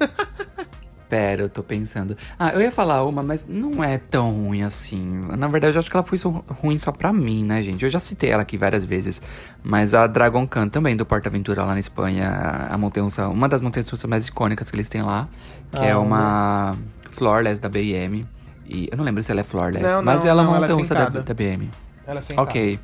Pera, 1.12 1.41
eu 1.41 1.50
tô 1.50 1.62
pensando. 1.62 2.15
Ah, 2.39 2.52
eu 2.54 2.62
ia 2.62 2.71
falar 2.71 3.04
uma, 3.04 3.21
mas 3.21 3.45
não 3.45 3.84
é 3.84 3.97
tão 3.97 4.32
ruim 4.32 4.63
assim. 4.63 5.19
Na 5.38 5.45
verdade, 5.50 5.76
eu 5.76 5.80
acho 5.82 5.91
que 5.91 5.97
ela 5.97 6.06
foi 6.06 6.17
só 6.17 6.30
ruim 6.30 6.78
só 6.78 6.89
pra 6.89 7.12
mim, 7.12 7.43
né, 7.43 7.62
gente? 7.62 7.84
Eu 7.84 7.91
já 7.91 8.00
citei 8.00 8.30
ela 8.30 8.43
aqui 8.43 8.58
várias 8.58 8.86
vezes. 8.86 9.21
Mas 9.62 9.93
a 9.93 10.08
Dragon 10.08 10.47
Khan 10.47 10.69
também, 10.69 10.95
do 10.95 11.06
Porta 11.06 11.28
Aventura 11.28 11.65
lá 11.65 11.74
na 11.74 11.82
Espanha, 11.82 12.30
a 12.69 12.78
montanha 12.78 13.06
uma 13.30 13.50
das 13.50 13.60
montanhas 13.60 13.89
russas 13.89 14.10
mais 14.10 14.26
icônicas 14.26 14.71
que 14.71 14.76
eles 14.78 14.88
têm 14.88 15.02
lá, 15.02 15.28
que 15.69 15.80
Ah, 15.80 15.88
é 15.88 15.95
uma 15.97 16.78
Floorless 17.12 17.60
da 17.60 17.67
BM. 17.67 18.26
E 18.65 18.88
eu 18.89 18.95
não 18.95 19.04
lembro 19.04 19.21
se 19.21 19.34
ela 19.34 19.41
é 19.41 19.43
Floorless, 19.43 19.86
Não, 19.86 20.02
mas 20.02 20.24
não, 20.24 20.32
ela 20.32 20.43
é 20.43 20.45
uma 20.45 20.56
é 20.56 20.60
montanha 20.62 20.80
russa 20.80 20.93
da, 20.95 21.10
da 21.10 21.34
BM. 21.34 21.69
Ela 22.08 22.19
é 22.19 22.21
sentada. 22.21 22.50
Ok. 22.50 22.80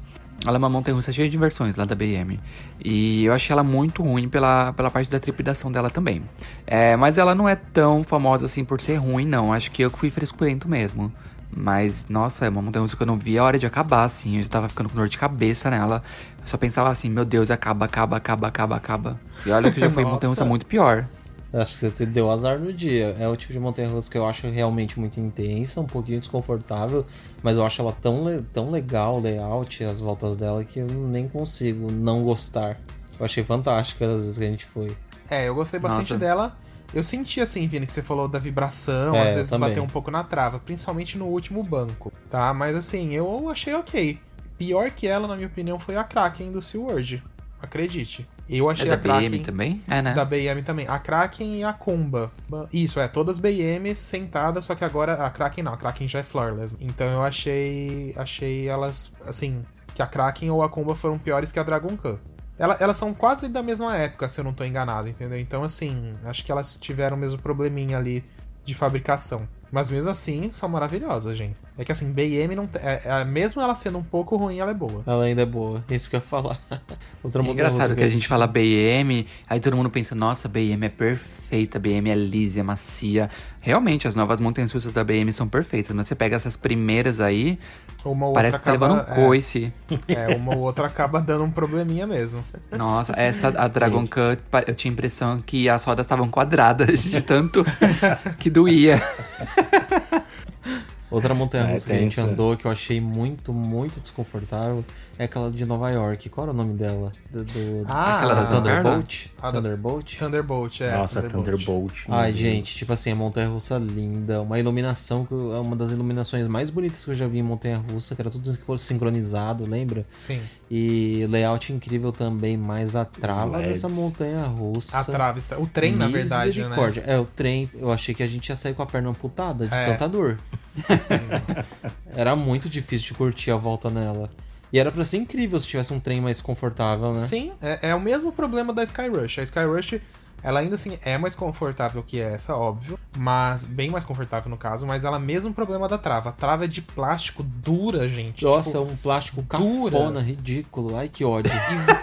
Ela 0.48 0.58
é 0.58 0.60
uma 0.60 0.70
montanha 0.70 0.96
russa 0.96 1.12
cheia 1.12 1.30
de 1.30 1.38
versões 1.38 1.76
lá 1.76 1.84
da 1.86 1.94
BM. 1.94 2.40
E 2.84 3.26
eu 3.26 3.34
achei 3.34 3.54
ela 3.54 3.64
muito 3.64 4.02
ruim 4.02 4.30
pela, 4.30 4.72
pela 4.74 4.90
parte 4.90 5.12
da 5.12 5.20
trepidação 5.20 5.72
dela 5.72 5.90
também. 5.90 6.24
É, 6.66 6.96
mas 6.96 7.18
ela 7.18 7.36
não 7.36 7.50
é 7.50 7.56
tão 7.56 8.04
famosa 8.04 8.46
assim 8.46 8.64
por 8.64 8.80
ser 8.80 8.96
ruim, 8.96 9.26
não. 9.26 9.52
Acho 9.52 9.70
que 9.72 9.82
eu 9.82 9.92
que 9.92 10.00
fui 10.00 10.10
frescurento 10.10 10.70
mesmo. 10.70 11.12
Mas, 11.56 12.08
nossa, 12.10 12.46
é 12.46 12.50
uma 12.50 12.62
montanha 12.62 12.82
russa 12.82 12.96
que 12.96 13.04
eu 13.04 13.08
não 13.08 13.18
vi 13.18 13.38
a 13.38 13.44
hora 13.44 13.58
de 13.58 13.66
acabar, 13.66 14.04
assim. 14.04 14.38
Eu 14.38 14.44
já 14.44 14.50
tava 14.50 14.70
ficando 14.70 14.90
com 14.90 14.96
dor 14.96 15.08
de 15.08 15.18
cabeça 15.18 15.70
nela. 15.70 16.04
Eu 16.40 16.48
só 16.48 16.58
pensava 16.58 16.90
assim, 16.90 17.10
meu 17.10 17.26
Deus, 17.26 17.50
acaba, 17.52 17.86
acaba, 17.86 18.18
acaba, 18.18 18.48
acaba, 18.48 18.76
acaba. 18.76 19.20
E 19.46 19.52
olha 19.52 19.72
que 19.72 19.80
já 19.80 19.90
foi 19.92 20.04
montanha 20.04 20.30
russa 20.30 20.46
muito 20.46 20.66
pior. 20.66 21.06
Acho 21.54 21.74
que 21.74 21.78
você 21.80 21.92
te 21.92 22.06
deu 22.06 22.30
azar 22.30 22.60
no 22.60 22.74
dia. 22.74 23.16
É 23.20 23.28
o 23.28 23.36
tipo 23.36 23.54
de 23.54 23.60
montanha 23.60 23.88
russa 23.90 24.10
que 24.12 24.18
eu 24.18 24.26
acho 24.28 24.48
realmente 24.50 25.00
muito 25.00 25.20
intensa, 25.20 25.80
um 25.80 25.86
pouquinho 25.86 26.20
desconfortável, 26.20 27.06
mas 27.42 27.56
eu 27.56 27.66
acho 27.66 27.82
ela 27.82 27.94
tão, 27.94 28.24
le- 28.26 28.42
tão 28.54 28.70
legal, 28.70 29.16
o 29.16 29.20
layout, 29.22 29.84
as 29.84 30.00
voltas 30.00 30.36
dela, 30.36 30.64
que 30.64 30.80
eu 30.80 30.88
nem 30.88 31.28
consigo 31.28 31.90
não 31.92 32.24
gostar. 32.24 32.78
Eu 33.20 33.26
achei 33.26 33.44
fantástica 33.44 34.06
as 34.06 34.22
vezes 34.22 34.38
que 34.38 34.44
a 34.44 34.48
gente 34.50 34.66
foi. 34.66 34.96
É, 35.30 35.48
eu 35.48 35.56
gostei 35.56 35.80
bastante 35.80 36.10
Nossa. 36.14 36.20
dela. 36.20 36.58
Eu 36.94 37.04
senti 37.04 37.42
assim, 37.42 37.68
Vini, 37.68 37.86
que 37.86 37.92
você 37.92 38.02
falou 38.02 38.28
da 38.30 38.40
vibração, 38.40 39.14
É, 39.16 39.28
às 39.30 39.34
vezes 39.36 39.50
também. 39.50 39.70
bateu 39.70 39.84
um 39.84 39.88
pouco 39.90 40.10
na 40.12 40.24
trava, 40.24 40.58
principalmente 40.60 41.18
no 41.18 41.26
último 41.26 41.62
banco, 41.64 42.14
tá? 42.30 42.54
Mas 42.54 42.76
assim, 42.78 43.14
eu 43.14 43.50
achei 43.50 43.74
ok. 43.74 44.20
Pior 44.58 44.90
que 44.92 45.06
ela, 45.06 45.28
na 45.28 45.36
minha 45.36 45.48
opinião, 45.48 45.78
foi 45.80 45.98
a 45.98 46.04
Kraken 46.04 46.52
do 46.52 46.62
SeaWorld. 46.62 47.22
Acredite. 47.68 48.26
Eu 48.50 48.70
É 48.70 48.74
achei 48.74 48.88
da 48.90 48.96
a 48.96 48.98
Kraken. 48.98 49.30
BM 49.30 49.40
também? 49.44 49.84
É, 49.90 50.02
né? 50.02 50.14
Da 50.14 50.24
BM 50.26 50.62
também. 50.64 50.88
A 50.88 50.98
Kraken 50.98 51.58
e 51.60 51.64
a 51.64 51.74
Kumba. 51.74 52.32
Isso, 52.72 53.00
é, 53.00 53.08
todas 53.08 53.40
BM 53.40 53.94
sentadas, 53.94 54.66
só 54.66 54.74
que 54.74 54.86
agora 54.86 55.14
a 55.16 55.30
Kraken 55.30 55.64
não, 55.64 55.74
a 55.74 55.78
Kraken 55.78 56.08
já 56.08 56.20
é 56.20 56.24
floorless. 56.24 56.76
Então 56.80 57.08
eu 57.08 57.22
achei. 57.22 58.14
Achei 58.18 58.68
elas, 58.68 59.14
assim, 59.26 59.62
que 59.94 60.02
a 60.02 60.08
Kraken 60.08 60.50
ou 60.50 60.64
a 60.64 60.70
Kumba 60.70 60.96
foram 60.96 61.18
piores 61.20 61.52
que 61.52 61.60
a 61.60 61.64
Dragon 61.64 61.96
Khan. 61.98 62.20
Ela- 62.58 62.78
elas 62.80 62.98
são 62.98 63.14
quase 63.14 63.50
da 63.50 63.62
mesma 63.62 63.96
época, 63.96 64.28
se 64.28 64.40
eu 64.40 64.44
não 64.44 64.54
tô 64.54 64.64
enganado, 64.64 65.08
entendeu? 65.08 65.38
Então, 65.38 65.64
assim, 65.64 66.14
acho 66.26 66.44
que 66.44 66.52
elas 66.52 66.76
tiveram 66.76 67.16
o 67.16 67.20
mesmo 67.20 67.40
probleminha 67.40 67.98
ali 67.98 68.24
de 68.66 68.74
fabricação. 68.74 69.48
Mas 69.72 69.90
mesmo 69.92 70.10
assim, 70.10 70.50
são 70.54 70.70
maravilhosas, 70.70 71.38
gente. 71.38 71.56
É 71.78 71.84
que 71.84 71.92
assim, 71.92 72.12
BM 72.12 72.56
não. 72.56 72.66
te- 72.68 72.78
É, 72.80 73.02
é- 73.06 73.26
mesmo 73.26 73.62
ela 73.62 73.76
sendo 73.76 73.98
um 73.98 74.04
pouco 74.04 74.36
ruim, 74.38 74.60
ela 74.60 74.72
é 74.72 74.74
boa. 74.74 75.04
Ela 75.06 75.26
ainda 75.26 75.42
é 75.42 75.46
boa, 75.46 75.84
é 75.90 75.96
isso 75.96 76.10
que 76.10 76.16
eu 76.16 76.20
ia 76.20 76.26
falar. 76.26 76.60
Outra 77.24 77.44
É 77.44 77.46
engraçado 77.50 77.96
que 77.96 78.04
a 78.04 78.08
gente 78.08 78.28
fala 78.28 78.48
BM, 78.48 79.28
aí 79.48 79.60
todo 79.60 79.76
mundo 79.76 79.90
pensa, 79.90 80.16
nossa, 80.16 80.48
BM 80.48 80.86
é 80.86 80.90
perfeita, 80.90 81.78
BM 81.80 82.10
é 82.10 82.16
lisa, 82.16 82.62
é 82.62 82.64
macia. 82.64 83.30
Realmente, 83.68 84.08
as 84.08 84.16
novas 84.16 84.40
montanhas 84.40 84.72
russas 84.72 84.94
da 84.94 85.04
BM 85.04 85.30
são 85.30 85.46
perfeitas, 85.46 85.94
mas 85.94 86.08
você 86.08 86.16
pega 86.16 86.38
essas 86.38 86.56
primeiras 86.56 87.20
aí, 87.20 87.60
Uma 88.06 88.28
ou 88.28 88.34
parece 88.34 88.56
outra 88.56 88.60
que 88.60 88.64
tá 88.64 88.72
levando 88.72 88.98
um 88.98 89.02
acaba- 89.02 89.16
coice. 89.16 89.74
É, 90.08 90.38
uma 90.38 90.56
ou 90.56 90.62
outra 90.62 90.88
acaba 90.88 91.20
dando 91.20 91.44
um 91.44 91.52
probleminha 91.52 92.08
mesmo. 92.08 92.42
Nossa, 92.72 93.12
essa, 93.18 93.50
a 93.58 93.68
Dragon 93.68 94.08
Cut, 94.08 94.42
eu 94.66 94.74
tinha 94.74 94.90
a 94.90 94.94
impressão 94.94 95.42
que 95.46 95.68
as 95.68 95.84
rodas 95.84 96.06
estavam 96.06 96.30
quadradas 96.30 97.04
de 97.04 97.22
tanto 97.22 97.62
que 98.40 98.50
doía. 98.50 99.04
Outra 101.10 101.34
montanha 101.34 101.64
É, 101.64 101.72
russa 101.74 101.88
que 101.88 101.94
a 101.94 102.00
gente 102.00 102.20
andou 102.20 102.58
que 102.58 102.66
eu 102.66 102.72
achei 102.72 103.00
muito, 103.00 103.54
muito 103.54 104.00
desconfortável 104.02 104.84
é 105.18 105.24
aquela 105.24 105.50
de 105.50 105.66
Nova 105.66 105.90
York. 105.90 106.28
Qual 106.30 106.44
era 106.46 106.52
o 106.52 106.56
nome 106.56 106.74
dela? 106.74 107.12
Do, 107.32 107.44
do- 107.46 107.86
Ah, 107.88 108.18
aquela 108.18 108.34
da 108.36 108.42
a- 108.42 108.46
Thunderbolt? 108.46 109.28
a 109.42 109.46
da- 109.50 109.52
Thunderbolt? 109.54 110.18
Thunderbolt, 110.20 110.82
é. 110.82 110.92
Nossa, 110.98 111.22
Thunderbolt. 111.24 112.08
meu 112.10 112.18
Ai, 112.18 112.28
Deus. 112.32 112.38
gente, 112.40 112.76
tipo 112.76 112.92
assim, 112.92 113.12
a 113.12 113.16
montanha 113.16 113.48
russa 113.48 113.78
linda, 113.78 114.42
uma 114.42 114.60
iluminação 114.60 115.26
é 115.32 115.60
uma 115.60 115.76
das 115.78 115.92
iluminações 115.92 116.46
mais 116.48 116.70
bonitas 116.70 117.04
que 117.06 117.12
eu 117.12 117.16
já 117.16 117.26
vi 117.28 117.40
em 117.40 117.44
montanha 117.44 117.78
russa, 117.92 118.14
que 118.14 118.22
era 118.22 118.30
tudo 118.30 118.78
sincronizado, 118.78 119.66
lembra? 119.66 120.06
Sim. 120.20 120.42
E 120.70 121.26
layout 121.30 121.72
incrível 121.72 122.12
também, 122.12 122.58
mas 122.58 122.96
a 122.98 123.06
trava 123.06 123.60
dessa 123.60 123.88
montanha 123.88 124.44
russa. 124.44 124.98
A 124.98 125.02
está- 125.38 125.58
o 125.58 125.66
trem, 125.66 125.96
na 125.96 126.10
verdade, 126.10 126.62
né? 126.62 126.76
É, 127.06 127.18
o 127.18 127.24
trem, 127.26 127.70
eu 127.76 127.92
achei 127.92 128.14
que 128.14 128.22
a 128.22 128.28
gente 128.28 128.50
ia 128.50 128.56
sair 128.58 128.74
com 128.74 128.82
a 128.82 128.86
perna 128.86 129.10
amputada 129.10 129.66
de 129.66 129.74
É. 129.74 129.86
tanta 129.86 130.08
dor. 130.10 130.38
era 132.16 132.36
muito 132.36 132.70
difícil 132.70 133.08
de 133.08 133.14
curtir 133.14 133.52
a 133.52 133.58
volta 133.58 133.90
nela. 133.90 134.30
E 134.72 134.80
era 134.80 134.92
pra 134.92 135.06
ser 135.06 135.18
incrível 135.18 135.60
se 135.60 135.68
tivesse 135.68 135.94
um 135.94 136.00
trem 136.00 136.20
mais 136.20 136.42
confortável, 136.42 137.14
né? 137.14 137.20
Sim, 137.20 137.54
é, 137.62 137.90
é 137.90 137.96
o 137.96 138.02
mesmo 138.02 138.32
problema 138.32 138.74
da 138.74 138.84
Skyrush. 138.84 139.40
A 139.40 139.44
Skyrush, 139.44 140.02
ela 140.44 140.60
ainda 140.60 140.76
assim 140.76 141.00
é 141.06 141.18
mais 141.18 141.36
confortável 141.36 142.04
que 142.04 142.20
essa, 142.20 142.54
óbvio. 142.54 143.00
Mas, 143.18 143.64
bem 143.64 143.90
mais 143.90 144.04
confortável 144.04 144.50
no 144.50 144.58
caso, 144.58 144.86
mas 144.86 145.06
ela 145.06 145.16
é 145.16 145.20
o 145.20 145.24
mesmo 145.24 145.54
problema 145.54 145.88
da 145.88 145.98
trava. 145.98 146.30
A 146.30 146.34
trava 146.34 146.66
é 146.66 146.68
de 146.68 146.82
plástico 146.82 147.44
dura, 147.44 148.10
gente. 148.10 148.44
Nossa, 148.44 148.72
Tipo, 148.78 148.92
um 148.92 148.98
plástico 148.98 149.42
dura. 149.42 149.92
cafona, 149.92 150.20
ridículo. 150.22 150.98
Ai, 150.98 151.08
que 151.08 151.24
ódio. 151.24 151.52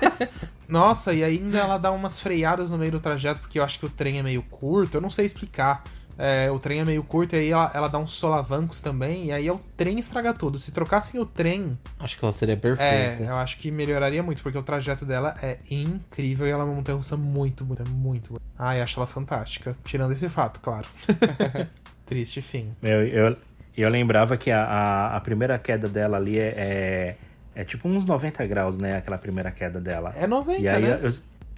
Nossa, 0.67 1.13
e 1.13 1.23
ainda 1.23 1.59
ela 1.59 1.77
dá 1.77 1.93
umas 1.93 2.19
freadas 2.19 2.71
no 2.71 2.79
meio 2.79 2.93
do 2.93 3.01
trajeto, 3.01 3.41
porque 3.41 3.59
eu 3.59 3.65
acho 3.65 3.79
que 3.79 3.85
o 3.85 3.91
trem 3.91 4.19
é 4.19 4.23
meio 4.23 4.43
curto, 4.43 4.97
eu 4.97 5.01
não 5.03 5.11
sei 5.11 5.27
explicar. 5.27 5.85
É, 6.19 6.51
o 6.51 6.59
trem 6.59 6.81
é 6.81 6.85
meio 6.85 7.03
curto, 7.03 7.35
e 7.35 7.39
aí 7.41 7.51
ela, 7.51 7.71
ela 7.75 7.89
dá 7.89 7.99
uns 7.99 8.13
solavancos 8.13 8.81
também, 8.81 9.27
e 9.27 9.33
aí 9.33 9.49
é 9.49 9.53
o 9.53 9.59
trem 9.77 9.99
estraga 9.99 10.33
tudo. 10.33 10.59
Se 10.59 10.71
trocassem 10.73 11.21
o 11.21 11.27
trem, 11.27 11.79
Acho 11.99 12.19
que 12.19 12.25
ela 12.25 12.33
seria 12.33 12.55
é, 12.55 12.57
perfeita. 12.57 13.23
eu 13.25 13.37
acho 13.37 13.59
que 13.59 13.71
melhoraria 13.71 14.23
muito, 14.23 14.43
porque 14.43 14.57
o 14.59 14.63
trajeto 14.63 15.05
dela 15.05 15.35
é 15.43 15.59
incrível 15.71 16.47
e 16.47 16.51
ela 16.51 16.63
é 16.63 16.67
uma 16.67 16.75
montanha 16.75 16.97
russa 16.97 17.17
muito 17.17 17.65
bonita, 17.65 17.85
muito 17.91 18.29
bonita. 18.29 18.45
Ai, 18.59 18.81
acho 18.81 18.99
ela 19.01 19.07
fantástica. 19.07 19.77
Tirando 19.85 20.13
esse 20.13 20.29
fato, 20.29 20.61
claro. 20.61 20.87
Triste 22.07 22.43
fim. 22.43 22.71
Eu, 22.83 23.07
eu, 23.07 23.37
eu 23.77 23.89
lembrava 23.89 24.37
que 24.37 24.51
a, 24.51 24.63
a, 24.63 25.17
a 25.17 25.21
primeira 25.21 25.59
queda 25.59 25.89
dela 25.89 26.17
ali 26.17 26.39
é, 26.39 26.55
é, 26.57 27.17
é 27.55 27.65
tipo 27.65 27.89
uns 27.89 28.05
90 28.05 28.47
graus, 28.47 28.79
né? 28.79 28.97
Aquela 28.97 29.19
primeira 29.19 29.51
queda 29.51 29.81
dela. 29.81 30.13
É 30.17 30.27
90, 30.27 30.61
E 30.61 30.69
aí, 30.69 30.83
né? 30.83 31.01
eu- 31.03 31.13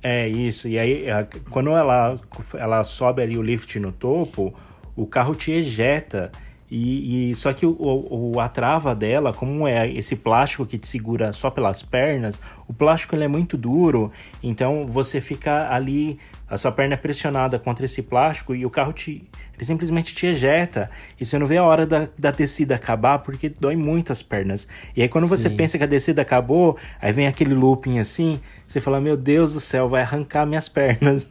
é 0.08 0.28
isso. 0.28 0.68
E 0.68 0.78
aí, 0.78 1.04
quando 1.50 1.70
ela, 1.70 2.16
ela 2.54 2.84
sobe 2.84 3.22
ali 3.22 3.36
o 3.36 3.42
lift 3.42 3.78
no 3.80 3.90
topo, 3.92 4.54
o 4.94 5.06
carro 5.06 5.34
te 5.34 5.50
ejeta. 5.52 6.30
E, 6.70 7.30
e- 7.30 7.34
só 7.36 7.52
que 7.52 7.64
o, 7.64 7.76
o- 7.78 8.40
a 8.40 8.48
trava 8.48 8.92
dela, 8.94 9.32
como 9.32 9.68
é 9.68 9.88
esse 9.88 10.16
plástico 10.16 10.66
que 10.66 10.76
te 10.78 10.88
segura 10.88 11.32
só 11.32 11.48
pelas 11.50 11.80
pernas, 11.82 12.40
o 12.66 12.72
plástico 12.74 13.14
ele 13.14 13.22
é 13.24 13.28
muito 13.28 13.56
duro, 13.56 14.10
então 14.42 14.82
você 14.82 15.20
fica 15.20 15.72
ali 15.72 16.18
a 16.48 16.56
sua 16.56 16.70
perna 16.70 16.94
é 16.94 16.96
pressionada 16.96 17.58
contra 17.58 17.84
esse 17.84 18.02
plástico 18.02 18.54
e 18.54 18.64
o 18.64 18.70
carro 18.70 18.92
te. 18.92 19.22
Ele 19.54 19.64
simplesmente 19.64 20.14
te 20.14 20.26
ejeta. 20.26 20.90
E 21.18 21.24
você 21.24 21.38
não 21.38 21.46
vê 21.46 21.56
a 21.56 21.64
hora 21.64 21.86
da, 21.86 22.08
da 22.18 22.30
descida 22.30 22.74
acabar 22.74 23.20
porque 23.20 23.48
dói 23.48 23.74
muito 23.74 24.12
as 24.12 24.22
pernas. 24.22 24.68
E 24.94 25.02
aí 25.02 25.08
quando 25.08 25.24
Sim. 25.24 25.30
você 25.30 25.50
pensa 25.50 25.78
que 25.78 25.84
a 25.84 25.86
descida 25.86 26.22
acabou, 26.22 26.78
aí 27.00 27.10
vem 27.10 27.26
aquele 27.26 27.54
looping 27.54 27.98
assim, 27.98 28.38
você 28.66 28.80
fala, 28.80 29.00
meu 29.00 29.16
Deus 29.16 29.54
do 29.54 29.60
céu, 29.60 29.88
vai 29.88 30.02
arrancar 30.02 30.44
minhas 30.44 30.68
pernas. 30.68 31.26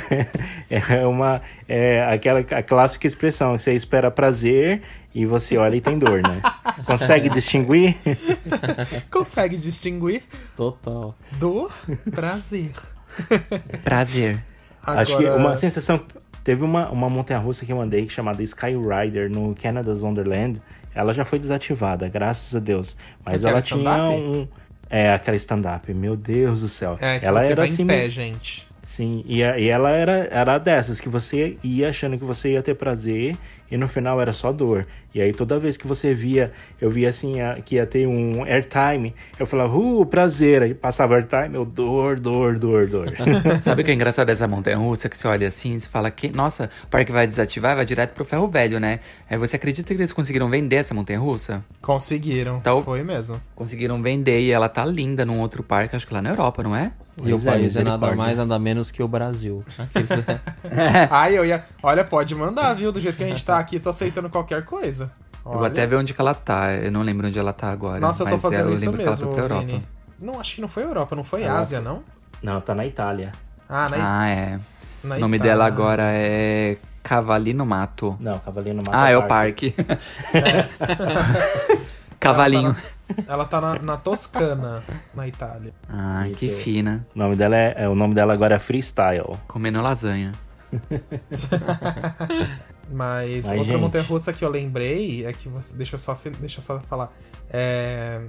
é 0.68 1.06
uma. 1.06 1.40
É 1.66 2.04
aquela 2.04 2.40
a 2.40 2.62
clássica 2.62 3.06
expressão 3.06 3.56
que 3.56 3.62
você 3.62 3.72
espera 3.72 4.10
prazer 4.10 4.82
e 5.14 5.24
você 5.24 5.56
olha 5.56 5.76
e 5.76 5.80
tem 5.80 5.98
dor, 5.98 6.22
né? 6.22 6.42
Consegue 6.84 7.30
distinguir? 7.30 7.96
Consegue 9.10 9.56
distinguir? 9.56 10.22
Total. 10.54 11.14
Dor, 11.38 11.72
prazer. 12.10 12.74
Prazer. 13.82 14.42
Agora... 14.82 15.02
Acho 15.02 15.16
que 15.16 15.24
uma 15.24 15.56
sensação. 15.56 16.00
Teve 16.44 16.62
uma, 16.62 16.88
uma 16.90 17.10
montanha-russa 17.10 17.66
que 17.66 17.72
eu 17.72 17.80
andei 17.80 18.08
chamada 18.08 18.40
Skyrider 18.42 19.28
no 19.28 19.54
Canada's 19.54 20.02
Wonderland. 20.02 20.62
Ela 20.94 21.12
já 21.12 21.24
foi 21.24 21.38
desativada, 21.38 22.08
graças 22.08 22.54
a 22.54 22.60
Deus. 22.60 22.96
Mas 23.24 23.44
ela 23.44 23.60
tinha 23.60 24.08
um. 24.08 24.46
É, 24.88 25.12
aquela 25.12 25.36
stand-up. 25.36 25.92
Meu 25.92 26.16
Deus 26.16 26.60
do 26.60 26.68
céu. 26.68 26.96
É, 27.00 27.18
que 27.18 27.26
ela 27.26 27.40
você 27.40 27.46
era 27.46 27.56
vai 27.56 27.64
assim. 27.64 27.82
em 27.82 27.86
pé, 27.86 28.08
gente. 28.08 28.66
Sim, 28.86 29.24
e, 29.26 29.38
e 29.40 29.68
ela 29.68 29.90
era, 29.90 30.28
era 30.30 30.58
dessas 30.58 31.00
que 31.00 31.08
você 31.08 31.56
ia 31.60 31.88
achando 31.88 32.16
que 32.16 32.24
você 32.24 32.52
ia 32.52 32.62
ter 32.62 32.76
prazer 32.76 33.36
e 33.68 33.76
no 33.76 33.88
final 33.88 34.20
era 34.20 34.32
só 34.32 34.52
dor. 34.52 34.86
E 35.12 35.20
aí 35.20 35.34
toda 35.34 35.58
vez 35.58 35.76
que 35.76 35.88
você 35.88 36.14
via, 36.14 36.52
eu 36.80 36.88
via 36.88 37.08
assim 37.08 37.40
a, 37.40 37.56
que 37.56 37.74
ia 37.74 37.84
ter 37.84 38.06
um 38.06 38.44
airtime, 38.44 39.12
eu 39.40 39.44
falava, 39.44 39.76
uh, 39.76 40.06
prazer. 40.06 40.62
Aí 40.62 40.72
passava 40.72 41.16
airtime, 41.16 41.56
eu 41.56 41.64
dor, 41.64 42.20
dor, 42.20 42.60
dor, 42.60 42.86
dor. 42.86 43.12
Sabe 43.64 43.82
o 43.82 43.84
que 43.84 43.90
é 43.90 43.94
engraçado 43.94 44.28
dessa 44.28 44.46
montanha 44.46 44.78
russa? 44.78 45.08
Que 45.08 45.18
você 45.18 45.26
olha 45.26 45.48
assim 45.48 45.74
e 45.74 45.80
fala 45.80 46.08
que, 46.08 46.28
nossa, 46.28 46.70
o 46.84 46.86
parque 46.86 47.10
vai 47.10 47.26
desativar 47.26 47.74
vai 47.74 47.84
direto 47.84 48.12
pro 48.12 48.24
ferro 48.24 48.46
velho, 48.46 48.78
né? 48.78 49.00
Aí 49.28 49.36
você 49.36 49.56
acredita 49.56 49.92
que 49.92 50.00
eles 50.00 50.12
conseguiram 50.12 50.48
vender 50.48 50.76
essa 50.76 50.94
montanha 50.94 51.18
russa? 51.18 51.62
Conseguiram, 51.82 52.58
então, 52.58 52.84
foi 52.84 53.02
mesmo. 53.02 53.42
Conseguiram 53.56 54.00
vender 54.00 54.42
e 54.42 54.52
ela 54.52 54.68
tá 54.68 54.86
linda 54.86 55.26
num 55.26 55.40
outro 55.40 55.64
parque, 55.64 55.96
acho 55.96 56.06
que 56.06 56.14
lá 56.14 56.22
na 56.22 56.30
Europa, 56.30 56.62
não 56.62 56.76
é? 56.76 56.92
E 57.22 57.32
o 57.32 57.38
é, 57.38 57.44
país 57.44 57.76
é 57.76 57.82
nada 57.82 58.14
mais, 58.14 58.36
nada 58.36 58.58
menos 58.58 58.90
que 58.90 59.02
o 59.02 59.08
Brasil. 59.08 59.64
Ai, 61.10 61.36
eu 61.36 61.44
ia. 61.44 61.64
Olha, 61.82 62.04
pode 62.04 62.34
mandar, 62.34 62.74
viu? 62.74 62.92
Do 62.92 63.00
jeito 63.00 63.16
que 63.16 63.24
a 63.24 63.28
gente 63.28 63.44
tá 63.44 63.58
aqui, 63.58 63.80
tô 63.80 63.90
aceitando 63.90 64.28
qualquer 64.28 64.64
coisa. 64.64 65.10
Olha. 65.44 65.54
Eu 65.54 65.58
vou 65.58 65.66
até 65.66 65.86
ver 65.86 65.96
onde 65.96 66.12
que 66.12 66.20
ela 66.20 66.34
tá. 66.34 66.74
Eu 66.74 66.90
não 66.90 67.02
lembro 67.02 67.28
onde 67.28 67.38
ela 67.38 67.52
tá 67.52 67.70
agora. 67.70 68.00
Nossa, 68.00 68.24
eu 68.24 68.28
tô 68.28 68.38
fazendo 68.38 68.72
isso 68.72 68.92
mesmo, 68.92 69.32
Vini. 69.32 69.82
Não, 70.20 70.40
acho 70.40 70.54
que 70.56 70.60
não 70.60 70.68
foi 70.68 70.82
Europa, 70.82 71.14
não 71.14 71.24
foi 71.24 71.42
ela 71.42 71.60
Ásia, 71.60 71.80
não? 71.80 72.02
Não, 72.42 72.60
tá 72.60 72.74
na 72.74 72.86
Itália. 72.86 73.32
Ah, 73.68 73.86
na 73.90 74.20
Ah, 74.20 74.28
é. 74.28 74.60
Na 75.04 75.16
o 75.16 75.20
nome 75.20 75.36
Itália. 75.36 75.52
dela 75.52 75.66
agora 75.66 76.02
é 76.06 76.78
Cavalino 77.02 77.64
Mato. 77.64 78.16
Não, 78.18 78.38
Cavalino 78.38 78.78
Mato. 78.78 78.90
Ah, 78.92 79.10
é, 79.10 79.12
é 79.12 79.18
o 79.18 79.26
parque. 79.26 79.74
É. 80.34 80.68
Cavalinho. 82.18 82.74
Ela 83.26 83.44
tá, 83.44 83.60
na, 83.60 83.74
na, 83.74 83.82
na, 83.82 83.96
Toscana, 83.96 84.82
na 85.14 85.28
Itália. 85.28 85.72
Ah, 85.88 86.26
que 86.36 86.48
fina. 86.48 87.06
O 87.14 87.18
nome 87.18 87.36
dela 87.36 87.56
é, 87.56 87.74
é, 87.78 87.88
o 87.88 87.94
nome 87.94 88.14
dela 88.14 88.32
agora 88.32 88.56
é 88.56 88.58
Freestyle. 88.58 89.38
Comendo 89.46 89.80
lasanha. 89.80 90.32
Mas, 92.90 93.46
Mas 93.46 93.58
outra 93.58 93.78
montanha 93.78 94.04
russa 94.04 94.32
que 94.32 94.44
eu 94.44 94.48
lembrei 94.48 95.24
é 95.24 95.32
que 95.32 95.48
você. 95.48 95.76
Deixa 95.76 95.96
eu 95.96 95.98
só, 95.98 96.18
deixa 96.40 96.58
eu 96.58 96.62
só 96.62 96.78
falar. 96.80 97.12
É. 97.50 98.20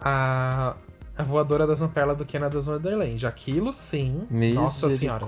A, 0.00 0.74
a 1.16 1.22
voadora 1.22 1.66
das 1.66 1.80
Amperlas 1.80 2.16
do 2.16 2.24
Canada's 2.24 2.66
Wonderland. 2.66 3.26
Aquilo 3.26 3.72
sim. 3.72 4.26
Nossa 4.54 4.90
senhora. 4.90 5.24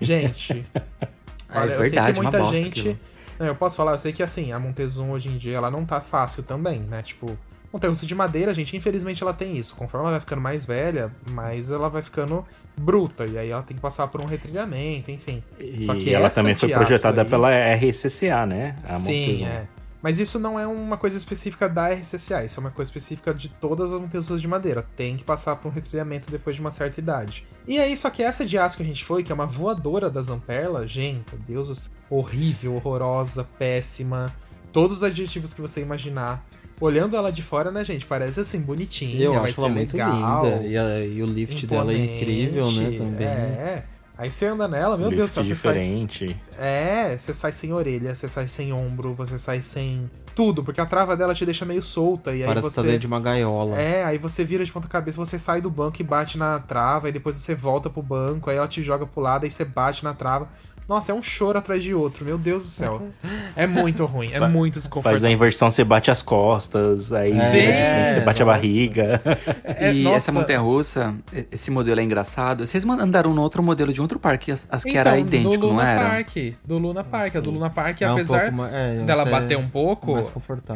Gente. 0.00 0.66
olha, 1.54 1.72
é 1.72 1.76
verdade, 1.76 2.10
eu 2.10 2.14
sei 2.14 2.14
que 2.14 2.22
muita 2.22 2.54
gente. 2.54 2.98
Não, 3.38 3.46
eu 3.46 3.54
posso 3.54 3.76
falar, 3.76 3.92
eu 3.92 3.98
sei 3.98 4.12
que 4.12 4.22
assim, 4.22 4.52
a 4.52 4.58
Montezum 4.58 5.12
hoje 5.12 5.30
em 5.30 5.38
dia 5.38 5.56
ela 5.56 5.70
não 5.70 5.86
tá 5.86 6.00
fácil 6.02 6.42
também, 6.42 6.80
né? 6.80 7.02
Tipo, 7.02 7.38
montanha-russa 7.72 8.06
de 8.06 8.14
madeira, 8.14 8.52
gente, 8.52 8.76
infelizmente 8.76 9.22
ela 9.22 9.32
tem 9.32 9.56
isso. 9.56 9.74
Conforme 9.74 10.04
ela 10.04 10.12
vai 10.12 10.20
ficando 10.20 10.42
mais 10.42 10.64
velha, 10.64 11.10
mais 11.30 11.70
ela 11.70 11.88
vai 11.88 12.02
ficando 12.02 12.44
bruta. 12.76 13.26
E 13.26 13.38
aí 13.38 13.50
ela 13.50 13.62
tem 13.62 13.76
que 13.76 13.82
passar 13.82 14.08
por 14.08 14.20
um 14.20 14.24
retrilhamento, 14.24 15.10
enfim. 15.10 15.42
E 15.58 15.84
Só 15.84 15.94
que 15.94 16.12
ela 16.12 16.30
também 16.30 16.54
foi 16.54 16.68
projetada 16.70 17.22
aí... 17.22 17.28
pela 17.28 17.50
RCCA, 17.50 18.46
né? 18.46 18.76
A 18.84 18.98
Sim, 18.98 19.44
é. 19.44 19.66
Mas 20.02 20.18
isso 20.18 20.38
não 20.38 20.58
é 20.58 20.66
uma 20.66 20.96
coisa 20.96 21.16
específica 21.16 21.68
da 21.68 21.88
RCCA, 21.88 22.44
isso 22.44 22.58
é 22.58 22.60
uma 22.60 22.70
coisa 22.70 22.88
específica 22.88 23.34
de 23.34 23.50
todas 23.50 23.92
as 23.92 24.00
montanhas 24.00 24.40
de 24.40 24.48
madeira. 24.48 24.82
Tem 24.96 25.14
que 25.14 25.22
passar 25.22 25.56
por 25.56 25.68
um 25.68 25.70
retrilhamento 25.70 26.30
depois 26.30 26.56
de 26.56 26.62
uma 26.62 26.70
certa 26.70 26.98
idade. 26.98 27.44
E 27.68 27.78
aí, 27.78 27.94
só 27.96 28.08
que 28.08 28.22
essa 28.22 28.44
de 28.44 28.56
aço 28.56 28.78
que 28.78 28.82
a 28.82 28.86
gente 28.86 29.04
foi, 29.04 29.22
que 29.22 29.30
é 29.30 29.34
uma 29.34 29.44
voadora 29.46 30.08
da 30.08 30.22
Zamperla, 30.22 30.88
gente, 30.88 31.36
Deus 31.46 31.68
do 31.68 31.74
céu, 31.74 31.92
horrível, 32.08 32.74
horrorosa, 32.76 33.44
péssima, 33.58 34.34
todos 34.72 34.98
os 34.98 35.02
adjetivos 35.02 35.52
que 35.52 35.60
você 35.60 35.82
imaginar. 35.82 36.42
Olhando 36.80 37.14
ela 37.14 37.30
de 37.30 37.42
fora, 37.42 37.70
né, 37.70 37.84
gente? 37.84 38.06
Parece 38.06 38.40
assim, 38.40 38.58
bonitinha. 38.58 39.22
Eu 39.22 39.42
acho 39.42 39.60
ela 39.60 39.68
muito 39.68 39.92
legal, 39.92 40.44
linda. 40.44 40.66
E, 40.66 40.78
a, 40.78 41.00
e, 41.00 41.22
o 41.22 41.26
lift 41.26 41.66
dela 41.66 41.92
é 41.92 41.96
incrível, 41.96 42.72
né? 42.72 42.96
Também. 42.96 43.26
É. 43.26 43.84
Aí 44.20 44.30
você 44.30 44.44
anda 44.44 44.68
nela, 44.68 44.98
meu 44.98 45.08
Deus, 45.08 45.30
você 45.30 45.42
diferente. 45.42 46.36
sai. 46.54 46.66
É, 47.12 47.16
você 47.16 47.32
sai 47.32 47.52
sem 47.52 47.72
orelha, 47.72 48.14
você 48.14 48.28
sai 48.28 48.48
sem 48.48 48.70
ombro, 48.70 49.14
você 49.14 49.38
sai 49.38 49.62
sem 49.62 50.10
tudo, 50.34 50.62
porque 50.62 50.78
a 50.78 50.84
trava 50.84 51.16
dela 51.16 51.34
te 51.34 51.46
deixa 51.46 51.64
meio 51.64 51.82
solta. 51.82 52.30
E 52.32 52.42
aí 52.42 52.46
Parece 52.46 52.68
você. 52.68 52.76
Tá 52.76 52.82
dentro 52.82 53.00
de 53.00 53.06
uma 53.06 53.18
gaiola. 53.18 53.80
É, 53.80 54.04
aí 54.04 54.18
você 54.18 54.44
vira 54.44 54.62
de 54.62 54.70
ponta 54.70 54.88
cabeça, 54.88 55.16
você 55.16 55.38
sai 55.38 55.62
do 55.62 55.70
banco 55.70 56.02
e 56.02 56.04
bate 56.04 56.36
na 56.36 56.58
trava, 56.58 57.08
e 57.08 57.12
depois 57.12 57.34
você 57.36 57.54
volta 57.54 57.88
pro 57.88 58.02
banco, 58.02 58.50
aí 58.50 58.58
ela 58.58 58.68
te 58.68 58.82
joga 58.82 59.06
pro 59.06 59.22
lado, 59.22 59.44
aí 59.44 59.50
você 59.50 59.64
bate 59.64 60.04
na 60.04 60.12
trava. 60.12 60.50
Nossa, 60.90 61.12
é 61.12 61.14
um 61.14 61.22
choro 61.22 61.56
atrás 61.56 61.84
de 61.84 61.94
outro, 61.94 62.24
meu 62.24 62.36
Deus 62.36 62.64
do 62.64 62.68
céu. 62.68 63.00
É 63.54 63.64
muito 63.64 64.04
ruim, 64.06 64.32
é 64.32 64.40
muito 64.48 64.74
desconfortável. 64.74 65.20
Faz 65.20 65.22
a 65.22 65.30
inversão, 65.30 65.70
você 65.70 65.84
bate 65.84 66.10
as 66.10 66.20
costas, 66.20 67.12
aí 67.12 67.30
é, 67.30 68.14
você 68.14 68.20
bate 68.22 68.40
nossa. 68.40 68.42
a 68.42 68.46
barriga. 68.46 69.22
É, 69.62 69.92
e 69.92 70.02
nossa. 70.02 70.16
essa 70.16 70.32
montanha 70.32 70.58
russa, 70.58 71.14
esse 71.52 71.70
modelo 71.70 72.00
é 72.00 72.02
engraçado. 72.02 72.66
Vocês 72.66 72.84
andaram 72.84 73.32
no 73.32 73.40
outro 73.40 73.62
modelo 73.62 73.92
de 73.92 74.00
outro 74.00 74.18
parque, 74.18 74.50
as, 74.50 74.66
as 74.68 74.82
que 74.82 74.90
então, 74.90 75.00
era 75.00 75.16
idêntico, 75.16 75.68
não 75.68 75.80
era? 75.80 76.10
Park, 76.10 76.36
do 76.66 76.76
Luna 76.76 77.04
Park. 77.04 77.36
A 77.36 77.40
do 77.40 77.50
Luna 77.52 77.70
Park, 77.70 78.02
é 78.02 78.06
apesar 78.06 78.48
um 78.48 78.56
mais, 78.56 78.74
é, 78.74 78.94
dela 79.04 79.24
bater 79.24 79.56
um 79.56 79.68
pouco, 79.68 80.16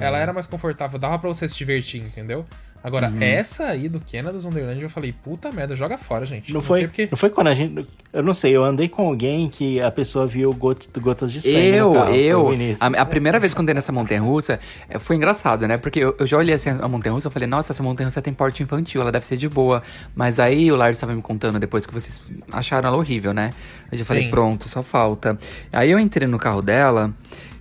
ela 0.00 0.18
era 0.18 0.32
mais 0.32 0.46
confortável, 0.46 0.96
dava 0.96 1.18
para 1.18 1.28
você 1.28 1.48
se 1.48 1.56
divertir, 1.56 2.00
entendeu? 2.00 2.46
Agora, 2.84 3.08
uhum. 3.08 3.22
essa 3.22 3.64
aí 3.64 3.88
do 3.88 3.98
Canada's 3.98 4.44
Wonderland, 4.44 4.82
eu 4.82 4.90
falei, 4.90 5.10
puta 5.10 5.50
merda, 5.50 5.74
joga 5.74 5.96
fora, 5.96 6.26
gente. 6.26 6.52
Não, 6.52 6.56
não 6.56 6.60
foi, 6.60 6.82
porque... 6.82 7.08
não 7.10 7.16
foi 7.16 7.30
quando 7.30 7.46
a 7.46 7.54
gente. 7.54 7.86
Eu 8.12 8.22
não 8.22 8.34
sei, 8.34 8.54
eu 8.54 8.62
andei 8.62 8.90
com 8.90 9.06
alguém 9.08 9.48
que 9.48 9.80
a 9.80 9.90
pessoa 9.90 10.26
viu 10.26 10.52
got, 10.52 10.86
gotas 11.00 11.32
de 11.32 11.40
sangue. 11.40 11.56
Eu, 11.56 11.94
eu. 12.14 12.50
A, 12.80 13.00
a, 13.00 13.06
primeira 13.06 13.40
vez 13.40 13.54
que 13.54 13.58
eu 13.58 13.62
andei 13.62 13.74
nessa 13.74 13.90
montanha 13.90 14.20
russa 14.20 14.60
é, 14.86 14.98
foi 14.98 15.16
engraçado, 15.16 15.66
né? 15.66 15.78
Porque 15.78 15.98
eu, 15.98 16.14
eu 16.18 16.26
já 16.26 16.36
olhei 16.36 16.54
assim 16.54 16.68
a 16.68 16.86
montanha 16.86 17.14
russa 17.14 17.28
e 17.28 17.30
falei, 17.30 17.48
nossa, 17.48 17.72
essa 17.72 17.82
montanha 17.82 18.06
russa 18.06 18.20
tem 18.20 18.34
porte 18.34 18.62
infantil, 18.62 19.00
ela 19.00 19.10
deve 19.10 19.24
ser 19.24 19.38
de 19.38 19.48
boa. 19.48 19.82
Mas 20.14 20.38
aí 20.38 20.70
o 20.70 20.76
Lars 20.76 20.98
estava 20.98 21.14
me 21.14 21.22
contando 21.22 21.58
depois 21.58 21.86
que 21.86 21.94
vocês 21.94 22.22
acharam 22.52 22.88
ela 22.88 22.98
horrível, 22.98 23.32
né? 23.32 23.54
Eu 23.90 23.96
já 23.96 24.04
Sim. 24.04 24.08
falei, 24.08 24.28
pronto, 24.28 24.68
só 24.68 24.82
falta. 24.82 25.38
Aí 25.72 25.90
eu 25.90 25.98
entrei 25.98 26.28
no 26.28 26.38
carro 26.38 26.60
dela. 26.60 27.14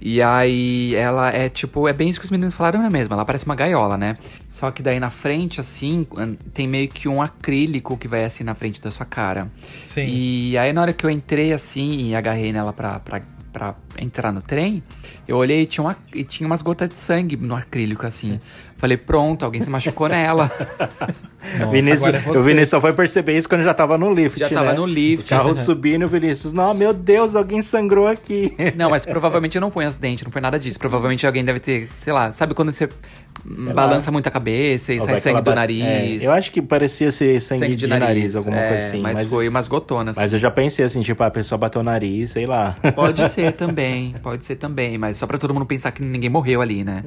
E 0.06 0.22
aí 0.22 0.93
ela 0.95 1.30
é 1.30 1.47
tipo, 1.47 1.88
é 1.88 1.93
bem 1.93 2.10
isso 2.10 2.20
que 2.20 2.26
os 2.26 2.32
meninos 2.32 2.54
falaram 2.54 2.84
é 2.84 2.89
mesmo, 2.89 3.14
ela 3.14 3.24
parece 3.24 3.45
uma 3.45 3.56
gaiola, 3.56 3.97
né? 3.97 4.18
Só 4.49 4.70
que 4.70 4.84
daí 4.84 4.99
na 4.99 5.10
frente, 5.10 5.62
assim, 5.62 6.06
tem 6.54 6.68
meio 6.68 6.89
que 6.89 7.08
um 7.08 7.22
acrílico 7.22 7.95
que 7.95 8.06
vai 8.06 8.26
assim 8.26 8.43
na 8.43 8.54
frente 8.54 8.82
da 8.82 8.91
sua 8.91 9.06
cara. 9.06 9.49
Sim. 9.82 10.06
E 10.06 10.58
aí 10.58 10.74
na 10.74 10.82
hora 10.82 10.91
que 10.91 11.06
eu 11.06 11.10
entrei 11.10 11.54
assim 11.54 12.10
e 12.10 12.16
agarrei 12.16 12.51
nela 12.51 12.74
pra, 12.74 12.99
pra, 12.99 13.22
pra 13.54 13.76
entrar 13.97 14.34
no 14.34 14.41
trem, 14.41 14.84
eu 15.26 15.38
olhei 15.38 15.62
e 15.62 15.66
tinha, 15.66 15.86
uma, 15.86 15.95
e 16.14 16.26
tinha 16.26 16.45
umas 16.45 16.62
gotas 16.62 16.89
de 16.89 16.99
sangue 16.99 17.38
no 17.38 17.56
acrílico, 17.56 18.06
assim. 18.06 18.41
Falei, 18.84 18.97
pronto, 18.97 19.45
alguém 19.45 19.63
se 19.63 19.69
machucou 19.69 20.09
nela. 20.09 20.51
Vinícius, 21.71 22.27
é 22.27 22.29
o 22.31 22.43
Vinícius 22.43 22.67
só 22.67 22.81
foi 22.81 22.91
perceber 22.91 23.38
isso 23.38 23.47
quando 23.47 23.63
já 23.63 23.73
tava 23.73 23.97
no 23.97 24.13
lift. 24.13 24.38
Já 24.38 24.49
tava 24.49 24.71
né? 24.71 24.73
no 24.73 24.86
lift. 24.86 25.25
O 25.25 25.29
carro 25.29 25.55
subindo 25.55 26.01
e 26.01 26.05
o 26.05 26.09
Vinícius, 26.09 26.51
não, 26.51 26.73
meu 26.73 26.93
Deus, 26.93 27.34
alguém 27.34 27.61
sangrou 27.61 28.09
aqui. 28.09 28.53
Não, 28.75 28.89
mas 28.89 29.05
provavelmente 29.05 29.57
não 29.57 29.71
foi 29.71 29.86
um 29.86 29.88
acidente, 29.88 30.25
não 30.25 30.31
foi 30.34 30.41
nada 30.41 30.59
disso. 30.59 30.77
Provavelmente 30.77 31.25
alguém 31.25 31.45
deve 31.45 31.61
ter, 31.61 31.88
sei 31.97 32.11
lá, 32.11 32.34
sabe 32.34 32.53
quando 32.53 32.73
você 32.73 32.89
sei 33.49 33.73
balança 33.73 34.09
lá. 34.09 34.13
muito 34.13 34.27
a 34.27 34.31
cabeça 34.31 34.93
e 34.93 34.99
Ou 34.99 35.05
sai 35.05 35.17
sangue 35.17 35.41
do 35.41 35.55
nariz? 35.55 36.23
É, 36.23 36.27
eu 36.27 36.31
acho 36.31 36.51
que 36.51 36.61
parecia 36.61 37.11
ser 37.11 37.39
sangue, 37.41 37.61
sangue 37.61 37.75
de, 37.75 37.85
de, 37.85 37.87
nariz, 37.87 38.07
nariz 38.07 38.35
alguma 38.35 38.57
é, 38.57 38.69
coisa 38.69 38.87
assim. 38.87 39.01
Mas, 39.01 39.17
mas, 39.17 39.29
foi 39.29 39.47
umas 39.47 39.67
gotonas. 39.67 40.15
Mas 40.15 40.33
eu 40.33 40.39
já 40.39 40.49
pensei 40.51 40.85
assim, 40.85 41.01
tipo, 41.01 41.21
a 41.23 41.31
pessoa 41.31 41.57
bateu 41.57 41.81
o 41.81 41.83
nariz, 41.83 42.31
sei 42.31 42.45
lá. 42.45 42.75
Pode 42.95 43.27
ser 43.29 43.51
também, 43.53 44.15
pode 44.21 44.43
ser 44.43 44.55
também, 44.55 44.97
mas 44.97 45.17
só 45.17 45.27
pra 45.27 45.37
todo 45.37 45.53
mundo 45.53 45.65
pensar 45.65 45.91
que 45.91 46.03
ninguém 46.03 46.29
morreu 46.29 46.61
ali, 46.61 46.83
né? 46.83 47.03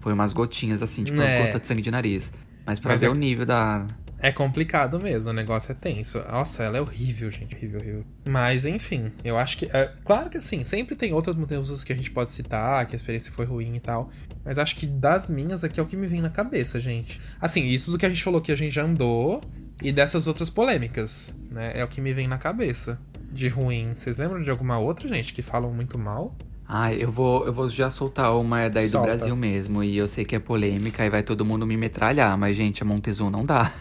Foi 0.00 0.12
umas 0.12 0.32
gotinhas 0.32 0.82
assim, 0.82 1.04
tipo, 1.04 1.20
é. 1.20 1.38
uma 1.38 1.46
gota 1.46 1.60
de 1.60 1.66
sangue 1.66 1.82
de 1.82 1.90
nariz. 1.90 2.32
Mas 2.66 2.78
pra 2.78 2.92
Mas 2.92 3.00
ver 3.00 3.08
é... 3.08 3.10
o 3.10 3.14
nível 3.14 3.44
da. 3.46 3.86
É 4.22 4.30
complicado 4.30 5.00
mesmo, 5.00 5.30
o 5.30 5.34
negócio 5.34 5.72
é 5.72 5.74
tenso. 5.74 6.18
Nossa, 6.30 6.62
ela 6.62 6.76
é 6.76 6.80
horrível, 6.80 7.30
gente. 7.30 7.54
Horrível, 7.56 7.80
horrível. 7.80 8.04
Mas, 8.28 8.64
enfim, 8.64 9.10
eu 9.24 9.38
acho 9.38 9.56
que. 9.56 9.66
É, 9.72 9.92
claro 10.04 10.28
que 10.28 10.36
assim, 10.36 10.62
sempre 10.62 10.94
tem 10.94 11.12
outras 11.12 11.34
montanhas 11.34 11.82
que 11.82 11.92
a 11.92 11.96
gente 11.96 12.10
pode 12.10 12.30
citar, 12.32 12.84
que 12.86 12.94
a 12.94 12.96
experiência 12.96 13.32
foi 13.32 13.46
ruim 13.46 13.74
e 13.76 13.80
tal. 13.80 14.10
Mas 14.44 14.58
acho 14.58 14.76
que 14.76 14.86
das 14.86 15.28
minhas 15.28 15.64
aqui 15.64 15.80
é 15.80 15.82
o 15.82 15.86
que 15.86 15.96
me 15.96 16.06
vem 16.06 16.20
na 16.20 16.30
cabeça, 16.30 16.78
gente. 16.78 17.20
Assim, 17.40 17.64
isso 17.64 17.90
do 17.90 17.96
que 17.96 18.04
a 18.04 18.08
gente 18.08 18.22
falou 18.22 18.40
que 18.40 18.52
a 18.52 18.56
gente 18.56 18.74
já 18.74 18.84
andou 18.84 19.42
e 19.82 19.90
dessas 19.90 20.26
outras 20.26 20.50
polêmicas, 20.50 21.34
né? 21.50 21.72
É 21.74 21.82
o 21.82 21.88
que 21.88 22.00
me 22.00 22.12
vem 22.12 22.28
na 22.28 22.38
cabeça. 22.38 22.98
de 23.32 23.48
ruim. 23.48 23.92
Vocês 23.94 24.16
lembram 24.16 24.42
de 24.42 24.50
alguma 24.50 24.78
outra, 24.78 25.08
gente, 25.08 25.32
que 25.32 25.42
falam 25.42 25.72
muito 25.72 25.98
mal? 25.98 26.36
Ah, 26.72 26.94
eu 26.94 27.10
vou, 27.10 27.44
eu 27.44 27.52
vou 27.52 27.68
já 27.68 27.90
soltar 27.90 28.32
uma 28.36 28.68
daí 28.68 28.88
Solta. 28.88 29.08
do 29.08 29.16
Brasil 29.16 29.34
mesmo. 29.34 29.82
E 29.82 29.96
eu 29.96 30.06
sei 30.06 30.24
que 30.24 30.36
é 30.36 30.38
polêmica 30.38 31.04
e 31.04 31.10
vai 31.10 31.20
todo 31.20 31.44
mundo 31.44 31.66
me 31.66 31.76
metralhar. 31.76 32.38
Mas, 32.38 32.56
gente, 32.56 32.80
a 32.80 32.86
Montezum 32.86 33.28
não 33.28 33.44
dá. 33.44 33.72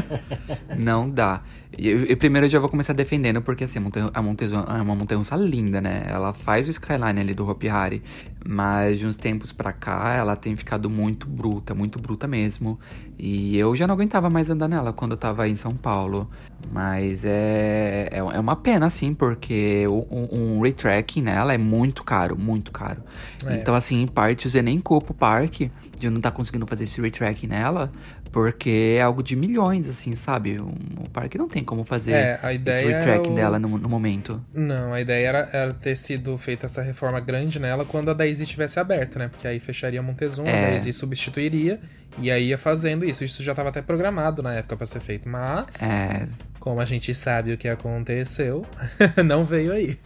não 0.76 1.08
dá. 1.08 1.40
E, 1.76 2.14
primeiro 2.16 2.44
eu 2.44 2.50
já 2.50 2.58
vou 2.58 2.68
começar 2.68 2.92
defendendo, 2.92 3.40
porque 3.40 3.64
assim, 3.64 3.78
a 4.12 4.20
Montezuma 4.20 4.66
é 4.76 4.82
uma 4.82 4.94
montanha 4.94 5.22
linda, 5.38 5.80
né? 5.80 6.04
Ela 6.06 6.34
faz 6.34 6.68
o 6.68 6.70
skyline 6.70 7.18
ali 7.18 7.32
do 7.32 7.48
Hopi 7.48 7.68
Hari, 7.68 8.02
mas 8.44 8.98
de 8.98 9.06
uns 9.06 9.16
tempos 9.16 9.50
pra 9.50 9.72
cá 9.72 10.14
ela 10.14 10.36
tem 10.36 10.54
ficado 10.54 10.90
muito 10.90 11.26
bruta, 11.26 11.74
muito 11.74 11.98
bruta 11.98 12.26
mesmo. 12.26 12.78
E 13.18 13.58
eu 13.58 13.74
já 13.74 13.86
não 13.86 13.94
aguentava 13.94 14.30
mais 14.30 14.48
andar 14.48 14.68
nela 14.68 14.92
quando 14.92 15.12
eu 15.12 15.16
tava 15.16 15.48
em 15.48 15.56
São 15.56 15.74
Paulo. 15.74 16.30
Mas 16.70 17.24
é, 17.24 18.08
é, 18.12 18.18
é 18.18 18.40
uma 18.40 18.56
pena, 18.56 18.86
assim, 18.86 19.14
porque 19.14 19.86
um, 19.88 20.28
um 20.30 20.60
retracking 20.60 21.22
nela 21.22 21.52
é 21.52 21.58
muito 21.58 22.04
caro, 22.04 22.36
muito 22.38 22.70
caro. 22.70 23.02
É. 23.46 23.54
Então, 23.54 23.74
assim, 23.74 24.02
em 24.02 24.06
parte, 24.06 24.54
eu 24.54 24.62
nem 24.62 24.80
culpo 24.80 25.12
o 25.12 25.16
parque 25.16 25.70
de 25.98 26.08
não 26.10 26.18
estar 26.18 26.30
tá 26.30 26.36
conseguindo 26.36 26.66
fazer 26.66 26.84
esse 26.84 27.00
retracking 27.00 27.46
nela, 27.46 27.90
porque 28.30 28.96
é 28.98 29.02
algo 29.02 29.22
de 29.22 29.34
milhões, 29.34 29.88
assim, 29.88 30.14
sabe? 30.14 30.58
O 30.60 31.08
parque 31.10 31.38
não 31.38 31.48
tem 31.48 31.64
como 31.64 31.84
fazer 31.84 32.12
é, 32.12 32.40
a 32.42 32.52
ideia 32.52 32.84
esse 32.84 32.92
retrack 32.92 33.28
o... 33.28 33.34
dela 33.34 33.58
no, 33.58 33.78
no, 33.78 33.88
momento. 33.88 34.40
Não, 34.52 34.92
a 34.92 35.00
ideia 35.00 35.28
era, 35.28 35.48
era, 35.52 35.74
ter 35.74 35.96
sido 35.96 36.36
feita 36.38 36.66
essa 36.66 36.82
reforma 36.82 37.18
grande 37.20 37.58
nela 37.58 37.84
quando 37.84 38.10
a 38.10 38.14
Daisy 38.14 38.42
estivesse 38.42 38.78
aberta, 38.78 39.18
né? 39.18 39.28
Porque 39.28 39.46
aí 39.46 39.58
fecharia 39.58 40.02
Montezuma, 40.02 40.48
é. 40.48 40.66
a 40.66 40.70
Daisy 40.70 40.92
substituiria 40.92 41.80
e 42.20 42.30
aí 42.30 42.48
ia 42.48 42.58
fazendo 42.58 43.04
isso. 43.04 43.24
Isso 43.24 43.42
já 43.42 43.52
estava 43.52 43.68
até 43.68 43.82
programado 43.82 44.42
na 44.42 44.54
época 44.54 44.76
para 44.76 44.86
ser 44.86 45.00
feito, 45.00 45.28
mas... 45.28 45.80
É... 45.82 46.28
Como 46.58 46.80
a 46.80 46.84
gente 46.84 47.14
sabe 47.14 47.52
o 47.52 47.56
que 47.56 47.68
aconteceu, 47.68 48.66
não 49.24 49.44
veio 49.44 49.72
aí. 49.72 49.96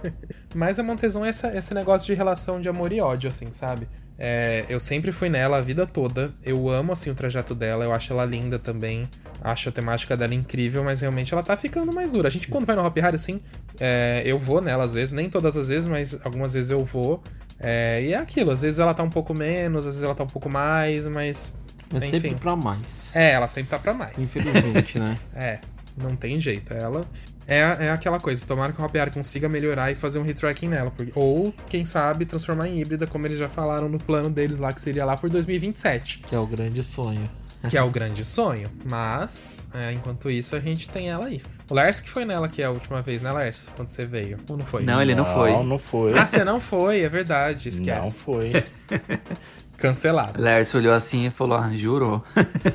mas 0.54 0.78
a 0.78 0.82
Montezuma 0.82 1.26
é 1.26 1.30
esse 1.30 1.74
negócio 1.74 2.06
de 2.06 2.14
relação 2.14 2.60
de 2.60 2.68
amor 2.68 2.92
e 2.92 3.00
ódio, 3.00 3.30
assim, 3.30 3.50
sabe? 3.50 3.88
É, 4.18 4.64
eu 4.68 4.78
sempre 4.78 5.10
fui 5.10 5.28
nela 5.28 5.58
a 5.58 5.60
vida 5.60 5.86
toda. 5.86 6.32
Eu 6.44 6.68
amo, 6.68 6.92
assim, 6.92 7.10
o 7.10 7.14
trajeto 7.14 7.54
dela. 7.54 7.84
Eu 7.84 7.92
acho 7.92 8.12
ela 8.12 8.24
linda 8.24 8.58
também. 8.58 9.08
Acho 9.42 9.68
a 9.68 9.72
temática 9.72 10.16
dela 10.16 10.34
incrível, 10.34 10.84
mas 10.84 11.00
realmente 11.00 11.32
ela 11.32 11.42
tá 11.42 11.56
ficando 11.56 11.92
mais 11.92 12.12
dura. 12.12 12.28
A 12.28 12.30
gente, 12.30 12.48
quando 12.48 12.64
vai 12.64 12.76
no 12.76 12.84
Hop 12.84 12.96
Hari, 12.96 13.16
assim, 13.16 13.40
é, 13.80 14.22
eu 14.24 14.38
vou 14.38 14.60
nela 14.60 14.84
às 14.84 14.94
vezes. 14.94 15.12
Nem 15.12 15.28
todas 15.28 15.56
as 15.56 15.68
vezes, 15.68 15.88
mas 15.88 16.24
algumas 16.24 16.52
vezes 16.52 16.70
eu 16.70 16.84
vou. 16.84 17.22
É, 17.58 18.02
e 18.02 18.12
é 18.12 18.18
aquilo. 18.18 18.50
Às 18.50 18.62
vezes 18.62 18.78
ela 18.78 18.94
tá 18.94 19.02
um 19.02 19.10
pouco 19.10 19.34
menos, 19.34 19.80
às 19.80 19.94
vezes 19.94 20.02
ela 20.02 20.14
tá 20.14 20.24
um 20.24 20.28
pouco 20.28 20.48
mais, 20.48 21.06
mas... 21.06 21.52
Mas 21.92 22.02
enfim. 22.04 22.20
sempre 22.20 22.34
pra 22.36 22.56
mais. 22.56 23.14
É, 23.14 23.32
ela 23.32 23.46
sempre 23.46 23.70
tá 23.70 23.78
pra 23.78 23.94
mais. 23.94 24.18
Infelizmente, 24.18 24.98
né? 24.98 25.18
é, 25.34 25.58
não 25.96 26.16
tem 26.16 26.40
jeito. 26.40 26.72
Ela 26.72 27.06
é, 27.46 27.58
é 27.58 27.90
aquela 27.90 28.18
coisa, 28.18 28.44
tomara 28.46 28.72
que 28.72 28.80
o 28.80 28.84
Hopiar 28.84 29.12
consiga 29.12 29.48
melhorar 29.48 29.90
e 29.90 29.94
fazer 29.94 30.18
um 30.18 30.22
retracking 30.22 30.68
nela. 30.68 30.90
Porque, 30.90 31.12
ou, 31.14 31.54
quem 31.68 31.84
sabe, 31.84 32.24
transformar 32.24 32.68
em 32.68 32.80
híbrida, 32.80 33.06
como 33.06 33.26
eles 33.26 33.38
já 33.38 33.48
falaram 33.48 33.88
no 33.88 33.98
plano 33.98 34.30
deles 34.30 34.58
lá, 34.58 34.72
que 34.72 34.80
seria 34.80 35.04
lá 35.04 35.16
por 35.16 35.28
2027. 35.28 36.20
Que 36.20 36.34
é 36.34 36.38
o 36.38 36.46
grande 36.46 36.82
sonho. 36.82 37.28
Que 37.68 37.76
é 37.76 37.82
o 37.82 37.90
grande 37.90 38.24
sonho. 38.24 38.70
Mas, 38.84 39.68
é, 39.74 39.92
enquanto 39.92 40.30
isso, 40.30 40.56
a 40.56 40.60
gente 40.60 40.88
tem 40.88 41.10
ela 41.10 41.26
aí. 41.26 41.40
O 41.70 41.74
Lars 41.74 42.00
que 42.00 42.10
foi 42.10 42.24
nela 42.24 42.48
que 42.48 42.60
é 42.60 42.66
a 42.66 42.70
última 42.70 43.00
vez, 43.00 43.22
né, 43.22 43.32
Lars? 43.32 43.70
Quando 43.74 43.88
você 43.88 44.04
veio. 44.04 44.38
Ou 44.48 44.56
não 44.56 44.66
foi? 44.66 44.82
Não, 44.82 45.00
ele 45.00 45.14
não, 45.14 45.24
não 45.24 45.34
foi. 45.34 45.50
Não, 45.52 45.64
não 45.64 45.78
foi. 45.78 46.18
Ah, 46.18 46.26
você 46.26 46.44
não 46.44 46.60
foi, 46.60 47.00
é 47.00 47.08
verdade, 47.08 47.68
esquece. 47.68 48.00
Não 48.00 48.10
foi. 48.10 48.52
Cancelado. 49.76 50.40
Lars 50.40 50.74
olhou 50.74 50.92
assim 50.92 51.26
e 51.26 51.30
falou: 51.30 51.58
ah, 51.58 51.70
jurou. 51.74 52.22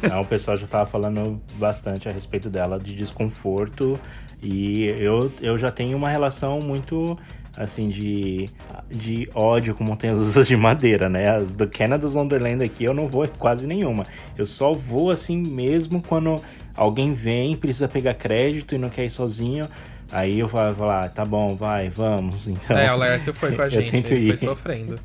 não, 0.10 0.22
o 0.22 0.26
pessoal 0.26 0.58
já 0.58 0.68
tava 0.68 0.86
falando 0.86 1.42
bastante 1.56 2.10
a 2.10 2.12
respeito 2.12 2.50
dela, 2.50 2.80
de 2.80 2.96
desconforto 2.96 4.00
e 4.42 4.86
eu, 4.86 5.32
eu 5.42 5.58
já 5.58 5.70
tenho 5.70 5.98
uma 5.98 6.10
relação 6.10 6.60
muito 6.60 7.18
assim 7.60 7.90
de, 7.90 8.50
de 8.90 9.30
ódio 9.36 9.76
com 9.76 9.84
montanhas 9.84 10.18
russas 10.18 10.48
de 10.48 10.56
madeira, 10.56 11.10
né? 11.10 11.30
As 11.30 11.54
do 11.54 11.68
Canada's 11.68 12.16
Wonderland 12.16 12.64
aqui 12.64 12.86
eu 12.86 12.94
não 12.94 13.06
vou 13.06 13.28
quase 13.28 13.68
nenhuma. 13.68 14.06
Eu 14.38 14.46
só 14.46 14.74
vou 14.74 15.12
assim 15.12 15.38
mesmo 15.38 16.02
quando 16.02 16.42
alguém 16.74 17.14
vem, 17.14 17.58
precisa 17.58 17.90
pegar 17.90 18.14
crédito 18.14 18.74
e 18.74 18.78
não 18.78 18.90
quer 18.90 19.04
ir 19.04 19.10
sozinho. 19.10 19.68
Aí 20.10 20.40
eu 20.40 20.48
vou 20.48 20.74
falar, 20.74 21.10
tá 21.10 21.26
bom, 21.26 21.56
vai, 21.56 21.90
vamos. 21.90 22.48
Então, 22.60 22.78
é, 22.78 22.92
o 22.94 22.98
Lércio 22.98 23.34
foi 23.34 23.56
com 23.56 23.62
a 23.62 23.70
gente, 23.70 24.14
ele 24.14 24.26
ir. 24.26 24.38
foi 24.38 24.48
sofrendo. 24.48 24.98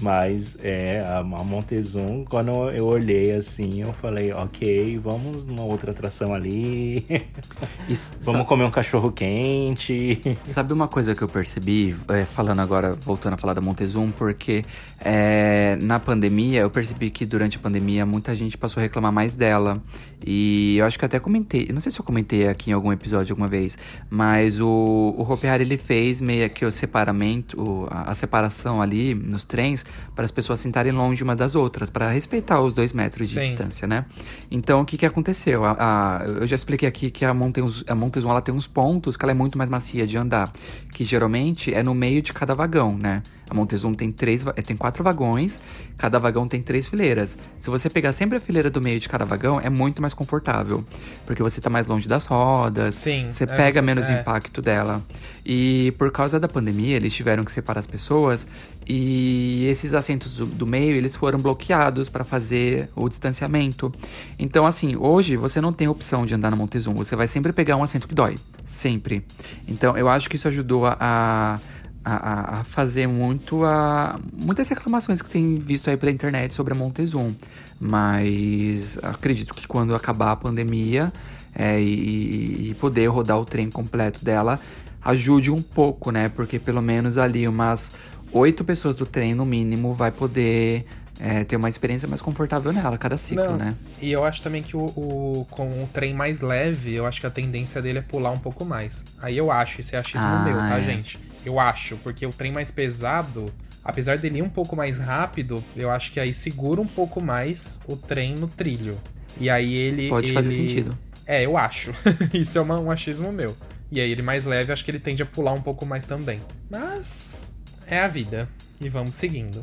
Mas 0.00 0.56
é, 0.62 1.00
a, 1.00 1.22
Montezum, 1.22 2.24
quando 2.24 2.70
eu 2.70 2.86
olhei 2.86 3.32
assim, 3.32 3.82
eu 3.82 3.92
falei, 3.92 4.32
ok, 4.32 4.98
vamos 4.98 5.44
numa 5.44 5.64
outra 5.64 5.90
atração 5.90 6.34
ali. 6.34 7.06
Isso, 7.88 8.14
vamos 8.20 8.38
sabe, 8.40 8.48
comer 8.48 8.64
um 8.64 8.70
cachorro 8.70 9.10
quente. 9.12 10.38
Sabe 10.44 10.72
uma 10.72 10.88
coisa 10.88 11.14
que 11.14 11.22
eu 11.22 11.28
percebi, 11.28 11.94
é, 12.08 12.24
falando 12.24 12.60
agora, 12.60 12.94
voltando 12.94 13.34
a 13.34 13.36
falar 13.36 13.54
da 13.54 13.60
Montezum, 13.60 14.10
porque 14.10 14.64
é, 15.00 15.76
na 15.80 15.98
pandemia, 15.98 16.60
eu 16.60 16.70
percebi 16.70 17.10
que 17.10 17.26
durante 17.26 17.56
a 17.56 17.60
pandemia 17.60 18.06
muita 18.06 18.34
gente 18.34 18.56
passou 18.56 18.80
a 18.80 18.82
reclamar 18.84 19.12
mais 19.12 19.36
dela. 19.36 19.82
E 20.26 20.76
eu 20.78 20.86
acho 20.86 20.98
que 20.98 21.04
até 21.04 21.20
comentei, 21.20 21.68
não 21.70 21.80
sei 21.80 21.92
se 21.92 22.00
eu 22.00 22.04
comentei 22.04 22.48
aqui 22.48 22.70
em 22.70 22.72
algum 22.72 22.90
episódio 22.90 23.32
alguma 23.32 23.48
vez, 23.48 23.76
mas 24.08 24.58
o, 24.58 25.14
o 25.18 25.22
Hopi 25.22 25.46
Hari, 25.46 25.64
ele 25.64 25.76
fez 25.76 26.20
meio 26.20 26.48
que 26.48 26.64
o 26.64 26.72
separamento, 26.72 27.86
a, 27.90 28.10
a 28.10 28.14
separação 28.14 28.80
ali 28.80 29.13
nos 29.14 29.44
trens 29.44 29.84
para 30.14 30.24
as 30.24 30.30
pessoas 30.30 30.60
sentarem 30.60 30.92
longe 30.92 31.22
uma 31.22 31.36
das 31.36 31.54
outras, 31.54 31.90
para 31.90 32.10
respeitar 32.10 32.60
os 32.60 32.74
dois 32.74 32.92
metros 32.92 33.28
de 33.28 33.34
Sim. 33.34 33.42
distância, 33.42 33.86
né? 33.86 34.04
Então, 34.50 34.80
o 34.80 34.84
que 34.84 34.96
que 34.96 35.06
aconteceu? 35.06 35.64
A, 35.64 35.76
a, 35.78 36.24
eu 36.24 36.46
já 36.46 36.56
expliquei 36.56 36.88
aqui 36.88 37.10
que 37.10 37.24
a 37.24 37.32
Montezuma, 37.32 37.84
a 37.86 37.94
Montezuma 37.94 38.32
ela 38.32 38.42
tem 38.42 38.54
uns 38.54 38.66
pontos 38.66 39.16
que 39.16 39.24
ela 39.24 39.32
é 39.32 39.34
muito 39.34 39.56
mais 39.56 39.70
macia 39.70 40.06
de 40.06 40.18
andar, 40.18 40.52
que 40.92 41.04
geralmente 41.04 41.72
é 41.72 41.82
no 41.82 41.94
meio 41.94 42.22
de 42.22 42.32
cada 42.32 42.54
vagão, 42.54 42.96
né? 42.96 43.22
A 43.48 43.54
Montezuma 43.54 43.94
tem, 43.94 44.10
três, 44.10 44.44
tem 44.66 44.76
quatro 44.76 45.04
vagões, 45.04 45.60
cada 45.96 46.18
vagão 46.18 46.48
tem 46.48 46.62
três 46.62 46.86
fileiras. 46.86 47.38
Se 47.60 47.70
você 47.70 47.88
pegar 47.88 48.12
sempre 48.12 48.38
a 48.38 48.40
fileira 48.40 48.70
do 48.70 48.80
meio 48.80 48.98
de 48.98 49.08
cada 49.08 49.24
vagão, 49.24 49.60
é 49.60 49.70
muito 49.70 50.02
mais 50.02 50.12
confortável. 50.12 50.84
Porque 51.24 51.42
você 51.42 51.60
tá 51.60 51.70
mais 51.70 51.86
longe 51.86 52.08
das 52.08 52.26
rodas, 52.26 52.96
Sim, 52.96 53.30
você 53.30 53.44
é, 53.44 53.46
pega 53.46 53.80
menos 53.80 54.10
é. 54.10 54.20
impacto 54.20 54.60
dela. 54.60 55.02
E 55.46 55.92
por 55.98 56.10
causa 56.10 56.40
da 56.40 56.48
pandemia, 56.48 56.96
eles 56.96 57.12
tiveram 57.12 57.44
que 57.44 57.52
separar 57.52 57.80
as 57.80 57.86
pessoas 57.86 58.46
e 58.86 59.66
esses 59.66 59.94
assentos 59.94 60.34
do, 60.34 60.46
do 60.46 60.66
meio, 60.66 60.94
eles 60.94 61.16
foram 61.16 61.38
bloqueados 61.38 62.08
para 62.08 62.24
fazer 62.24 62.88
o 62.94 63.08
distanciamento. 63.08 63.92
Então, 64.38 64.66
assim, 64.66 64.96
hoje 64.96 65.36
você 65.36 65.60
não 65.60 65.72
tem 65.72 65.88
opção 65.88 66.26
de 66.26 66.34
andar 66.34 66.50
na 66.50 66.56
Montezuma, 66.56 66.96
você 66.96 67.16
vai 67.16 67.28
sempre 67.28 67.52
pegar 67.52 67.76
um 67.76 67.82
assento 67.82 68.08
que 68.08 68.14
dói. 68.14 68.36
Sempre. 68.66 69.24
Então, 69.68 69.96
eu 69.96 70.08
acho 70.08 70.28
que 70.28 70.36
isso 70.36 70.48
ajudou 70.48 70.86
a 70.86 70.94
a, 71.00 71.58
a, 72.04 72.64
fazer 72.64 73.06
muito 73.06 73.64
a 73.64 74.18
muitas 74.32 74.68
reclamações 74.68 75.22
que 75.22 75.30
tem 75.30 75.56
visto 75.56 75.88
aí 75.88 75.96
pela 75.96 76.12
internet 76.12 76.54
sobre 76.54 76.74
a 76.74 76.76
Montezum, 76.76 77.34
mas 77.80 78.98
acredito 79.02 79.54
que 79.54 79.66
quando 79.66 79.94
acabar 79.94 80.32
a 80.32 80.36
pandemia 80.36 81.12
é, 81.54 81.80
e, 81.80 82.70
e, 82.70 82.74
poder 82.74 83.06
rodar 83.06 83.38
o 83.38 83.44
trem 83.44 83.70
completo 83.70 84.24
dela 84.24 84.60
ajude 85.02 85.50
um 85.50 85.62
pouco, 85.62 86.10
né? 86.10 86.28
Porque 86.28 86.58
pelo 86.58 86.82
menos 86.82 87.16
ali 87.16 87.46
umas 87.46 87.92
oito 88.32 88.64
pessoas 88.64 88.96
do 88.96 89.06
trem 89.06 89.34
no 89.34 89.46
mínimo 89.46 89.94
vai 89.94 90.10
poder 90.10 90.84
é, 91.20 91.44
ter 91.44 91.56
uma 91.56 91.68
experiência 91.68 92.08
mais 92.08 92.20
confortável 92.20 92.72
nela, 92.72 92.98
cada 92.98 93.16
ciclo, 93.16 93.44
Não, 93.44 93.56
né? 93.56 93.74
E 94.02 94.10
eu 94.10 94.24
acho 94.24 94.42
também 94.42 94.62
que 94.62 94.76
o, 94.76 94.84
o, 94.84 95.46
com 95.50 95.84
o 95.84 95.88
trem 95.92 96.12
mais 96.12 96.40
leve, 96.40 96.94
eu 96.94 97.06
acho 97.06 97.20
que 97.20 97.26
a 97.26 97.30
tendência 97.30 97.80
dele 97.80 97.98
é 98.00 98.02
pular 98.02 98.30
um 98.30 98.38
pouco 98.38 98.64
mais. 98.64 99.04
Aí 99.20 99.36
eu 99.36 99.50
acho, 99.50 99.80
esse 99.80 99.94
é 99.94 99.98
achismo 99.98 100.26
ah, 100.26 100.42
meu, 100.44 100.56
tá, 100.56 100.78
é. 100.78 100.84
gente? 100.84 101.18
Eu 101.44 101.60
acho, 101.60 101.96
porque 101.98 102.26
o 102.26 102.30
trem 102.30 102.50
mais 102.50 102.70
pesado, 102.70 103.52
apesar 103.84 104.18
dele 104.18 104.38
ir 104.38 104.42
um 104.42 104.48
pouco 104.48 104.74
mais 104.74 104.98
rápido, 104.98 105.62
eu 105.76 105.90
acho 105.90 106.10
que 106.10 106.18
aí 106.18 106.32
segura 106.32 106.80
um 106.80 106.86
pouco 106.86 107.20
mais 107.20 107.80
o 107.86 107.96
trem 107.96 108.34
no 108.34 108.48
trilho. 108.48 108.98
E 109.38 109.50
aí 109.50 109.74
ele. 109.74 110.08
Pode 110.08 110.28
ele... 110.28 110.34
fazer 110.34 110.52
sentido. 110.52 110.96
É, 111.26 111.44
eu 111.44 111.56
acho. 111.56 111.92
Isso 112.32 112.58
é 112.58 112.60
uma, 112.60 112.78
um 112.78 112.90
achismo 112.90 113.32
meu. 113.32 113.56
E 113.90 114.00
aí 114.00 114.10
ele 114.10 114.22
mais 114.22 114.44
leve, 114.46 114.72
acho 114.72 114.84
que 114.84 114.90
ele 114.90 114.98
tende 114.98 115.22
a 115.22 115.26
pular 115.26 115.52
um 115.52 115.60
pouco 115.60 115.84
mais 115.84 116.04
também. 116.04 116.40
Mas. 116.70 117.54
É 117.86 118.00
a 118.00 118.08
vida. 118.08 118.48
E 118.80 118.88
vamos 118.88 119.14
seguindo. 119.14 119.62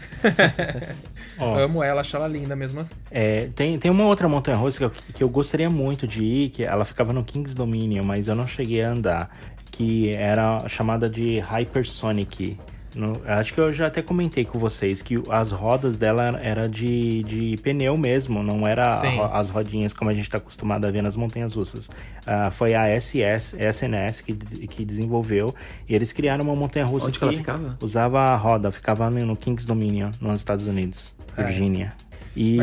oh. 1.37 1.55
Amo 1.55 1.83
ela, 1.83 2.01
acho 2.01 2.15
ela 2.15 2.27
linda 2.27 2.55
mesmo 2.55 2.79
assim. 2.79 2.95
É, 3.09 3.49
tem, 3.53 3.77
tem 3.77 3.91
uma 3.91 4.05
outra 4.05 4.27
montanha 4.27 4.57
russa 4.57 4.77
que 4.77 4.83
eu, 4.85 4.89
que 4.89 5.23
eu 5.23 5.29
gostaria 5.29 5.69
muito 5.69 6.07
de 6.07 6.23
ir, 6.23 6.49
que 6.49 6.63
ela 6.63 6.85
ficava 6.85 7.11
no 7.11 7.23
Kings 7.23 7.53
Dominion, 7.53 8.03
mas 8.03 8.27
eu 8.27 8.35
não 8.35 8.47
cheguei 8.47 8.83
a 8.83 8.91
andar 8.91 9.29
que 9.81 10.13
era 10.13 10.67
chamada 10.69 11.09
de 11.09 11.39
Hypersonic. 11.39 12.57
No, 12.93 13.19
acho 13.25 13.53
que 13.53 13.59
eu 13.59 13.71
já 13.71 13.87
até 13.87 14.01
comentei 14.01 14.43
com 14.43 14.59
vocês 14.59 15.01
que 15.01 15.23
as 15.29 15.49
rodas 15.49 15.95
dela 15.95 16.37
era 16.43 16.67
de, 16.67 17.23
de 17.23 17.57
pneu 17.63 17.97
mesmo, 17.97 18.43
não 18.43 18.67
era 18.67 18.99
as 19.33 19.49
rodinhas 19.49 19.93
como 19.93 20.09
a 20.09 20.13
gente 20.13 20.25
está 20.25 20.37
acostumado 20.37 20.85
a 20.85 20.91
ver 20.91 21.01
nas 21.01 21.15
montanhas 21.15 21.55
russas. 21.55 21.87
Uh, 21.87 22.51
foi 22.51 22.75
a 22.75 22.89
SS, 22.99 23.55
SNS 23.57 24.21
que, 24.21 24.33
que 24.33 24.83
desenvolveu 24.83 25.55
e 25.87 25.95
eles 25.95 26.11
criaram 26.11 26.43
uma 26.43 26.55
montanha 26.55 26.85
russa 26.85 27.07
Onde 27.07 27.17
que, 27.17 27.27
que 27.27 27.85
usava 27.85 28.19
a 28.19 28.35
roda, 28.35 28.71
ficava 28.71 29.09
no 29.09 29.37
Kings 29.37 29.65
Dominion, 29.65 30.11
nos 30.19 30.41
Estados 30.41 30.67
Unidos, 30.67 31.15
é. 31.37 31.43
Virgínia. 31.43 31.93
E 32.35 32.57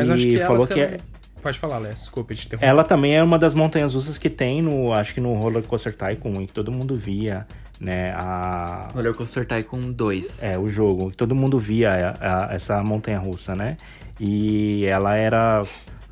falou 0.45 0.67
que, 0.67 0.79
é 0.79 0.99
Pode 1.41 1.57
falar, 1.57 1.77
Léo. 1.79 1.93
Desculpa 1.93 2.33
te 2.33 2.45
interromper. 2.45 2.67
Ela 2.67 2.83
também 2.83 3.15
é 3.15 3.23
uma 3.23 3.39
das 3.39 3.53
montanhas 3.53 3.93
russas 3.93 4.17
que 4.17 4.29
tem 4.29 4.61
no, 4.61 4.93
acho 4.93 5.13
que 5.13 5.21
no 5.21 5.33
Roller 5.35 5.63
Coaster 5.63 5.95
Tycoon, 5.95 6.45
que 6.45 6.53
todo 6.53 6.71
mundo 6.71 6.95
via, 6.97 7.47
né? 7.79 8.11
A... 8.13 8.89
Roller 8.93 9.13
Coaster 9.13 9.45
Tycoon 9.45 9.91
2. 9.91 10.43
É, 10.43 10.57
o 10.57 10.67
jogo. 10.67 11.11
Todo 11.15 11.33
mundo 11.33 11.57
via 11.57 12.15
a, 12.19 12.51
a, 12.51 12.53
essa 12.53 12.83
montanha 12.83 13.19
russa, 13.19 13.55
né? 13.55 13.77
E 14.19 14.85
ela 14.85 15.15
era 15.15 15.63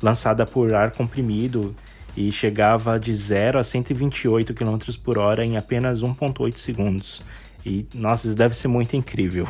lançada 0.02 0.46
por 0.46 0.72
ar 0.74 0.92
comprimido 0.92 1.74
e 2.16 2.32
chegava 2.32 2.98
de 2.98 3.14
0 3.14 3.58
a 3.58 3.64
128 3.64 4.54
km 4.54 4.78
por 5.04 5.18
hora 5.18 5.44
em 5.44 5.56
apenas 5.56 6.02
1,8 6.02 6.56
segundos. 6.56 7.22
E, 7.64 7.86
nossa, 7.94 8.26
isso 8.26 8.36
deve 8.36 8.56
ser 8.56 8.68
muito 8.68 8.96
incrível. 8.96 9.46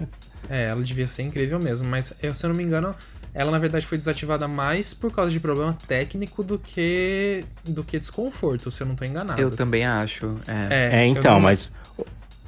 é, 0.48 0.66
ela 0.68 0.82
devia 0.82 1.06
ser 1.06 1.22
incrível 1.22 1.58
mesmo, 1.58 1.88
mas 1.88 2.14
eu, 2.22 2.32
se 2.32 2.44
eu 2.46 2.48
não 2.48 2.56
me 2.56 2.62
engano, 2.62 2.94
ela 3.36 3.50
na 3.50 3.58
verdade 3.58 3.86
foi 3.86 3.98
desativada 3.98 4.48
mais 4.48 4.94
por 4.94 5.12
causa 5.12 5.30
de 5.30 5.38
problema 5.38 5.76
técnico 5.86 6.42
do 6.42 6.58
que 6.58 7.44
do 7.62 7.84
que 7.84 7.98
desconforto, 7.98 8.70
se 8.70 8.82
eu 8.82 8.86
não 8.86 8.94
estou 8.94 9.06
enganado. 9.06 9.40
Eu 9.40 9.50
também 9.50 9.84
acho. 9.84 10.34
É, 10.48 11.02
é 11.02 11.06
então, 11.06 11.38
mas 11.38 11.70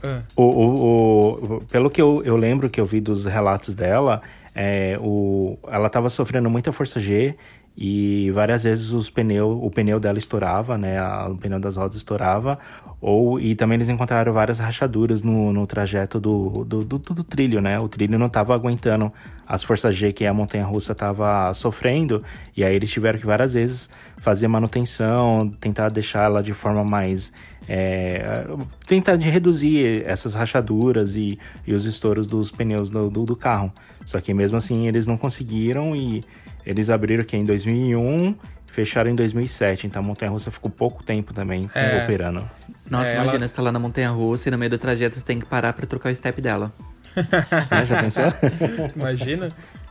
ah. 0.03 0.21
o, 0.35 0.43
o, 0.43 1.57
o, 1.57 1.61
pelo 1.71 1.91
que 1.91 2.01
eu, 2.01 2.23
eu 2.25 2.37
lembro 2.37 2.71
que 2.71 2.81
eu 2.81 2.87
vi 2.87 3.03
dos 3.03 3.27
relatos 3.27 3.75
dela, 3.75 4.23
é, 4.55 4.99
o, 4.99 5.59
ela 5.69 5.89
estava 5.89 6.09
sofrendo 6.09 6.49
muita 6.49 6.73
força 6.73 6.99
G 6.99 7.37
e 7.81 8.29
várias 8.33 8.65
vezes 8.65 8.91
os 8.91 9.09
pneu, 9.09 9.53
o 9.63 9.71
pneu 9.71 10.01
dela 10.01 10.19
estourava, 10.19 10.77
né? 10.77 11.01
o 11.29 11.37
pneu 11.37 11.61
das 11.61 11.77
rodas 11.77 11.95
estourava. 11.95 12.59
Ou, 13.01 13.39
e 13.39 13.55
também 13.55 13.77
eles 13.77 13.89
encontraram 13.89 14.33
várias 14.33 14.59
rachaduras 14.59 15.23
no, 15.23 15.53
no 15.53 15.65
trajeto 15.65 16.19
do, 16.19 16.65
do, 16.65 16.85
do, 16.85 16.99
do 16.99 17.23
trilho, 17.23 17.61
né? 17.61 17.79
O 17.79 17.89
trilho 17.89 18.19
não 18.19 18.27
estava 18.27 18.53
aguentando 18.53 19.13
as 19.47 19.63
forças 19.63 19.95
G 19.95 20.13
que 20.13 20.27
a 20.27 20.35
montanha 20.35 20.65
russa 20.65 20.91
estava 20.91 21.55
sofrendo. 21.55 22.21
E 22.57 22.65
aí 22.65 22.75
eles 22.75 22.91
tiveram 22.91 23.17
que 23.17 23.27
várias 23.27 23.55
vezes 23.55 23.89
fazer 24.17 24.49
manutenção, 24.49 25.49
tentar 25.61 25.89
deixar 25.89 26.25
ela 26.25 26.43
de 26.43 26.53
forma 26.53 26.83
mais 26.83 27.33
é, 27.69 28.47
tentar 28.87 29.17
de 29.17 29.29
reduzir 29.29 30.03
essas 30.07 30.35
rachaduras 30.35 31.17
e, 31.17 31.39
e 31.67 31.75
os 31.75 31.85
estouros 31.85 32.27
dos 32.27 32.51
pneus 32.51 32.89
do, 32.89 33.11
do, 33.11 33.25
do, 33.25 33.37
carro. 33.37 33.71
Só 34.07 34.21
que 34.21 34.33
mesmo 34.33 34.57
assim 34.57 34.89
eles 34.89 35.07
não 35.07 35.19
conseguiram 35.19 35.95
e 35.95 36.23
eles 36.65 36.89
abriram 36.89 37.23
aqui 37.23 37.37
em 37.37 37.45
2001, 37.45 38.35
fecharam 38.67 39.11
em 39.11 39.15
2007, 39.15 39.87
então 39.87 40.01
a 40.01 40.05
Montanha 40.05 40.31
Russa 40.31 40.51
ficou 40.51 40.71
pouco 40.71 41.03
tempo 41.03 41.35
também 41.35 41.69
é. 41.75 42.05
operando. 42.05 42.49
Nossa, 42.89 43.11
é, 43.11 43.15
imagina, 43.15 43.37
ela... 43.37 43.49
você 43.49 43.57
tá 43.57 43.63
lá 43.63 43.73
na 43.73 43.79
Montanha 43.79 44.09
Russa 44.09 44.49
e 44.49 44.53
no 44.53 44.59
meio 44.59 44.71
do 44.71 44.79
trajeto 44.79 45.19
você 45.19 45.25
tem 45.25 45.39
que 45.39 45.47
parar 45.47 45.73
para 45.75 45.87
trocar 45.87 46.11
o 46.11 46.15
step 46.15 46.41
dela. 46.41 46.73
é, 47.17 47.87
já 47.87 48.03
pensou? 48.03 48.25
imagina. 48.97 49.49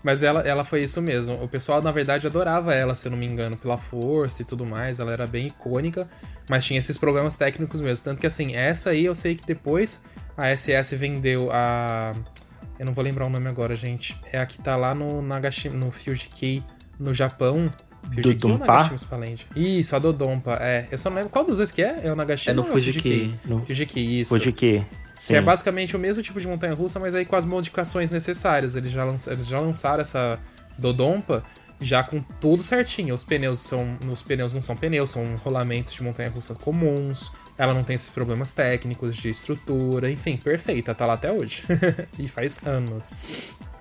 Mas 0.08 0.24
ela, 0.24 0.40
ela 0.40 0.64
foi 0.64 0.84
isso 0.84 1.02
mesmo. 1.02 1.34
O 1.44 1.50
pessoal, 1.50 1.82
na 1.82 1.92
verdade, 1.92 2.26
adorava 2.26 2.74
ela, 2.74 2.96
se 2.96 3.06
eu 3.06 3.12
não 3.12 3.18
me 3.18 3.26
engano, 3.26 3.58
pela 3.58 3.78
força 3.78 4.42
e 4.42 4.46
tudo 4.46 4.66
mais. 4.66 5.00
Ela 5.00 5.12
era 5.12 5.28
bem 5.28 5.48
icônica, 5.48 6.08
mas 6.50 6.64
tinha 6.64 6.80
esses 6.80 6.98
problemas 6.98 7.36
técnicos 7.36 7.82
mesmo. 7.82 8.06
Tanto 8.06 8.22
que, 8.22 8.26
assim, 8.26 8.56
essa 8.56 8.92
aí 8.92 9.04
eu 9.04 9.14
sei 9.14 9.36
que 9.36 9.46
depois 9.46 10.02
a 10.38 10.56
SS 10.56 10.96
vendeu 10.96 11.50
a 11.52 12.16
eu 12.80 12.86
não 12.86 12.94
vou 12.94 13.04
lembrar 13.04 13.26
o 13.26 13.30
nome 13.30 13.50
agora, 13.50 13.76
gente. 13.76 14.18
É 14.32 14.40
a 14.40 14.46
que 14.46 14.58
tá 14.60 14.78
lá 14.78 14.96
no, 14.96 15.22
Nagashi, 15.22 15.68
no 15.68 15.92
Fuji 15.92 16.30
Key, 16.30 16.64
no 16.98 17.14
Japão. 17.14 17.70
Ou 18.94 18.98
Spalend? 18.98 19.46
Isso, 19.58 19.94
a 19.94 20.00
Dodonpa. 20.00 20.58
É, 20.62 20.88
eu 20.90 20.98
só 20.98 21.10
não 21.10 21.18
lembro 21.18 21.32
qual 21.32 21.44
dos 21.44 21.58
dois 21.58 21.70
que 21.70 21.84
é. 21.84 22.00
É 22.04 22.14
o 22.14 22.16
Nagashima 22.16 22.54
é 22.54 22.56
no 22.56 22.62
ou 22.62 22.68
Fuji, 22.70 22.94
Fuji 22.94 23.04
Key? 23.04 23.36
No... 23.44 23.66
Fuji 23.66 23.86
Key, 23.86 24.22
isso. 24.22 24.34
Fuji 24.34 24.54
Key. 25.20 25.28
Que 25.28 25.36
é 25.36 25.42
basicamente 25.42 25.96
o 25.96 26.00
mesmo 26.00 26.24
tipo 26.24 26.40
de 26.40 26.48
montanha-russa, 26.48 27.00
mas 27.00 27.16
aí 27.16 27.26
com 27.26 27.36
as 27.36 27.46
modificações 27.46 28.10
necessárias. 28.10 28.76
Eles 28.76 28.92
já, 28.92 29.04
lanç... 29.04 29.28
eles 29.28 29.48
já 29.48 29.60
lançaram 29.60 30.02
essa 30.02 30.40
Dodonpa 30.78 31.44
já 31.80 32.04
com 32.04 32.22
tudo 32.40 32.64
certinho. 32.64 33.14
Os 33.14 33.24
pneus 33.24 33.60
são. 33.60 33.98
Os 34.12 34.22
pneus 34.22 34.54
não 34.54 34.62
são 34.62 34.76
pneus, 34.76 35.12
são 35.12 35.36
rolamentos 35.44 35.94
de 35.94 36.04
montanha-russa 36.04 36.56
comuns. 36.56 37.32
Ela 37.58 37.74
não 37.74 37.84
tem 37.84 37.96
esses 37.96 38.10
problemas 38.10 38.54
técnicos 38.54 39.16
de 39.16 39.30
estrutura, 39.30 40.12
enfim, 40.12 40.38
perfeita, 40.38 40.94
tá 40.94 41.06
lá 41.06 41.14
até 41.14 41.32
hoje. 41.32 41.64
e 42.20 42.28
faz 42.28 42.60
anos. 42.66 43.10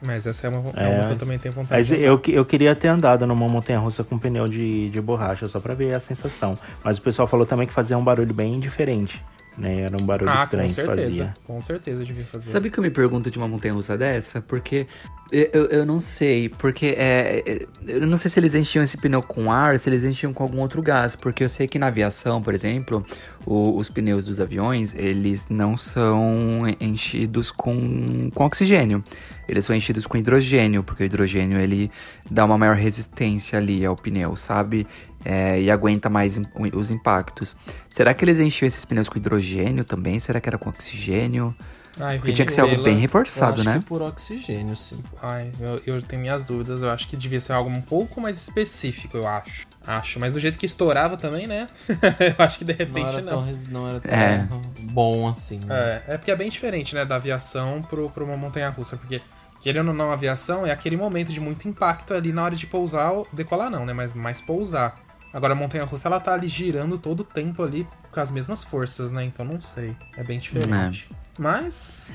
Mas 0.05 0.27
essa 0.27 0.47
é 0.47 0.51
uma, 0.51 0.71
é, 0.75 0.85
é 0.85 0.89
uma 0.89 1.07
que 1.07 1.13
eu 1.13 1.19
também 1.19 1.39
tenho 1.39 1.55
vontade 1.55 1.75
mas 1.75 1.91
eu, 1.91 2.21
eu 2.29 2.45
queria 2.45 2.75
ter 2.75 2.89
andado 2.89 3.27
numa 3.27 3.49
montanha 3.49 3.79
russa 3.79 4.05
com 4.05 4.19
pneu 4.19 4.47
de, 4.47 4.91
de 4.91 5.01
borracha, 5.01 5.49
só 5.49 5.59
pra 5.59 5.75
ver 5.75 5.95
a 5.97 6.01
sensação. 6.01 6.57
Mas 6.85 6.99
o 6.99 7.03
pessoal 7.03 7.27
falou 7.27 7.47
também 7.47 7.67
que 7.67 7.73
fazia 7.73 7.97
um 7.97 8.05
barulho 8.05 8.33
bem 8.33 8.61
diferente. 8.61 9.23
Né? 9.57 9.83
Era 9.83 9.97
um 10.01 10.05
barulho 10.05 10.31
ah, 10.31 10.43
estranho 10.43 10.69
com 10.69 10.75
certeza, 10.75 10.97
que 10.97 11.07
fazia. 11.07 11.35
Com 11.45 11.61
certeza 11.61 12.05
devia 12.05 12.25
fazer. 12.27 12.51
Sabe 12.51 12.71
que 12.71 12.79
eu 12.79 12.83
me 12.83 12.91
pergunto 12.91 13.31
de 13.31 13.39
uma 13.39 13.49
montanha 13.49 13.73
russa 13.73 13.97
dessa? 13.97 14.43
Porque 14.43 14.87
eu, 15.33 15.67
eu 15.67 15.87
não 15.87 15.99
sei, 15.99 16.49
porque 16.49 16.95
é, 16.97 17.43
é, 17.45 17.67
eu 17.87 18.07
não 18.07 18.17
sei 18.17 18.31
se 18.31 18.39
eles 18.39 18.55
enchiam 18.55 18.85
esse 18.85 18.97
pneu 18.97 19.23
com 19.23 19.51
ar, 19.51 19.79
se 19.79 19.89
eles 19.89 20.05
enchiam 20.05 20.33
com 20.33 20.43
algum 20.43 20.61
outro 20.61 20.81
gás, 20.81 21.17
porque 21.17 21.43
eu 21.43 21.49
sei 21.49 21.67
que 21.67 21.79
na 21.79 21.89
aviação, 21.89 22.41
por 22.41 22.55
exemplo, 22.55 23.05
o, 23.45 23.77
os 23.77 23.91
pneus 23.91 24.25
dos 24.25 24.41
aviões, 24.41 24.95
eles 24.95 25.49
não 25.49 25.77
são 25.77 26.61
enchidos 26.79 27.51
com, 27.51 28.29
com 28.35 28.45
oxigênio, 28.45 29.03
eles 29.49 29.65
são 29.65 29.75
enchidos 29.75 30.07
com 30.07 30.17
hidrogênio, 30.17 30.85
porque 30.85 31.03
o 31.03 31.07
hidrogênio 31.07 31.59
ele 31.59 31.91
dá 32.31 32.45
uma 32.45 32.59
maior 32.59 32.77
resistência 32.77 33.59
ali 33.59 33.85
ao 33.85 33.97
pneu, 33.97 34.37
sabe? 34.37 34.87
É, 35.29 35.61
e 35.61 35.73
aguenta 35.73 36.09
mais 36.09 36.41
os 36.73 36.89
impactos. 36.89 37.57
Será 37.89 38.15
que 38.15 38.25
eles 38.25 38.39
enchiam 38.39 38.69
esses 38.69 38.85
pneus 38.85 39.09
com 39.09 39.19
hidrogênio 39.19 39.85
também? 39.85 40.21
Será 40.21 40.41
que 40.41 40.49
era 40.49 40.57
com 40.57 40.71
oxigênio? 40.71 41.53
Ai, 41.99 42.19
Porque 42.19 42.33
tinha 42.33 42.47
que 42.47 42.53
ser 42.53 42.61
algo 42.61 42.81
bem 42.83 42.97
reforçado, 42.97 43.65
né? 43.65 43.81
por 43.87 44.03
oxigênio, 44.03 44.77
sim. 44.77 45.03
Ai, 45.21 45.51
eu, 45.59 45.81
eu, 45.87 46.03
tenho 46.03 46.23
minhas 46.23 46.45
dúvidas. 46.45 46.83
Eu 46.83 46.91
acho 46.91 47.09
que 47.09 47.17
devia 47.17 47.41
ser 47.41 47.55
algo 47.55 47.71
um 47.71 47.81
pouco 47.81 48.21
mais 48.21 48.37
específico, 48.37 49.17
eu 49.17 49.27
acho. 49.27 49.67
Acho, 49.87 50.21
mas 50.21 50.35
do 50.35 50.41
jeito 50.41 50.59
que 50.59 50.67
estourava 50.67 51.17
também, 51.17 51.47
né? 51.47 51.67
eu 51.89 52.45
acho 52.45 52.59
que 52.59 52.65
de 52.65 52.73
repente 52.73 53.07
não. 53.07 53.09
Era 53.09 53.23
não. 53.23 53.45
Tão, 53.45 53.59
não 53.71 53.89
era 53.89 54.01
tão 54.01 54.13
é. 54.13 54.49
bom 54.83 55.29
assim. 55.29 55.59
Né? 55.65 56.03
É, 56.07 56.15
é 56.15 56.19
porque 56.19 56.31
é 56.31 56.37
bem 56.37 56.51
diferente, 56.51 56.95
né? 56.95 57.05
Da 57.05 57.17
aviação 57.17 57.83
pro, 57.83 58.11
pro 58.11 58.25
uma 58.25 58.37
montanha 58.37 58.69
russa. 58.69 58.97
Porque, 58.97 59.23
querendo 59.61 59.89
ou 59.89 59.95
não, 59.95 60.11
a 60.11 60.15
aviação 60.15 60.67
é 60.67 60.71
aquele 60.71 60.97
momento 60.97 61.33
de 61.33 61.41
muito 61.41 61.67
impacto 61.67 62.13
ali 62.13 62.31
na 62.33 62.45
hora 62.45 62.55
de 62.55 62.67
pousar, 62.67 63.13
decolar 63.33 63.71
não, 63.71 63.87
né? 63.87 63.93
Mas 63.93 64.13
mais 64.13 64.41
pousar. 64.41 65.06
Agora 65.33 65.53
a 65.53 65.57
montanha 65.57 65.85
russa 65.85 66.09
ela 66.09 66.21
tá 66.21 66.33
ali 66.33 66.49
girando 66.49 66.99
todo 66.99 67.21
o 67.21 67.25
tempo 67.25 67.63
ali 67.63 67.87
com 68.11 68.21
as 68.21 68.31
mesmas 68.31 68.65
forças, 68.65 69.13
né? 69.13 69.25
Então 69.25 69.45
não 69.45 69.61
sei. 69.61 69.95
É 70.17 70.25
bem 70.25 70.39
diferente. 70.39 71.09
É. 71.11 71.17
Mas. 71.39 72.13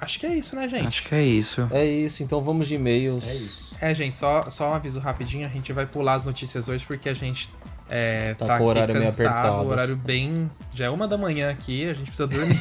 Acho 0.00 0.20
que 0.20 0.26
é 0.26 0.34
isso, 0.34 0.54
né, 0.54 0.68
gente? 0.68 0.86
Acho 0.86 1.08
que 1.08 1.14
é 1.14 1.22
isso. 1.22 1.68
É 1.70 1.84
isso, 1.84 2.22
então 2.22 2.42
vamos 2.42 2.68
de 2.68 2.74
e-mails. 2.74 3.24
É 3.24 3.34
isso. 3.34 3.76
É, 3.80 3.94
gente, 3.94 4.16
só, 4.16 4.48
só 4.48 4.70
um 4.70 4.74
aviso 4.74 5.00
rapidinho, 5.00 5.46
a 5.46 5.50
gente 5.50 5.72
vai 5.72 5.86
pular 5.86 6.14
as 6.14 6.24
notícias 6.24 6.68
hoje 6.68 6.84
porque 6.86 7.08
a 7.08 7.14
gente 7.14 7.50
é, 7.88 8.34
tá, 8.34 8.46
tá 8.46 8.58
com 8.58 8.64
o 8.64 8.66
horário 8.66 8.94
cansado, 8.94 9.18
meio 9.18 9.30
apertado. 9.30 9.68
horário 9.68 9.96
bem. 9.96 10.50
Já 10.74 10.86
é 10.86 10.90
uma 10.90 11.06
da 11.06 11.16
manhã 11.16 11.50
aqui, 11.50 11.84
a 11.84 11.94
gente 11.94 12.06
precisa 12.06 12.26
dormir. 12.26 12.60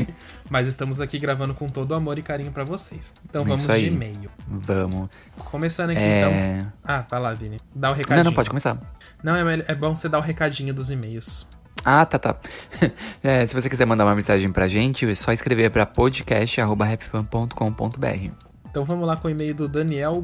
Mas 0.50 0.66
estamos 0.66 1.00
aqui 1.00 1.18
gravando 1.18 1.54
com 1.54 1.66
todo 1.66 1.94
amor 1.94 2.18
e 2.18 2.22
carinho 2.22 2.52
para 2.52 2.64
vocês. 2.64 3.14
Então 3.24 3.40
Isso 3.42 3.50
vamos 3.50 3.70
aí. 3.70 3.82
de 3.82 3.88
e-mail. 3.88 4.30
Vamos. 4.46 5.08
Começando 5.36 5.90
aqui 5.90 6.00
é... 6.00 6.58
então. 6.58 6.72
Ah, 6.84 7.04
vai 7.08 7.20
lá, 7.20 7.32
Vini. 7.32 7.56
Dá 7.74 7.90
o 7.90 7.94
recadinho. 7.94 8.24
Não, 8.24 8.30
não, 8.30 8.34
pode 8.34 8.50
começar. 8.50 8.76
Não, 9.22 9.36
é, 9.36 9.64
é 9.66 9.74
bom 9.74 9.96
você 9.96 10.08
dar 10.08 10.18
o 10.18 10.22
recadinho 10.22 10.74
dos 10.74 10.90
e-mails. 10.90 11.46
Ah, 11.84 12.04
tá, 12.04 12.18
tá. 12.18 12.36
É, 13.22 13.46
se 13.46 13.54
você 13.54 13.70
quiser 13.70 13.86
mandar 13.86 14.04
uma 14.04 14.14
mensagem 14.14 14.52
pra 14.52 14.68
gente, 14.68 15.08
é 15.08 15.14
só 15.14 15.32
escrever 15.32 15.70
pra 15.70 15.86
podcast.rapfan.com.br. 15.86 18.30
Então 18.70 18.84
vamos 18.84 19.06
lá 19.06 19.16
com 19.16 19.28
o 19.28 19.30
e-mail 19.30 19.54
do 19.54 19.66
Daniel 19.68 20.22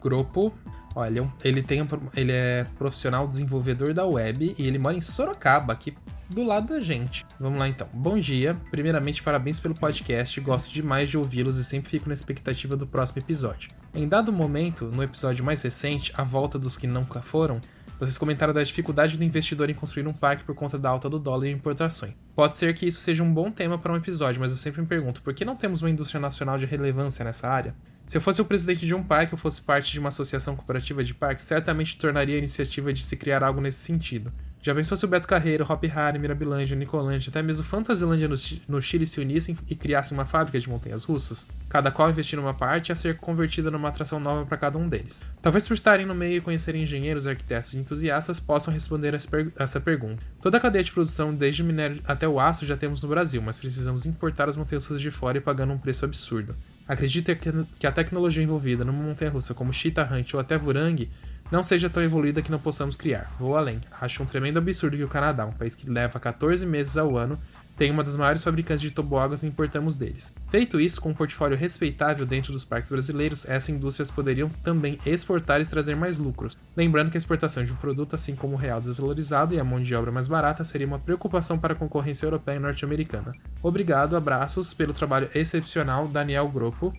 Gropo. 0.00 0.52
Olha, 0.94 1.26
ele, 1.42 1.62
tem, 1.62 1.86
ele 2.14 2.32
é 2.32 2.66
profissional 2.76 3.26
desenvolvedor 3.26 3.94
da 3.94 4.04
web 4.04 4.54
e 4.58 4.66
ele 4.66 4.78
mora 4.78 4.96
em 4.96 5.00
Sorocaba, 5.00 5.72
aqui 5.72 5.94
do 6.28 6.44
lado 6.44 6.68
da 6.68 6.80
gente. 6.80 7.24
Vamos 7.38 7.58
lá 7.58 7.68
então. 7.68 7.88
Bom 7.92 8.18
dia. 8.18 8.56
Primeiramente, 8.70 9.22
parabéns 9.22 9.60
pelo 9.60 9.74
podcast. 9.74 10.38
Gosto 10.40 10.72
demais 10.72 11.08
de 11.10 11.16
ouvi-los 11.16 11.56
e 11.56 11.64
sempre 11.64 11.90
fico 11.90 12.08
na 12.08 12.14
expectativa 12.14 12.76
do 12.76 12.86
próximo 12.86 13.20
episódio. 13.20 13.70
Em 13.94 14.08
dado 14.08 14.32
momento, 14.32 14.86
no 14.86 15.02
episódio 15.02 15.44
mais 15.44 15.62
recente, 15.62 16.12
A 16.16 16.22
Volta 16.22 16.58
dos 16.58 16.76
que 16.76 16.86
Nunca 16.86 17.20
Foram, 17.20 17.60
vocês 17.98 18.18
comentaram 18.18 18.52
da 18.52 18.62
dificuldade 18.62 19.16
do 19.16 19.24
investidor 19.24 19.70
em 19.70 19.74
construir 19.74 20.08
um 20.08 20.12
parque 20.12 20.44
por 20.44 20.54
conta 20.54 20.78
da 20.78 20.88
alta 20.88 21.08
do 21.08 21.18
dólar 21.18 21.46
e 21.46 21.52
importações. 21.52 22.14
Pode 22.34 22.56
ser 22.56 22.74
que 22.74 22.86
isso 22.86 23.00
seja 23.00 23.22
um 23.22 23.32
bom 23.32 23.50
tema 23.50 23.78
para 23.78 23.92
um 23.92 23.96
episódio, 23.96 24.40
mas 24.40 24.50
eu 24.50 24.58
sempre 24.58 24.80
me 24.80 24.86
pergunto 24.86 25.22
por 25.22 25.32
que 25.32 25.44
não 25.44 25.54
temos 25.54 25.82
uma 25.82 25.90
indústria 25.90 26.20
nacional 26.20 26.58
de 26.58 26.66
relevância 26.66 27.24
nessa 27.24 27.48
área? 27.48 27.74
Se 28.06 28.16
eu 28.16 28.20
fosse 28.20 28.40
o 28.42 28.44
presidente 28.44 28.84
de 28.86 28.94
um 28.94 29.02
parque 29.02 29.34
ou 29.34 29.38
fosse 29.38 29.62
parte 29.62 29.92
de 29.92 29.98
uma 29.98 30.08
associação 30.08 30.56
cooperativa 30.56 31.02
de 31.02 31.14
parques, 31.14 31.44
certamente 31.44 31.96
tornaria 31.96 32.34
a 32.34 32.38
iniciativa 32.38 32.92
de 32.92 33.04
se 33.04 33.16
criar 33.16 33.42
algo 33.42 33.60
nesse 33.60 33.80
sentido. 33.80 34.32
Já 34.64 34.72
pensou 34.72 34.96
se 34.96 35.04
o 35.04 35.08
Beto 35.08 35.26
Carreiro, 35.26 35.66
Hop 35.68 35.82
Harry, 35.86 36.20
Mirabilândia, 36.20 36.76
Nicolândia, 36.76 37.30
até 37.30 37.42
mesmo 37.42 37.64
Fantasilândia 37.64 38.28
no, 38.68 38.80
Chile 38.80 39.08
se 39.08 39.20
unissem 39.20 39.58
e 39.68 39.74
criassem 39.74 40.16
uma 40.16 40.24
fábrica 40.24 40.60
de 40.60 40.68
montanhas 40.68 41.02
russas? 41.02 41.44
Cada 41.68 41.90
qual 41.90 42.08
investindo 42.10 42.38
uma 42.38 42.54
parte 42.54 42.92
a 42.92 42.94
ser 42.94 43.16
convertida 43.16 43.72
numa 43.72 43.88
atração 43.88 44.20
nova 44.20 44.46
para 44.46 44.56
cada 44.56 44.78
um 44.78 44.88
deles. 44.88 45.24
Talvez 45.42 45.66
por 45.66 45.74
estarem 45.74 46.06
no 46.06 46.14
meio 46.14 46.36
e 46.36 46.40
conhecerem 46.40 46.84
engenheiros, 46.84 47.26
arquitetos 47.26 47.74
e 47.74 47.78
entusiastas 47.78 48.38
possam 48.38 48.72
responder 48.72 49.14
essa 49.58 49.80
pergunta. 49.80 50.22
Toda 50.40 50.58
a 50.58 50.60
cadeia 50.60 50.84
de 50.84 50.92
produção, 50.92 51.34
desde 51.34 51.62
o 51.62 51.64
minério 51.64 52.00
até 52.04 52.28
o 52.28 52.38
aço, 52.38 52.64
já 52.64 52.76
temos 52.76 53.02
no 53.02 53.08
Brasil, 53.08 53.42
mas 53.42 53.58
precisamos 53.58 54.06
importar 54.06 54.48
as 54.48 54.56
montanhas 54.56 54.84
russas 54.84 55.00
de 55.00 55.10
fora 55.10 55.38
e 55.38 55.40
pagando 55.40 55.72
um 55.72 55.78
preço 55.78 56.04
absurdo. 56.04 56.54
Acredito 56.86 57.34
que 57.78 57.86
a 57.86 57.92
tecnologia 57.92 58.42
envolvida 58.42 58.84
numa 58.84 59.02
montanha-russa 59.02 59.54
como 59.54 59.72
Cheetah 59.72 60.08
Hunt 60.12 60.34
ou 60.34 60.40
até 60.40 60.56
Vurang 60.58 61.08
não 61.50 61.62
seja 61.62 61.90
tão 61.90 62.02
evoluída 62.02 62.40
que 62.40 62.50
não 62.50 62.58
possamos 62.58 62.96
criar. 62.96 63.30
Vou 63.38 63.56
além. 63.56 63.80
Acho 64.00 64.22
um 64.22 64.26
tremendo 64.26 64.58
absurdo 64.58 64.96
que 64.96 65.04
o 65.04 65.08
Canadá, 65.08 65.44
um 65.44 65.52
país 65.52 65.74
que 65.74 65.88
leva 65.88 66.18
14 66.18 66.64
meses 66.64 66.96
ao 66.96 67.16
ano, 67.16 67.38
tem 67.82 67.90
uma 67.90 68.04
das 68.04 68.16
maiores 68.16 68.44
fabricantes 68.44 68.80
de 68.80 68.92
toboáguas 68.92 69.42
e 69.42 69.48
importamos 69.48 69.96
deles. 69.96 70.32
Feito 70.48 70.80
isso, 70.80 71.00
com 71.00 71.08
um 71.08 71.14
portfólio 71.14 71.56
respeitável 71.56 72.24
dentro 72.24 72.52
dos 72.52 72.64
parques 72.64 72.88
brasileiros, 72.88 73.44
essas 73.44 73.70
indústrias 73.70 74.08
poderiam 74.08 74.48
também 74.62 75.00
exportar 75.04 75.60
e 75.60 75.66
trazer 75.66 75.96
mais 75.96 76.16
lucros. 76.16 76.56
Lembrando 76.76 77.10
que 77.10 77.16
a 77.16 77.18
exportação 77.18 77.64
de 77.64 77.72
um 77.72 77.74
produto, 77.74 78.14
assim 78.14 78.36
como 78.36 78.54
o 78.54 78.56
real 78.56 78.80
desvalorizado 78.80 79.52
e 79.52 79.58
a 79.58 79.64
mão 79.64 79.82
de 79.82 79.92
obra 79.96 80.12
mais 80.12 80.28
barata, 80.28 80.62
seria 80.62 80.86
uma 80.86 81.00
preocupação 81.00 81.58
para 81.58 81.72
a 81.72 81.76
concorrência 81.76 82.24
europeia 82.24 82.54
e 82.54 82.60
norte-americana. 82.60 83.34
Obrigado, 83.60 84.14
abraços 84.14 84.72
pelo 84.72 84.92
trabalho 84.92 85.28
excepcional, 85.34 86.06
Daniel 86.06 86.48
Grupo. 86.48 86.94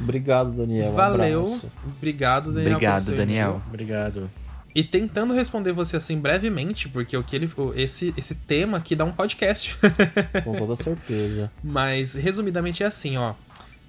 Obrigado, 0.00 0.50
Daniel. 0.52 0.94
Valeu. 0.94 1.40
abraço. 1.42 1.70
Obrigado, 1.84 2.52
Daniel. 2.54 2.72
Obrigado, 2.72 3.14
Daniel. 3.14 3.62
Obrigado. 3.68 4.45
E 4.76 4.84
tentando 4.84 5.32
responder 5.32 5.72
você 5.72 5.96
assim 5.96 6.20
brevemente, 6.20 6.86
porque 6.86 7.16
o 7.16 7.24
que 7.24 7.34
ele, 7.34 7.50
esse, 7.76 8.12
esse 8.14 8.34
tema 8.34 8.76
aqui 8.76 8.94
dá 8.94 9.06
um 9.06 9.10
podcast. 9.10 9.74
Com 10.44 10.54
toda 10.54 10.76
certeza. 10.76 11.50
Mas 11.64 12.12
resumidamente 12.12 12.82
é 12.82 12.86
assim, 12.86 13.16
ó. 13.16 13.32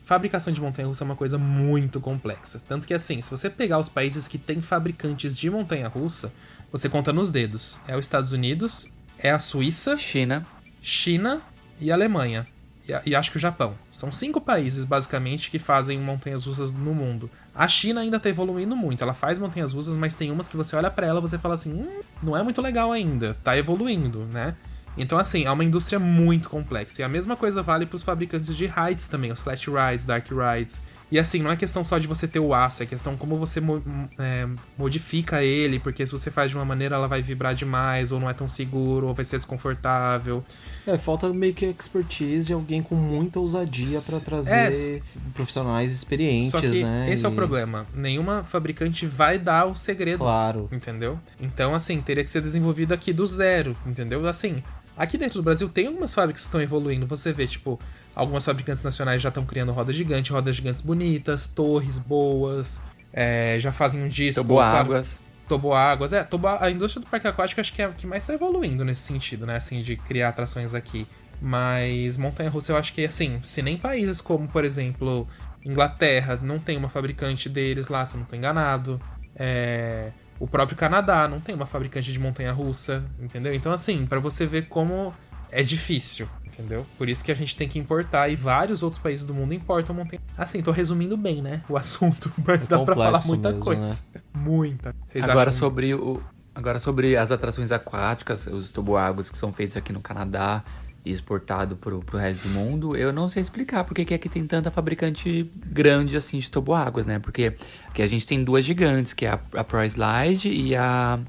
Fabricação 0.05 0.53
de 0.53 0.61
montanha-russa 0.61 1.03
é 1.03 1.05
uma 1.05 1.17
coisa 1.17 1.38
muito 1.38 1.99
complexa. 1.99 2.61
Tanto 2.65 2.88
que 2.88 2.93
assim, 2.93 3.21
se 3.21 3.29
você 3.29 3.49
pegar 3.49 3.79
os 3.79 3.89
países 3.89 4.29
que 4.29 4.38
têm 4.38 4.61
fabricantes 4.61 5.35
de 5.35 5.49
montanha-russa, 5.49 6.31
você 6.71 6.88
conta 6.88 7.11
nos 7.11 7.31
dedos. 7.31 7.81
É 7.85 7.97
os 7.97 8.05
Estados 8.05 8.31
Unidos, 8.31 8.89
é 9.19 9.29
a 9.29 9.39
Suíça, 9.39 9.97
China, 9.97 10.47
China 10.81 11.41
e 11.81 11.91
Alemanha. 11.91 12.47
E, 12.88 13.09
e 13.09 13.13
acho 13.13 13.29
que 13.29 13.35
o 13.35 13.41
Japão. 13.41 13.75
São 13.91 14.09
cinco 14.09 14.39
países, 14.39 14.85
basicamente, 14.85 15.51
que 15.51 15.59
fazem 15.59 15.99
montanhas 15.99 16.45
russas 16.45 16.71
no 16.71 16.93
mundo. 16.93 17.29
A 17.57 17.67
China 17.67 18.01
ainda 18.01 18.19
tá 18.19 18.29
evoluindo 18.29 18.75
muito. 18.75 19.03
Ela 19.03 19.13
faz 19.13 19.39
montanhas 19.39 19.73
russas, 19.73 19.95
mas 19.95 20.13
tem 20.13 20.31
umas 20.31 20.47
que 20.47 20.55
você 20.55 20.75
olha 20.75 20.91
para 20.91 21.07
ela 21.07 21.19
você 21.19 21.37
fala 21.37 21.55
assim: 21.55 21.73
hum, 21.73 22.01
não 22.21 22.37
é 22.37 22.43
muito 22.43 22.61
legal 22.61 22.91
ainda. 22.91 23.35
Tá 23.43 23.57
evoluindo, 23.57 24.19
né? 24.31 24.55
Então, 24.97 25.17
assim, 25.17 25.45
é 25.45 25.51
uma 25.51 25.63
indústria 25.63 25.99
muito 25.99 26.49
complexa. 26.49 27.01
E 27.01 27.05
a 27.05 27.09
mesma 27.09 27.35
coisa 27.35 27.61
vale 27.61 27.85
para 27.85 27.95
os 27.95 28.03
fabricantes 28.03 28.55
de 28.55 28.65
rides 28.65 29.07
também, 29.07 29.31
os 29.31 29.41
flat 29.41 29.67
rides, 29.69 30.05
dark 30.05 30.27
rides. 30.29 30.81
E 31.09 31.17
assim, 31.17 31.41
não 31.41 31.51
é 31.51 31.55
questão 31.55 31.83
só 31.83 31.97
de 31.97 32.07
você 32.07 32.27
ter 32.27 32.39
o 32.39 32.53
aço, 32.53 32.83
é 32.83 32.85
questão 32.85 33.15
como 33.15 33.37
você 33.37 33.61
mo 33.61 33.81
é, 34.19 34.47
modifica 34.77 35.41
ele, 35.41 35.79
porque 35.79 36.05
se 36.05 36.11
você 36.11 36.29
faz 36.29 36.51
de 36.51 36.57
uma 36.57 36.65
maneira 36.65 36.95
ela 36.95 37.07
vai 37.07 37.21
vibrar 37.21 37.55
demais, 37.55 38.11
ou 38.11 38.19
não 38.19 38.29
é 38.29 38.33
tão 38.33 38.47
seguro, 38.47 39.07
ou 39.07 39.13
vai 39.13 39.23
ser 39.23 39.37
desconfortável. 39.37 40.43
É, 40.85 40.97
falta 40.97 41.31
meio 41.33 41.53
que 41.53 41.65
expertise 41.65 42.47
de 42.47 42.53
alguém 42.53 42.81
com 42.81 42.95
muita 42.95 43.39
ousadia 43.39 44.01
para 44.01 44.19
trazer 44.19 44.97
é, 44.97 45.01
profissionais 45.33 45.91
experientes, 45.91 46.51
só 46.51 46.59
que 46.59 46.83
né? 46.83 47.07
Esse 47.11 47.23
e... 47.23 47.25
é 47.25 47.29
o 47.29 47.31
problema. 47.31 47.85
Nenhuma 47.93 48.43
fabricante 48.43 49.05
vai 49.05 49.39
dar 49.39 49.65
o 49.65 49.75
segredo. 49.75 50.19
Claro. 50.19 50.67
Entendeu? 50.73 51.19
Então, 51.39 51.73
assim, 51.73 52.01
teria 52.01 52.23
que 52.23 52.29
ser 52.29 52.41
desenvolvido 52.41 52.93
aqui 52.93 53.13
do 53.13 53.25
zero, 53.25 53.75
entendeu? 53.85 54.27
Assim, 54.27 54.61
aqui 54.97 55.17
dentro 55.17 55.39
do 55.39 55.43
Brasil 55.43 55.69
tem 55.69 55.87
algumas 55.87 56.13
fábricas 56.13 56.41
que 56.41 56.47
estão 56.47 56.61
evoluindo. 56.61 57.05
Você 57.07 57.31
vê, 57.31 57.47
tipo, 57.47 57.79
Algumas 58.17 58.43
fabricantes 58.43 58.81
nacionais 58.81 59.21
já 59.21 59.29
estão 59.29 59.45
criando 59.45 59.71
rodas 59.71 59.95
gigantes, 59.95 60.31
rodas 60.31 60.55
gigantes 60.55 60.81
bonitas, 60.81 61.47
torres 61.47 61.99
boas, 61.99 62.81
é, 63.13 63.57
já 63.59 63.71
fazem 63.71 64.01
um 64.01 64.07
disco. 64.07 64.41
Toboáguas. 64.41 65.19
Toboáguas, 65.47 66.13
é. 66.13 66.23
Tobo, 66.23 66.47
a 66.47 66.71
indústria 66.71 66.99
do 66.99 67.07
parque 67.07 67.27
aquático 67.27 67.61
acho 67.61 67.71
que 67.71 67.79
é 67.79 67.85
a 67.85 67.89
que 67.89 68.07
mais 68.07 68.23
está 68.23 68.33
evoluindo 68.33 68.83
nesse 68.83 69.01
sentido, 69.01 69.45
né? 69.45 69.57
Assim, 69.57 69.83
de 69.83 69.95
criar 69.95 70.29
atrações 70.29 70.73
aqui. 70.73 71.05
Mas 71.39 72.17
montanha-russa 72.17 72.71
eu 72.71 72.77
acho 72.77 72.91
que, 72.91 73.05
assim, 73.05 73.39
se 73.43 73.61
nem 73.61 73.77
países 73.77 74.19
como, 74.19 74.47
por 74.47 74.65
exemplo, 74.65 75.27
Inglaterra 75.63 76.39
não 76.41 76.57
tem 76.57 76.75
uma 76.75 76.89
fabricante 76.89 77.47
deles 77.47 77.87
lá, 77.87 78.03
se 78.03 78.15
eu 78.15 78.17
não 78.17 78.23
estou 78.23 78.35
enganado. 78.35 78.99
É, 79.35 80.09
o 80.39 80.47
próprio 80.47 80.77
Canadá 80.77 81.27
não 81.27 81.39
tem 81.39 81.55
uma 81.55 81.65
fabricante 81.65 82.11
de 82.11 82.19
montanha-russa, 82.19 83.03
entendeu? 83.19 83.53
Então, 83.53 83.71
assim, 83.71 84.05
para 84.05 84.19
você 84.19 84.45
ver 84.45 84.67
como 84.67 85.13
é 85.51 85.63
difícil 85.63 86.27
entendeu? 86.57 86.85
Por 86.97 87.07
isso 87.07 87.23
que 87.23 87.31
a 87.31 87.35
gente 87.35 87.55
tem 87.55 87.69
que 87.69 87.77
importar 87.77 88.29
e 88.29 88.35
vários 88.35 88.81
outros 88.81 88.99
países 88.99 89.25
do 89.27 89.33
mundo 89.33 89.53
importam 89.53 89.95
montanha. 89.95 90.21
Assim, 90.35 90.61
tô 90.61 90.71
resumindo 90.71 91.15
bem, 91.15 91.41
né, 91.41 91.63
o 91.69 91.77
assunto, 91.77 92.31
mas 92.45 92.65
é 92.65 92.69
dá 92.69 92.79
para 92.79 92.95
falar 92.95 93.25
muita 93.25 93.49
mesmo, 93.49 93.63
coisa. 93.63 94.03
Né? 94.13 94.21
Muita. 94.33 94.95
Vocês 95.05 95.23
agora 95.23 95.49
acham... 95.49 95.59
sobre 95.59 95.93
o 95.93 96.21
agora 96.55 96.79
sobre 96.79 97.15
as 97.15 97.31
atrações 97.31 97.71
aquáticas, 97.71 98.47
os 98.47 98.71
toboáguas 98.71 99.29
que 99.29 99.38
são 99.38 99.53
feitos 99.53 99.77
aqui 99.77 99.93
no 99.93 100.01
Canadá 100.01 100.63
exportado 101.11 101.75
pro, 101.75 101.99
pro 101.99 102.17
resto 102.17 102.47
do 102.47 102.49
mundo, 102.49 102.95
eu 102.95 103.11
não 103.11 103.27
sei 103.27 103.41
explicar 103.41 103.83
porque 103.83 104.05
que 104.05 104.13
aqui 104.13 104.29
tem 104.29 104.45
tanta 104.45 104.71
fabricante 104.71 105.49
grande 105.65 106.17
assim 106.17 106.39
de 106.39 106.49
toboáguas, 106.51 107.05
né? 107.05 107.19
Porque 107.19 107.53
aqui 107.87 108.01
a 108.01 108.07
gente 108.07 108.25
tem 108.25 108.43
duas 108.43 108.65
gigantes, 108.65 109.13
que 109.13 109.25
é 109.25 109.29
a, 109.29 109.39
a 109.55 109.63
Pro 109.63 109.83
Slide 109.83 110.49
e 110.49 110.75
a 110.75 111.19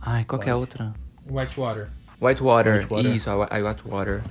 Ai, 0.00 0.24
qual 0.24 0.40
que 0.40 0.48
é 0.48 0.52
a 0.52 0.56
outra? 0.56 0.94
Whitewater. 1.28 1.88
Whitewater, 2.20 2.80
Whitewater. 2.82 3.14
isso, 3.14 3.30
a, 3.30 3.48
a 3.50 3.58
Whitewater. 3.58 4.22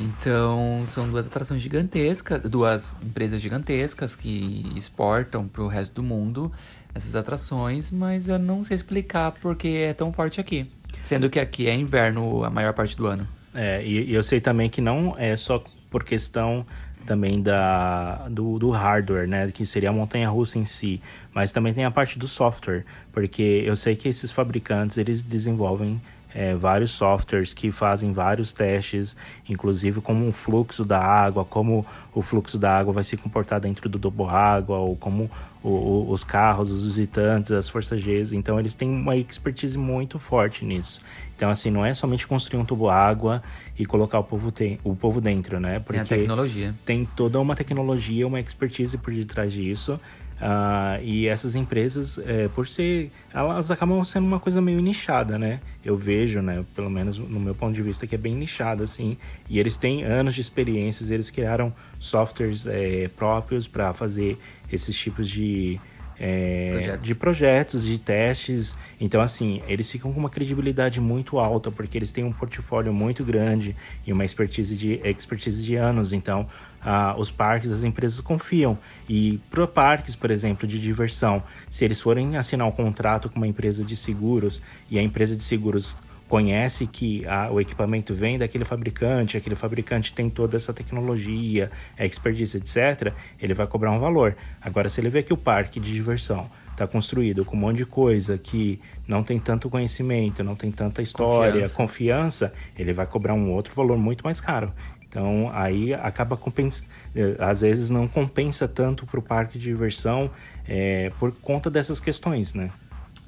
Então, 0.00 0.82
são 0.86 1.08
duas 1.08 1.26
atrações 1.26 1.60
gigantescas, 1.60 2.40
duas 2.42 2.92
empresas 3.02 3.40
gigantescas 3.40 4.16
que 4.16 4.72
exportam 4.74 5.46
para 5.46 5.62
o 5.62 5.68
resto 5.68 5.96
do 5.96 6.02
mundo 6.02 6.50
essas 6.94 7.14
atrações, 7.14 7.90
mas 7.90 8.28
eu 8.28 8.38
não 8.38 8.64
sei 8.64 8.74
explicar 8.74 9.32
porque 9.32 9.68
é 9.68 9.94
tão 9.94 10.12
forte 10.12 10.40
aqui. 10.40 10.70
Sendo 11.04 11.30
que 11.30 11.38
aqui 11.38 11.68
é 11.68 11.74
inverno 11.74 12.44
a 12.44 12.50
maior 12.50 12.72
parte 12.72 12.96
do 12.96 13.06
ano. 13.06 13.28
É, 13.54 13.82
e, 13.82 14.10
e 14.10 14.14
eu 14.14 14.22
sei 14.22 14.40
também 14.40 14.68
que 14.68 14.80
não 14.80 15.14
é 15.16 15.36
só 15.36 15.62
por 15.90 16.04
questão 16.04 16.64
também 17.04 17.42
da, 17.42 18.28
do, 18.28 18.58
do, 18.58 18.70
hardware, 18.70 19.26
né? 19.26 19.50
Que 19.50 19.66
seria 19.66 19.90
a 19.90 19.92
montanha-russa 19.92 20.58
em 20.58 20.64
si. 20.64 21.00
Mas 21.34 21.50
também 21.50 21.72
tem 21.72 21.84
a 21.84 21.90
parte 21.90 22.18
do 22.18 22.28
software. 22.28 22.84
Porque 23.12 23.62
eu 23.64 23.74
sei 23.74 23.96
que 23.96 24.08
esses 24.08 24.30
fabricantes, 24.30 24.98
eles 24.98 25.22
desenvolvem 25.22 26.00
é, 26.34 26.54
vários 26.54 26.92
softwares 26.92 27.52
que 27.52 27.72
fazem 27.72 28.12
vários 28.12 28.52
testes, 28.52 29.16
inclusive 29.48 30.00
como 30.00 30.28
o 30.28 30.32
fluxo 30.32 30.84
da 30.84 31.00
água, 31.00 31.44
como 31.44 31.84
o 32.14 32.22
fluxo 32.22 32.58
da 32.58 32.78
água 32.78 32.92
vai 32.92 33.04
se 33.04 33.16
comportar 33.16 33.60
dentro 33.60 33.88
do 33.88 34.24
água, 34.24 34.78
ou 34.78 34.96
como 34.96 35.30
o, 35.62 35.68
o, 35.68 36.10
os 36.10 36.24
carros, 36.24 36.70
os 36.70 36.84
visitantes, 36.84 37.50
as 37.50 37.68
forças 37.68 38.00
G. 38.00 38.22
Então 38.32 38.58
eles 38.58 38.74
têm 38.74 38.88
uma 38.88 39.16
expertise 39.16 39.76
muito 39.76 40.18
forte 40.18 40.64
nisso. 40.64 41.00
Então, 41.40 41.48
assim, 41.48 41.70
não 41.70 41.86
é 41.86 41.94
somente 41.94 42.26
construir 42.26 42.60
um 42.60 42.66
tubo 42.66 42.90
água 42.90 43.42
e 43.78 43.86
colocar 43.86 44.18
o 44.18 44.24
povo, 44.24 44.50
te, 44.50 44.78
o 44.84 44.94
povo 44.94 45.22
dentro, 45.22 45.58
né? 45.58 45.80
Porque 45.80 45.94
tem 45.94 46.18
a 46.18 46.20
tecnologia. 46.20 46.74
Tem 46.84 47.08
toda 47.16 47.40
uma 47.40 47.56
tecnologia, 47.56 48.26
uma 48.26 48.38
expertise 48.38 48.98
por 48.98 49.10
detrás 49.14 49.50
disso. 49.50 49.98
Uh, 50.36 51.02
e 51.02 51.26
essas 51.26 51.54
empresas, 51.54 52.18
é, 52.26 52.48
por 52.48 52.68
ser. 52.68 53.10
Elas 53.32 53.70
acabam 53.70 54.04
sendo 54.04 54.26
uma 54.26 54.38
coisa 54.38 54.60
meio 54.60 54.82
nichada, 54.82 55.38
né? 55.38 55.60
Eu 55.82 55.96
vejo, 55.96 56.42
né? 56.42 56.62
Pelo 56.74 56.90
menos 56.90 57.16
no 57.16 57.40
meu 57.40 57.54
ponto 57.54 57.72
de 57.72 57.80
vista, 57.80 58.06
que 58.06 58.14
é 58.14 58.18
bem 58.18 58.34
nichada, 58.34 58.84
assim. 58.84 59.16
E 59.48 59.58
eles 59.58 59.78
têm 59.78 60.04
anos 60.04 60.34
de 60.34 60.42
experiências, 60.42 61.10
eles 61.10 61.30
criaram 61.30 61.72
softwares 61.98 62.66
é, 62.66 63.08
próprios 63.16 63.66
para 63.66 63.94
fazer 63.94 64.38
esses 64.70 64.94
tipos 64.94 65.26
de. 65.26 65.80
É, 66.22 66.98
de 67.00 67.14
projetos, 67.14 67.86
de 67.86 67.98
testes. 67.98 68.76
Então, 69.00 69.22
assim, 69.22 69.62
eles 69.66 69.90
ficam 69.90 70.12
com 70.12 70.20
uma 70.20 70.28
credibilidade 70.28 71.00
muito 71.00 71.38
alta, 71.38 71.70
porque 71.70 71.96
eles 71.96 72.12
têm 72.12 72.24
um 72.24 72.32
portfólio 72.32 72.92
muito 72.92 73.24
grande 73.24 73.74
e 74.06 74.12
uma 74.12 74.22
expertise 74.22 74.76
de, 74.76 75.00
expertise 75.02 75.64
de 75.64 75.76
anos. 75.76 76.12
Então, 76.12 76.46
ah, 76.82 77.14
os 77.16 77.30
parques, 77.30 77.72
as 77.72 77.84
empresas 77.84 78.20
confiam. 78.20 78.76
E 79.08 79.40
para 79.50 79.66
parques, 79.66 80.14
por 80.14 80.30
exemplo, 80.30 80.68
de 80.68 80.78
diversão, 80.78 81.42
se 81.70 81.86
eles 81.86 82.02
forem 82.02 82.36
assinar 82.36 82.66
um 82.68 82.72
contrato 82.72 83.30
com 83.30 83.36
uma 83.36 83.48
empresa 83.48 83.82
de 83.82 83.96
seguros 83.96 84.60
e 84.90 84.98
a 84.98 85.02
empresa 85.02 85.34
de 85.34 85.42
seguros 85.42 85.96
conhece 86.30 86.86
que 86.86 87.26
a, 87.26 87.50
o 87.50 87.60
equipamento 87.60 88.14
vem 88.14 88.38
daquele 88.38 88.64
fabricante, 88.64 89.36
aquele 89.36 89.56
fabricante 89.56 90.12
tem 90.14 90.30
toda 90.30 90.56
essa 90.56 90.72
tecnologia, 90.72 91.68
expertise, 91.98 92.56
etc., 92.56 93.12
ele 93.42 93.52
vai 93.52 93.66
cobrar 93.66 93.90
um 93.90 93.98
valor. 93.98 94.36
Agora, 94.62 94.88
se 94.88 95.00
ele 95.00 95.10
vê 95.10 95.24
que 95.24 95.32
o 95.32 95.36
parque 95.36 95.80
de 95.80 95.92
diversão 95.92 96.48
está 96.70 96.86
construído 96.86 97.44
com 97.44 97.56
um 97.56 97.60
monte 97.60 97.78
de 97.78 97.84
coisa 97.84 98.38
que 98.38 98.80
não 99.08 99.24
tem 99.24 99.40
tanto 99.40 99.68
conhecimento, 99.68 100.44
não 100.44 100.54
tem 100.54 100.70
tanta 100.70 101.02
história, 101.02 101.68
confiança, 101.68 101.76
confiança 101.76 102.52
ele 102.78 102.92
vai 102.92 103.06
cobrar 103.06 103.34
um 103.34 103.50
outro 103.50 103.74
valor 103.74 103.98
muito 103.98 104.22
mais 104.22 104.40
caro. 104.40 104.72
Então 105.08 105.50
aí 105.52 105.92
acaba 105.92 106.36
compensando, 106.36 106.88
eh, 107.16 107.34
às 107.40 107.62
vezes 107.62 107.90
não 107.90 108.06
compensa 108.06 108.68
tanto 108.68 109.04
para 109.04 109.18
o 109.18 109.22
parque 109.22 109.58
de 109.58 109.64
diversão 109.64 110.30
é, 110.66 111.10
por 111.18 111.32
conta 111.32 111.68
dessas 111.68 111.98
questões, 111.98 112.54
né? 112.54 112.70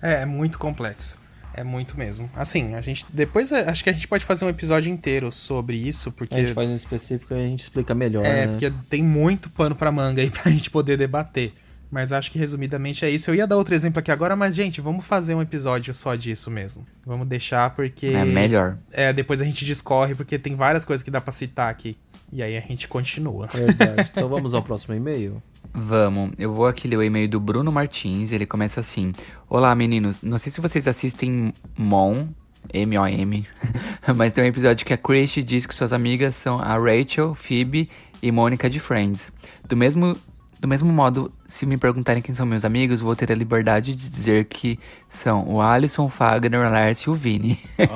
É, 0.00 0.22
é 0.22 0.26
muito 0.26 0.56
complexo. 0.56 1.21
É 1.54 1.62
muito 1.62 1.98
mesmo. 1.98 2.30
Assim, 2.34 2.74
a 2.74 2.80
gente. 2.80 3.04
Depois 3.10 3.52
eh, 3.52 3.68
acho 3.68 3.84
que 3.84 3.90
a 3.90 3.92
gente 3.92 4.08
pode 4.08 4.24
fazer 4.24 4.44
um 4.44 4.48
episódio 4.48 4.90
inteiro 4.90 5.30
sobre 5.32 5.76
isso, 5.76 6.10
porque. 6.12 6.34
A 6.34 6.38
gente 6.38 6.54
faz 6.54 6.68
um 6.68 6.74
específico 6.74 7.34
e 7.34 7.36
a 7.36 7.48
gente 7.48 7.60
explica 7.60 7.94
melhor. 7.94 8.24
É, 8.24 8.46
né? 8.46 8.52
porque 8.52 8.72
tem 8.88 9.02
muito 9.02 9.50
pano 9.50 9.74
pra 9.74 9.92
manga 9.92 10.22
aí 10.22 10.30
pra 10.30 10.50
gente 10.52 10.70
poder 10.70 10.96
debater. 10.96 11.52
Mas 11.92 12.10
acho 12.10 12.32
que 12.32 12.38
resumidamente 12.38 13.04
é 13.04 13.10
isso. 13.10 13.30
Eu 13.30 13.34
ia 13.34 13.46
dar 13.46 13.58
outro 13.58 13.74
exemplo 13.74 13.98
aqui 13.98 14.10
agora, 14.10 14.34
mas, 14.34 14.54
gente, 14.54 14.80
vamos 14.80 15.04
fazer 15.04 15.34
um 15.34 15.42
episódio 15.42 15.92
só 15.92 16.14
disso 16.14 16.50
mesmo. 16.50 16.86
Vamos 17.04 17.28
deixar 17.28 17.68
porque. 17.76 18.06
É 18.06 18.24
melhor. 18.24 18.78
É, 18.90 19.12
depois 19.12 19.42
a 19.42 19.44
gente 19.44 19.62
discorre, 19.62 20.14
porque 20.14 20.38
tem 20.38 20.56
várias 20.56 20.86
coisas 20.86 21.04
que 21.04 21.10
dá 21.10 21.20
pra 21.20 21.30
citar 21.30 21.68
aqui. 21.68 21.98
E 22.32 22.42
aí 22.42 22.56
a 22.56 22.60
gente 22.62 22.88
continua. 22.88 23.46
Verdade. 23.48 24.10
Então 24.10 24.26
vamos 24.26 24.54
ao 24.54 24.62
próximo 24.62 24.94
e-mail? 24.94 25.42
Vamos, 25.74 26.32
eu 26.38 26.54
vou 26.54 26.66
aqui 26.66 26.88
ler 26.88 26.96
o 26.96 27.02
e-mail 27.02 27.28
do 27.28 27.38
Bruno 27.38 27.70
Martins, 27.70 28.32
ele 28.32 28.46
começa 28.46 28.80
assim: 28.80 29.12
Olá 29.46 29.74
meninos, 29.74 30.22
não 30.22 30.38
sei 30.38 30.50
se 30.50 30.62
vocês 30.62 30.88
assistem 30.88 31.52
Mon, 31.76 32.28
M-O-M, 32.72 33.46
mas 34.16 34.32
tem 34.32 34.44
um 34.44 34.46
episódio 34.46 34.86
que 34.86 34.94
a 34.94 34.98
Christy 34.98 35.42
diz 35.42 35.66
que 35.66 35.74
suas 35.74 35.92
amigas 35.92 36.34
são 36.34 36.58
a 36.58 36.78
Rachel, 36.78 37.34
Phoebe 37.34 37.90
e 38.22 38.32
Mônica 38.32 38.70
de 38.70 38.80
Friends. 38.80 39.30
Do 39.68 39.76
mesmo 39.76 40.16
do 40.62 40.68
mesmo 40.68 40.92
modo, 40.92 41.32
se 41.52 41.66
me 41.66 41.76
perguntarem 41.76 42.22
quem 42.22 42.34
são 42.34 42.46
meus 42.46 42.64
amigos, 42.64 43.02
vou 43.02 43.14
ter 43.14 43.30
a 43.30 43.34
liberdade 43.34 43.94
de 43.94 44.08
dizer 44.08 44.46
que 44.46 44.80
são 45.06 45.46
o 45.46 45.60
Alisson, 45.60 46.06
o 46.06 46.08
Fagner, 46.08 46.58
o 46.58 46.70
Lars 46.70 47.00
e 47.00 47.10
o 47.10 47.14
Vini. 47.14 47.60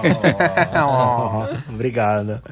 Oh, 0.78 1.40
oh, 1.40 1.72
obrigado. 1.72 2.42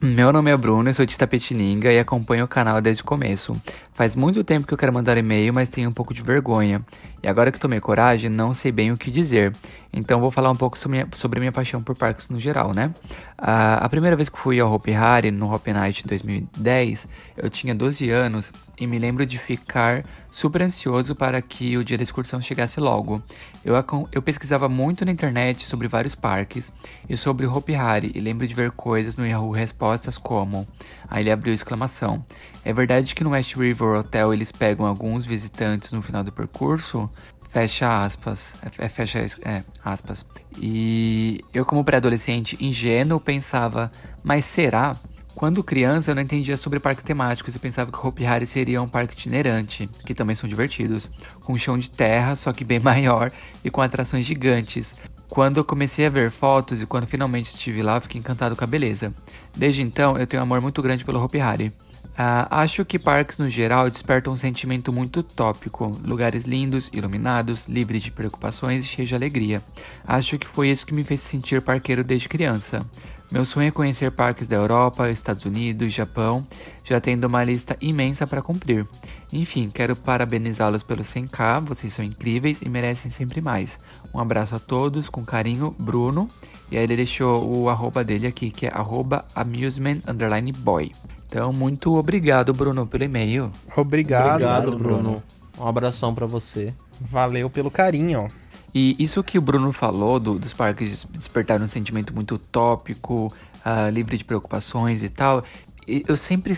Meu 0.00 0.32
nome 0.32 0.50
é 0.50 0.56
Bruno, 0.56 0.88
eu 0.88 0.94
sou 0.94 1.04
de 1.04 1.16
Tapetininga 1.16 1.92
e 1.92 1.98
acompanho 1.98 2.44
o 2.44 2.48
canal 2.48 2.80
desde 2.80 3.02
o 3.02 3.04
começo. 3.04 3.54
Faz 3.92 4.16
muito 4.16 4.42
tempo 4.42 4.66
que 4.66 4.72
eu 4.72 4.78
quero 4.78 4.92
mandar 4.92 5.18
e-mail, 5.18 5.52
mas 5.52 5.68
tenho 5.68 5.90
um 5.90 5.92
pouco 5.92 6.14
de 6.14 6.22
vergonha. 6.22 6.82
E 7.22 7.28
agora 7.28 7.52
que 7.52 7.60
tomei 7.60 7.78
coragem, 7.78 8.30
não 8.30 8.54
sei 8.54 8.72
bem 8.72 8.90
o 8.90 8.96
que 8.96 9.10
dizer. 9.10 9.52
Então 9.92 10.20
vou 10.20 10.30
falar 10.30 10.50
um 10.50 10.56
pouco 10.56 10.78
sobre 10.78 10.98
minha, 10.98 11.08
sobre 11.14 11.38
minha 11.38 11.52
paixão 11.52 11.82
por 11.82 11.94
parques 11.94 12.30
no 12.30 12.40
geral, 12.40 12.72
né? 12.72 12.92
Uh, 13.38 13.78
a 13.80 13.88
primeira 13.88 14.16
vez 14.16 14.28
que 14.30 14.38
fui 14.38 14.58
ao 14.58 14.72
Hopi 14.72 14.94
Hari, 14.94 15.30
no 15.30 15.52
Hopi 15.52 15.72
Night 15.72 16.02
em 16.02 16.08
2010, 16.08 17.06
eu 17.36 17.50
tinha 17.50 17.74
12 17.74 18.08
anos 18.10 18.50
e 18.80 18.86
me 18.86 18.98
lembro 18.98 19.26
de 19.26 19.38
ficar 19.38 19.81
super 20.30 20.62
ansioso 20.62 21.14
para 21.14 21.40
que 21.42 21.76
o 21.76 21.84
dia 21.84 21.96
da 21.96 22.02
excursão 22.02 22.40
chegasse 22.40 22.80
logo. 22.80 23.22
Eu, 23.64 23.74
eu 24.10 24.22
pesquisava 24.22 24.68
muito 24.68 25.04
na 25.04 25.12
internet 25.12 25.66
sobre 25.66 25.88
vários 25.88 26.14
parques 26.14 26.72
e 27.08 27.16
sobre 27.16 27.46
o 27.46 27.54
Hopi 27.54 27.74
Hari 27.74 28.12
e 28.14 28.20
lembro 28.20 28.46
de 28.46 28.54
ver 28.54 28.70
coisas 28.72 29.16
no 29.16 29.26
Yahoo 29.26 29.50
Respostas 29.50 30.18
como... 30.18 30.66
Aí 31.08 31.22
ele 31.22 31.30
abriu 31.30 31.52
exclamação. 31.52 32.24
É 32.64 32.72
verdade 32.72 33.14
que 33.14 33.22
no 33.22 33.30
West 33.30 33.54
River 33.54 33.98
Hotel 33.98 34.32
eles 34.32 34.50
pegam 34.50 34.86
alguns 34.86 35.26
visitantes 35.26 35.92
no 35.92 36.00
final 36.00 36.24
do 36.24 36.32
percurso? 36.32 37.10
Fecha 37.50 38.02
aspas. 38.02 38.54
É, 38.62 38.86
é, 38.86 38.88
fecha 38.88 39.18
é, 39.44 39.62
aspas. 39.84 40.24
E 40.56 41.44
eu, 41.52 41.66
como 41.66 41.84
pré-adolescente 41.84 42.56
ingênuo, 42.58 43.20
pensava, 43.20 43.92
mas 44.24 44.46
será? 44.46 44.96
Quando 45.34 45.64
criança, 45.64 46.10
eu 46.10 46.14
não 46.14 46.22
entendia 46.22 46.56
sobre 46.56 46.78
parques 46.78 47.04
temáticos 47.04 47.54
e 47.54 47.58
pensava 47.58 47.90
que 47.90 48.06
Hopi 48.06 48.24
Hari 48.24 48.46
seria 48.46 48.82
um 48.82 48.88
parque 48.88 49.14
itinerante, 49.14 49.88
que 50.04 50.14
também 50.14 50.36
são 50.36 50.48
divertidos, 50.48 51.10
com 51.42 51.56
chão 51.56 51.78
de 51.78 51.90
terra, 51.90 52.36
só 52.36 52.52
que 52.52 52.64
bem 52.64 52.78
maior 52.80 53.32
e 53.64 53.70
com 53.70 53.80
atrações 53.80 54.26
gigantes. 54.26 54.94
Quando 55.28 55.56
eu 55.56 55.64
comecei 55.64 56.04
a 56.04 56.10
ver 56.10 56.30
fotos 56.30 56.82
e 56.82 56.86
quando 56.86 57.06
finalmente 57.06 57.46
estive 57.46 57.82
lá, 57.82 57.98
fiquei 57.98 58.18
encantado 58.18 58.54
com 58.54 58.64
a 58.64 58.66
beleza. 58.66 59.14
Desde 59.56 59.82
então, 59.82 60.18
eu 60.18 60.26
tenho 60.26 60.42
um 60.42 60.44
amor 60.44 60.60
muito 60.60 60.82
grande 60.82 61.04
pelo 61.04 61.22
Hopi 61.22 61.40
Hari. 61.40 61.72
Uh, 62.12 62.44
acho 62.50 62.84
que 62.84 62.98
parques 62.98 63.38
no 63.38 63.48
geral 63.48 63.88
despertam 63.88 64.34
um 64.34 64.36
sentimento 64.36 64.92
muito 64.92 65.20
utópico, 65.20 65.98
lugares 66.04 66.44
lindos, 66.44 66.90
iluminados, 66.92 67.64
livres 67.66 68.02
de 68.02 68.10
preocupações 68.10 68.84
e 68.84 68.86
cheios 68.86 69.08
de 69.08 69.14
alegria. 69.14 69.62
Acho 70.06 70.38
que 70.38 70.46
foi 70.46 70.68
isso 70.68 70.86
que 70.86 70.94
me 70.94 71.04
fez 71.04 71.22
sentir 71.22 71.62
parqueiro 71.62 72.04
desde 72.04 72.28
criança. 72.28 72.84
Meu 73.32 73.46
sonho 73.46 73.68
é 73.68 73.70
conhecer 73.70 74.12
parques 74.12 74.46
da 74.46 74.56
Europa, 74.56 75.08
Estados 75.08 75.46
Unidos, 75.46 75.90
Japão, 75.90 76.46
já 76.84 77.00
tendo 77.00 77.24
uma 77.24 77.42
lista 77.42 77.74
imensa 77.80 78.26
para 78.26 78.42
cumprir. 78.42 78.86
Enfim, 79.32 79.70
quero 79.72 79.96
parabenizá-los 79.96 80.82
pelo 80.82 81.02
100k, 81.02 81.64
vocês 81.64 81.94
são 81.94 82.04
incríveis 82.04 82.60
e 82.60 82.68
merecem 82.68 83.10
sempre 83.10 83.40
mais. 83.40 83.78
Um 84.12 84.18
abraço 84.18 84.54
a 84.54 84.58
todos, 84.58 85.08
com 85.08 85.24
carinho, 85.24 85.74
Bruno. 85.78 86.28
E 86.70 86.76
aí 86.76 86.84
ele 86.84 86.94
deixou 86.94 87.42
o 87.42 87.70
arroba 87.70 88.04
dele 88.04 88.26
aqui, 88.26 88.50
que 88.50 88.66
é 88.66 88.70
arroba 88.70 89.24
amusement_boy. 89.34 90.92
Então, 91.26 91.54
muito 91.54 91.94
obrigado, 91.94 92.52
Bruno, 92.52 92.86
pelo 92.86 93.04
e-mail. 93.04 93.50
Obrigado, 93.74 94.32
obrigado 94.32 94.76
Bruno. 94.76 95.22
Um 95.58 95.66
abração 95.66 96.14
para 96.14 96.26
você. 96.26 96.74
Valeu 97.00 97.48
pelo 97.48 97.70
carinho. 97.70 98.28
E 98.74 98.96
isso 98.98 99.22
que 99.22 99.38
o 99.38 99.42
Bruno 99.42 99.72
falou 99.72 100.18
do, 100.18 100.38
dos 100.38 100.52
parques 100.52 101.06
despertar 101.10 101.60
um 101.60 101.66
sentimento 101.66 102.14
muito 102.14 102.36
utópico, 102.36 103.32
uh, 103.64 103.90
livre 103.90 104.16
de 104.16 104.24
preocupações 104.24 105.02
e 105.02 105.08
tal. 105.08 105.44
Eu 105.86 106.16
sempre 106.16 106.54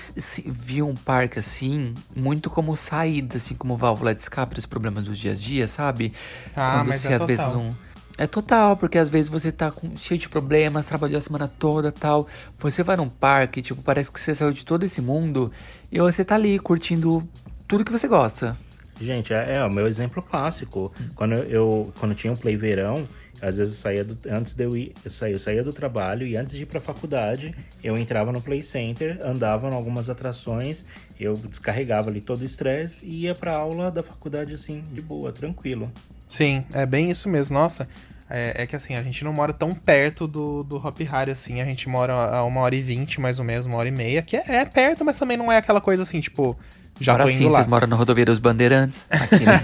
vi 0.47 0.83
um 0.83 0.95
parque 0.95 1.39
assim, 1.39 1.95
muito 2.15 2.51
como 2.51 2.77
saída, 2.77 3.39
assim, 3.39 3.55
como 3.55 3.75
válvula 3.75 4.15
de 4.15 4.21
escape 4.21 4.55
dos 4.55 4.67
problemas 4.67 5.05
do 5.05 5.15
dia 5.15 5.33
a 5.33 5.35
dia, 5.35 5.67
sabe? 5.67 6.13
Ah, 6.55 6.77
Quando 6.79 6.89
mas 6.89 7.01
você 7.01 7.09
é 7.09 7.15
às 7.15 7.21
total. 7.21 7.27
vezes 7.27 7.45
não 7.45 7.95
é 8.17 8.27
total, 8.27 8.77
porque 8.77 8.97
às 8.97 9.09
vezes 9.09 9.29
você 9.29 9.51
tá 9.51 9.71
com, 9.71 9.97
cheio 9.97 10.19
de 10.19 10.29
problemas, 10.29 10.87
trabalhou 10.87 11.19
a 11.19 11.21
semana 11.21 11.49
toda 11.49 11.91
tal. 11.91 12.29
Você 12.59 12.83
vai 12.83 12.97
num 12.97 13.09
parque, 13.09 13.61
tipo, 13.63 13.83
parece 13.83 14.11
que 14.11 14.21
você 14.21 14.35
saiu 14.35 14.53
de 14.53 14.65
todo 14.65 14.85
esse 14.85 15.01
mundo 15.01 15.51
e 15.91 15.99
você 15.99 16.25
tá 16.25 16.37
ali 16.37 16.59
curtindo 16.59 17.27
tudo 17.67 17.85
que 17.85 17.93
você 17.93 18.07
gosta. 18.07 18.57
Gente, 19.01 19.33
é, 19.33 19.57
é 19.57 19.65
o 19.65 19.73
meu 19.73 19.87
exemplo 19.87 20.23
clássico. 20.23 20.93
Quando 21.15 21.35
eu 21.35 21.93
quando 21.99 22.15
tinha 22.15 22.33
um 22.33 22.37
play 22.37 22.57
verão, 22.57 23.09
às 23.43 23.57
vezes 23.57 23.75
eu 23.77 23.81
saía 23.81 24.05
do, 24.05 24.17
antes 24.31 24.55
de 24.55 24.65
eu 24.65 24.77
ir, 24.77 24.95
eu 25.05 25.11
saía, 25.11 25.35
eu 25.35 25.39
saía 25.39 25.63
do 25.65 25.73
trabalho 25.73 26.27
e 26.27 26.37
antes 26.37 26.55
de 26.55 26.63
ir 26.63 26.67
para 26.67 26.79
a 26.79 26.83
faculdade, 26.83 27.55
eu 27.83 27.99
entrava 27.99 28.33
no 28.33 28.41
play 28.41 28.63
center, 28.63 29.19
andava 29.23 29.69
em 29.69 29.75
algumas 29.75 30.09
atrações, 30.09 30.85
eu 31.19 31.35
descarregava 31.35 32.11
ali 32.11 32.21
todo 32.21 32.41
o 32.41 32.45
estresse 32.45 33.05
e 33.05 33.23
ia 33.23 33.35
para 33.35 33.53
aula 33.53 33.91
da 33.91 34.03
faculdade 34.03 34.55
assim, 34.55 34.83
de 34.93 35.03
boa, 35.03 35.33
tranquilo. 35.33 35.91
Sim, 36.27 36.65
é 36.73 36.87
bem 36.87 37.11
isso 37.11 37.29
mesmo. 37.29 37.59
Nossa, 37.59 37.89
é, 38.29 38.63
é, 38.63 38.67
que 38.67 38.75
assim, 38.75 38.95
a 38.95 39.03
gente 39.03 39.23
não 39.23 39.33
mora 39.33 39.53
tão 39.53 39.75
perto 39.75 40.27
do, 40.27 40.65
do 40.65 40.77
Hop 40.77 40.99
Hari 41.11 41.31
assim. 41.31 41.61
A 41.61 41.65
gente 41.65 41.89
mora 41.89 42.15
a 42.15 42.45
uma 42.45 42.61
hora 42.61 42.75
e 42.75 42.83
vinte, 42.83 43.21
mais 43.21 43.39
ou 43.39 43.45
menos, 43.45 43.67
uma 43.67 43.77
hora 43.77 43.89
e 43.89 43.93
meia. 43.93 44.23
Que 44.23 44.37
é, 44.37 44.57
é 44.57 44.65
perto, 44.65 45.05
mas 45.05 45.19
também 45.19 45.37
não 45.37 45.53
é 45.53 45.59
aquela 45.59 45.81
coisa 45.81 46.03
assim, 46.03 46.21
tipo. 46.21 46.59
Já 47.01 47.15
Agora 47.15 47.29
tô 47.29 47.37
sim, 47.37 47.49
vocês 47.49 47.67
moram 47.67 47.89
na 47.89 47.97
rodovia 47.97 48.25
dos 48.25 48.39
Bandeirantes. 48.39 49.07
Aqui, 49.11 49.45
né? 49.45 49.61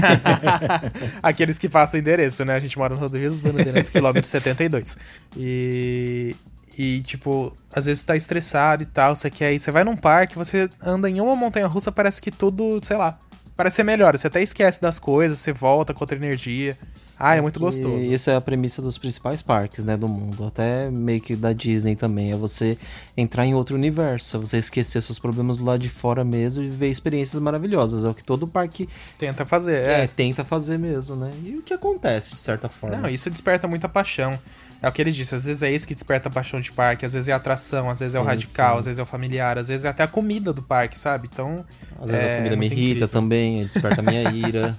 Aqueles 1.22 1.59
que 1.59 1.68
passam 1.68 1.99
o 1.99 2.01
endereço, 2.01 2.45
né? 2.45 2.55
A 2.55 2.61
gente 2.61 2.76
mora 2.76 2.95
na 2.95 3.01
rodovia 3.01 3.31
dos 3.31 3.41
Bandeirantes, 3.41 3.91
quilômetro 3.91 4.28
72. 4.28 4.99
E. 5.37 6.37
E, 6.78 7.03
tipo, 7.03 7.55
às 7.74 7.87
vezes 7.87 8.03
tá 8.03 8.16
estressado 8.16 8.85
e 8.85 8.87
tal, 8.87 9.14
você 9.14 9.28
quer 9.28 9.53
ir. 9.53 9.59
Você 9.59 9.70
vai 9.70 9.85
num 9.85 9.97
parque, 9.97 10.37
você 10.37 10.70
anda 10.81 11.11
em 11.11 11.20
uma 11.20 11.37
montanha 11.37 11.66
russa, 11.66 11.93
parece 11.93 12.22
que 12.22 12.31
tudo, 12.31 12.81
sei 12.83 12.97
lá, 12.97 13.18
parece 13.57 13.76
ser 13.76 13.83
melhor. 13.83 14.16
Você 14.16 14.28
até 14.28 14.41
esquece 14.41 14.81
das 14.81 14.99
coisas, 14.99 15.39
você 15.39 15.53
volta 15.53 15.93
com 15.93 16.03
outra 16.03 16.16
energia. 16.16 16.78
Ah, 17.22 17.36
é 17.36 17.40
muito 17.42 17.60
gostoso. 17.60 17.98
Isso 17.98 18.30
é 18.30 18.34
a 18.34 18.40
premissa 18.40 18.80
dos 18.80 18.96
principais 18.96 19.42
parques, 19.42 19.84
né, 19.84 19.94
do 19.94 20.08
mundo. 20.08 20.46
Até 20.46 20.90
meio 20.90 21.20
que 21.20 21.36
da 21.36 21.52
Disney 21.52 21.94
também. 21.94 22.32
É 22.32 22.36
você 22.36 22.78
entrar 23.14 23.44
em 23.44 23.54
outro 23.54 23.76
universo. 23.76 24.38
É 24.38 24.40
você 24.40 24.56
esquecer 24.56 25.02
seus 25.02 25.18
problemas 25.18 25.58
do 25.58 25.64
lado 25.64 25.78
de 25.78 25.90
fora 25.90 26.24
mesmo 26.24 26.64
e 26.64 26.70
viver 26.70 26.88
experiências 26.88 27.40
maravilhosas. 27.42 28.06
É 28.06 28.08
o 28.08 28.14
que 28.14 28.24
todo 28.24 28.48
parque... 28.48 28.88
Tenta 29.18 29.44
fazer, 29.44 29.86
é. 29.86 30.04
é. 30.04 30.06
tenta 30.06 30.46
fazer 30.46 30.78
mesmo, 30.78 31.14
né? 31.14 31.30
E 31.44 31.56
o 31.56 31.62
que 31.62 31.74
acontece, 31.74 32.32
de 32.34 32.40
certa 32.40 32.70
forma. 32.70 32.96
Não, 32.96 33.10
isso 33.10 33.28
desperta 33.28 33.68
muita 33.68 33.86
paixão. 33.86 34.38
É 34.82 34.88
o 34.88 34.92
que 34.92 35.02
ele 35.02 35.10
disse, 35.10 35.34
às 35.34 35.44
vezes 35.44 35.62
é 35.62 35.70
isso 35.70 35.86
que 35.86 35.94
desperta 35.94 36.30
a 36.30 36.32
paixão 36.32 36.58
de 36.58 36.72
parque, 36.72 37.04
às 37.04 37.12
vezes 37.12 37.28
é 37.28 37.32
a 37.32 37.36
atração, 37.36 37.90
às 37.90 37.98
vezes 37.98 38.12
sim, 38.12 38.18
é 38.18 38.22
o 38.22 38.24
radical, 38.24 38.72
sim. 38.74 38.78
às 38.78 38.84
vezes 38.86 38.98
é 38.98 39.02
o 39.02 39.06
familiar, 39.06 39.58
às 39.58 39.68
vezes 39.68 39.84
é 39.84 39.90
até 39.90 40.02
a 40.02 40.08
comida 40.08 40.54
do 40.54 40.62
parque, 40.62 40.98
sabe? 40.98 41.28
Então. 41.30 41.66
Às 42.01 42.11
vezes 42.11 42.24
é, 42.24 42.34
a 42.34 42.36
comida 42.38 42.57
me 42.57 42.66
irrita 42.66 42.82
incrível. 42.82 43.09
também, 43.09 43.64
desperta 43.64 44.01
a 44.01 44.03
minha 44.03 44.30
ira. 44.32 44.76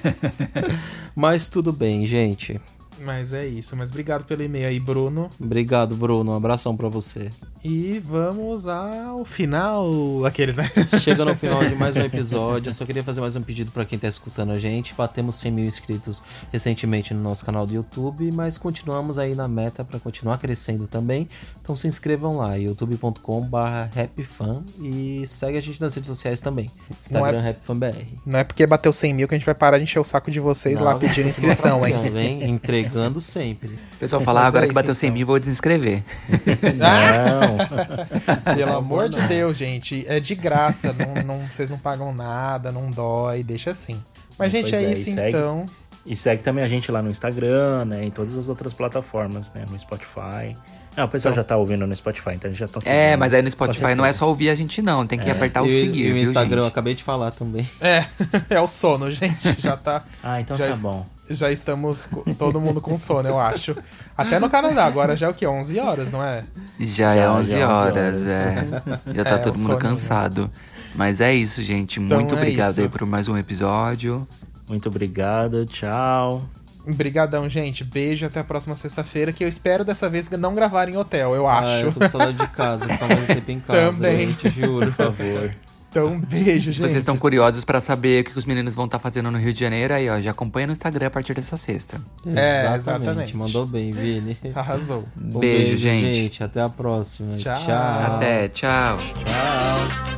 Mas 1.14 1.50
tudo 1.50 1.70
bem, 1.70 2.06
gente. 2.06 2.58
Mas 3.00 3.32
é 3.32 3.46
isso. 3.46 3.74
Mas 3.76 3.90
obrigado 3.90 4.24
pelo 4.24 4.42
e-mail 4.42 4.68
aí, 4.68 4.78
Bruno. 4.78 5.30
Obrigado, 5.40 5.96
Bruno. 5.96 6.32
Um 6.32 6.36
abração 6.36 6.76
para 6.76 6.88
você. 6.88 7.30
E 7.64 8.02
vamos 8.04 8.66
ao 8.66 9.24
final. 9.24 10.24
Aqueles, 10.24 10.56
né? 10.56 10.70
Chega 11.00 11.24
no 11.24 11.34
final 11.34 11.64
de 11.64 11.74
mais 11.74 11.96
um 11.96 12.00
episódio. 12.00 12.70
Eu 12.70 12.74
só 12.74 12.86
queria 12.86 13.04
fazer 13.04 13.20
mais 13.20 13.36
um 13.36 13.42
pedido 13.42 13.70
para 13.70 13.84
quem 13.84 13.98
tá 13.98 14.08
escutando 14.08 14.52
a 14.52 14.58
gente. 14.58 14.94
Batemos 14.94 15.36
100 15.36 15.52
mil 15.52 15.64
inscritos 15.64 16.22
recentemente 16.52 17.14
no 17.14 17.22
nosso 17.22 17.44
canal 17.44 17.66
do 17.66 17.72
YouTube, 17.72 18.30
mas 18.32 18.56
continuamos 18.56 19.18
aí 19.18 19.34
na 19.34 19.48
meta 19.48 19.84
para 19.84 19.98
continuar 19.98 20.38
crescendo 20.38 20.86
também. 20.86 21.28
Então 21.60 21.76
se 21.76 21.86
inscrevam 21.86 22.36
lá, 22.36 22.54
youtube.com/rapfan 22.54 24.62
e 24.80 25.22
segue 25.26 25.58
a 25.58 25.60
gente 25.60 25.80
nas 25.80 25.94
redes 25.94 26.08
sociais 26.08 26.40
também. 26.40 26.70
Instagram 27.02 27.38
é, 27.38 27.40
RapFanBR. 27.40 28.06
Não 28.24 28.38
é 28.38 28.44
porque 28.44 28.66
bateu 28.66 28.92
100 28.92 29.14
mil 29.14 29.28
que 29.28 29.34
a 29.34 29.38
gente 29.38 29.46
vai 29.46 29.54
parar 29.54 29.78
de 29.78 29.84
encher 29.84 30.00
o 30.00 30.04
saco 30.04 30.30
de 30.30 30.40
vocês 30.40 30.80
não, 30.80 30.86
lá 30.86 30.96
pedindo 30.96 31.28
inscrição, 31.28 31.86
hein? 31.86 32.10
Vem 32.10 32.48
entregando 32.90 33.20
sempre. 33.20 33.68
O 33.68 33.96
pessoal 33.98 34.22
fala, 34.22 34.42
ah, 34.42 34.46
agora 34.46 34.64
é 34.64 34.68
que 34.68 34.74
bateu 34.74 34.94
100 34.94 35.08
então. 35.08 35.14
mil, 35.16 35.26
vou 35.26 35.38
desinscrever. 35.38 36.02
Não. 36.76 38.54
Pelo 38.54 38.76
amor 38.76 39.08
de 39.08 39.20
Deus, 39.22 39.56
gente. 39.56 40.04
É 40.08 40.18
de 40.18 40.34
graça. 40.34 40.92
não, 40.92 41.22
não, 41.22 41.46
vocês 41.46 41.70
não 41.70 41.78
pagam 41.78 42.12
nada, 42.12 42.72
não 42.72 42.90
dói, 42.90 43.42
deixa 43.42 43.70
assim. 43.70 44.02
Mas, 44.38 44.52
gente, 44.52 44.74
é, 44.74 44.82
é 44.82 44.92
isso 44.92 45.10
então. 45.10 45.66
E 46.04 46.16
segue 46.16 46.42
também 46.42 46.64
a 46.64 46.68
gente 46.68 46.90
lá 46.90 47.02
no 47.02 47.10
Instagram, 47.10 47.84
né? 47.84 48.04
Em 48.04 48.10
todas 48.10 48.36
as 48.36 48.48
outras 48.48 48.72
plataformas, 48.72 49.52
né? 49.54 49.64
No 49.70 49.78
Spotify. 49.78 50.56
Não, 50.96 51.04
o 51.04 51.08
pessoal 51.08 51.32
então, 51.32 51.42
já 51.42 51.46
tá 51.46 51.56
ouvindo 51.56 51.86
no 51.86 51.94
Spotify, 51.94 52.30
então 52.34 52.52
já 52.52 52.66
tá 52.66 52.80
seguindo. 52.80 52.94
É, 52.94 53.16
mas 53.16 53.32
aí 53.32 53.42
no 53.42 53.50
Spotify 53.50 53.94
não 53.94 54.04
é 54.04 54.12
só 54.12 54.26
ouvir 54.26 54.50
a 54.50 54.54
gente 54.54 54.82
não, 54.82 55.06
tem 55.06 55.18
que 55.18 55.28
é. 55.28 55.32
apertar 55.32 55.62
o 55.62 55.66
e, 55.66 55.70
seguir, 55.70 56.06
E 56.06 56.12
o 56.12 56.16
Instagram, 56.16 56.56
viu, 56.56 56.64
eu 56.64 56.66
acabei 56.66 56.94
de 56.94 57.04
falar 57.04 57.30
também. 57.30 57.68
É, 57.80 58.06
é 58.50 58.60
o 58.60 58.66
sono, 58.66 59.10
gente, 59.10 59.60
já 59.60 59.76
tá... 59.76 60.02
ah, 60.22 60.40
então 60.40 60.56
já 60.56 60.68
tá 60.68 60.76
bom. 60.76 61.06
Já 61.30 61.50
estamos 61.50 62.08
todo 62.36 62.60
mundo 62.60 62.80
com 62.80 62.98
sono, 62.98 63.28
eu 63.28 63.38
acho. 63.38 63.76
Até 64.16 64.40
no 64.40 64.50
Canadá, 64.50 64.84
agora 64.84 65.16
já 65.16 65.28
é 65.28 65.30
o 65.30 65.34
quê? 65.34 65.46
11 65.46 65.78
horas, 65.78 66.10
não 66.10 66.22
é? 66.22 66.44
Já, 66.80 67.14
é 67.14 67.30
11 67.30 67.52
já 67.52 67.68
horas, 67.68 68.16
horas, 68.16 68.26
é. 68.26 68.66
Já 69.14 69.24
tá 69.24 69.30
é, 69.30 69.38
todo 69.38 69.58
mundo 69.58 69.76
cansado. 69.78 70.50
Mas 70.94 71.20
é 71.20 71.32
isso, 71.32 71.62
gente. 71.62 72.00
Então 72.00 72.18
Muito 72.18 72.34
é 72.34 72.36
obrigado 72.36 72.72
isso. 72.72 72.80
aí 72.82 72.88
por 72.88 73.06
mais 73.06 73.28
um 73.28 73.38
episódio. 73.38 74.26
Muito 74.68 74.88
obrigado, 74.88 75.64
tchau. 75.66 76.44
Obrigadão, 76.86 77.48
gente. 77.48 77.84
Beijo 77.84 78.26
até 78.26 78.40
a 78.40 78.44
próxima 78.44 78.74
sexta-feira, 78.74 79.32
que 79.32 79.44
eu 79.44 79.48
espero 79.48 79.84
dessa 79.84 80.08
vez 80.08 80.28
não 80.30 80.54
gravar 80.54 80.88
em 80.88 80.96
hotel, 80.96 81.34
eu 81.34 81.46
acho. 81.46 81.66
Ah, 81.68 81.80
eu 81.80 81.92
tô 81.92 82.00
com 82.00 82.08
saudade 82.08 82.38
de 82.38 82.48
casa, 82.48 82.88
ficar 82.88 83.06
mais 83.06 83.26
tempo 83.26 83.50
em 83.50 83.60
casa. 83.60 83.92
Também. 83.92 84.28
Gente, 84.28 84.48
juro, 84.48 84.86
por 84.86 84.94
favor. 84.94 85.54
Então, 85.90 86.20
beijo, 86.20 86.70
gente. 86.70 86.82
Vocês 86.82 86.98
estão 86.98 87.16
curiosos 87.16 87.64
para 87.64 87.80
saber 87.80 88.22
o 88.22 88.24
que 88.24 88.38
os 88.38 88.44
meninos 88.44 88.76
vão 88.76 88.84
estar 88.84 88.98
tá 88.98 89.02
fazendo 89.02 89.28
no 89.28 89.38
Rio 89.38 89.52
de 89.52 89.58
Janeiro, 89.58 89.92
aí, 89.92 90.08
ó, 90.08 90.20
já 90.20 90.30
acompanha 90.30 90.68
no 90.68 90.72
Instagram 90.72 91.08
a 91.08 91.10
partir 91.10 91.34
dessa 91.34 91.56
sexta. 91.56 92.00
É, 92.24 92.76
exatamente. 92.76 93.36
Mandou 93.36 93.66
bem, 93.66 93.90
Vini. 93.90 94.38
Arrasou. 94.54 95.04
Um 95.20 95.40
beijo, 95.40 95.40
beijo 95.40 95.76
gente. 95.78 96.14
gente. 96.14 96.44
Até 96.44 96.60
a 96.60 96.68
próxima. 96.68 97.36
Tchau. 97.36 97.56
tchau. 97.56 98.14
Até, 98.14 98.48
tchau. 98.50 98.96
Tchau. 98.98 100.10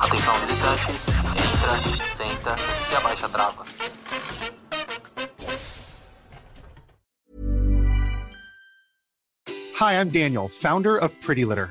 Atenção, 0.00 0.34
visitantes. 0.40 1.08
Entra, 1.08 2.08
senta 2.08 2.56
e 2.92 2.96
abaixa 2.96 3.24
a 3.24 3.28
trava. 3.30 3.64
Hi, 9.80 9.94
I'm 9.94 10.10
Daniel, 10.10 10.48
founder 10.48 11.02
of 11.02 11.14
Pretty 11.22 11.46
Litter. 11.46 11.70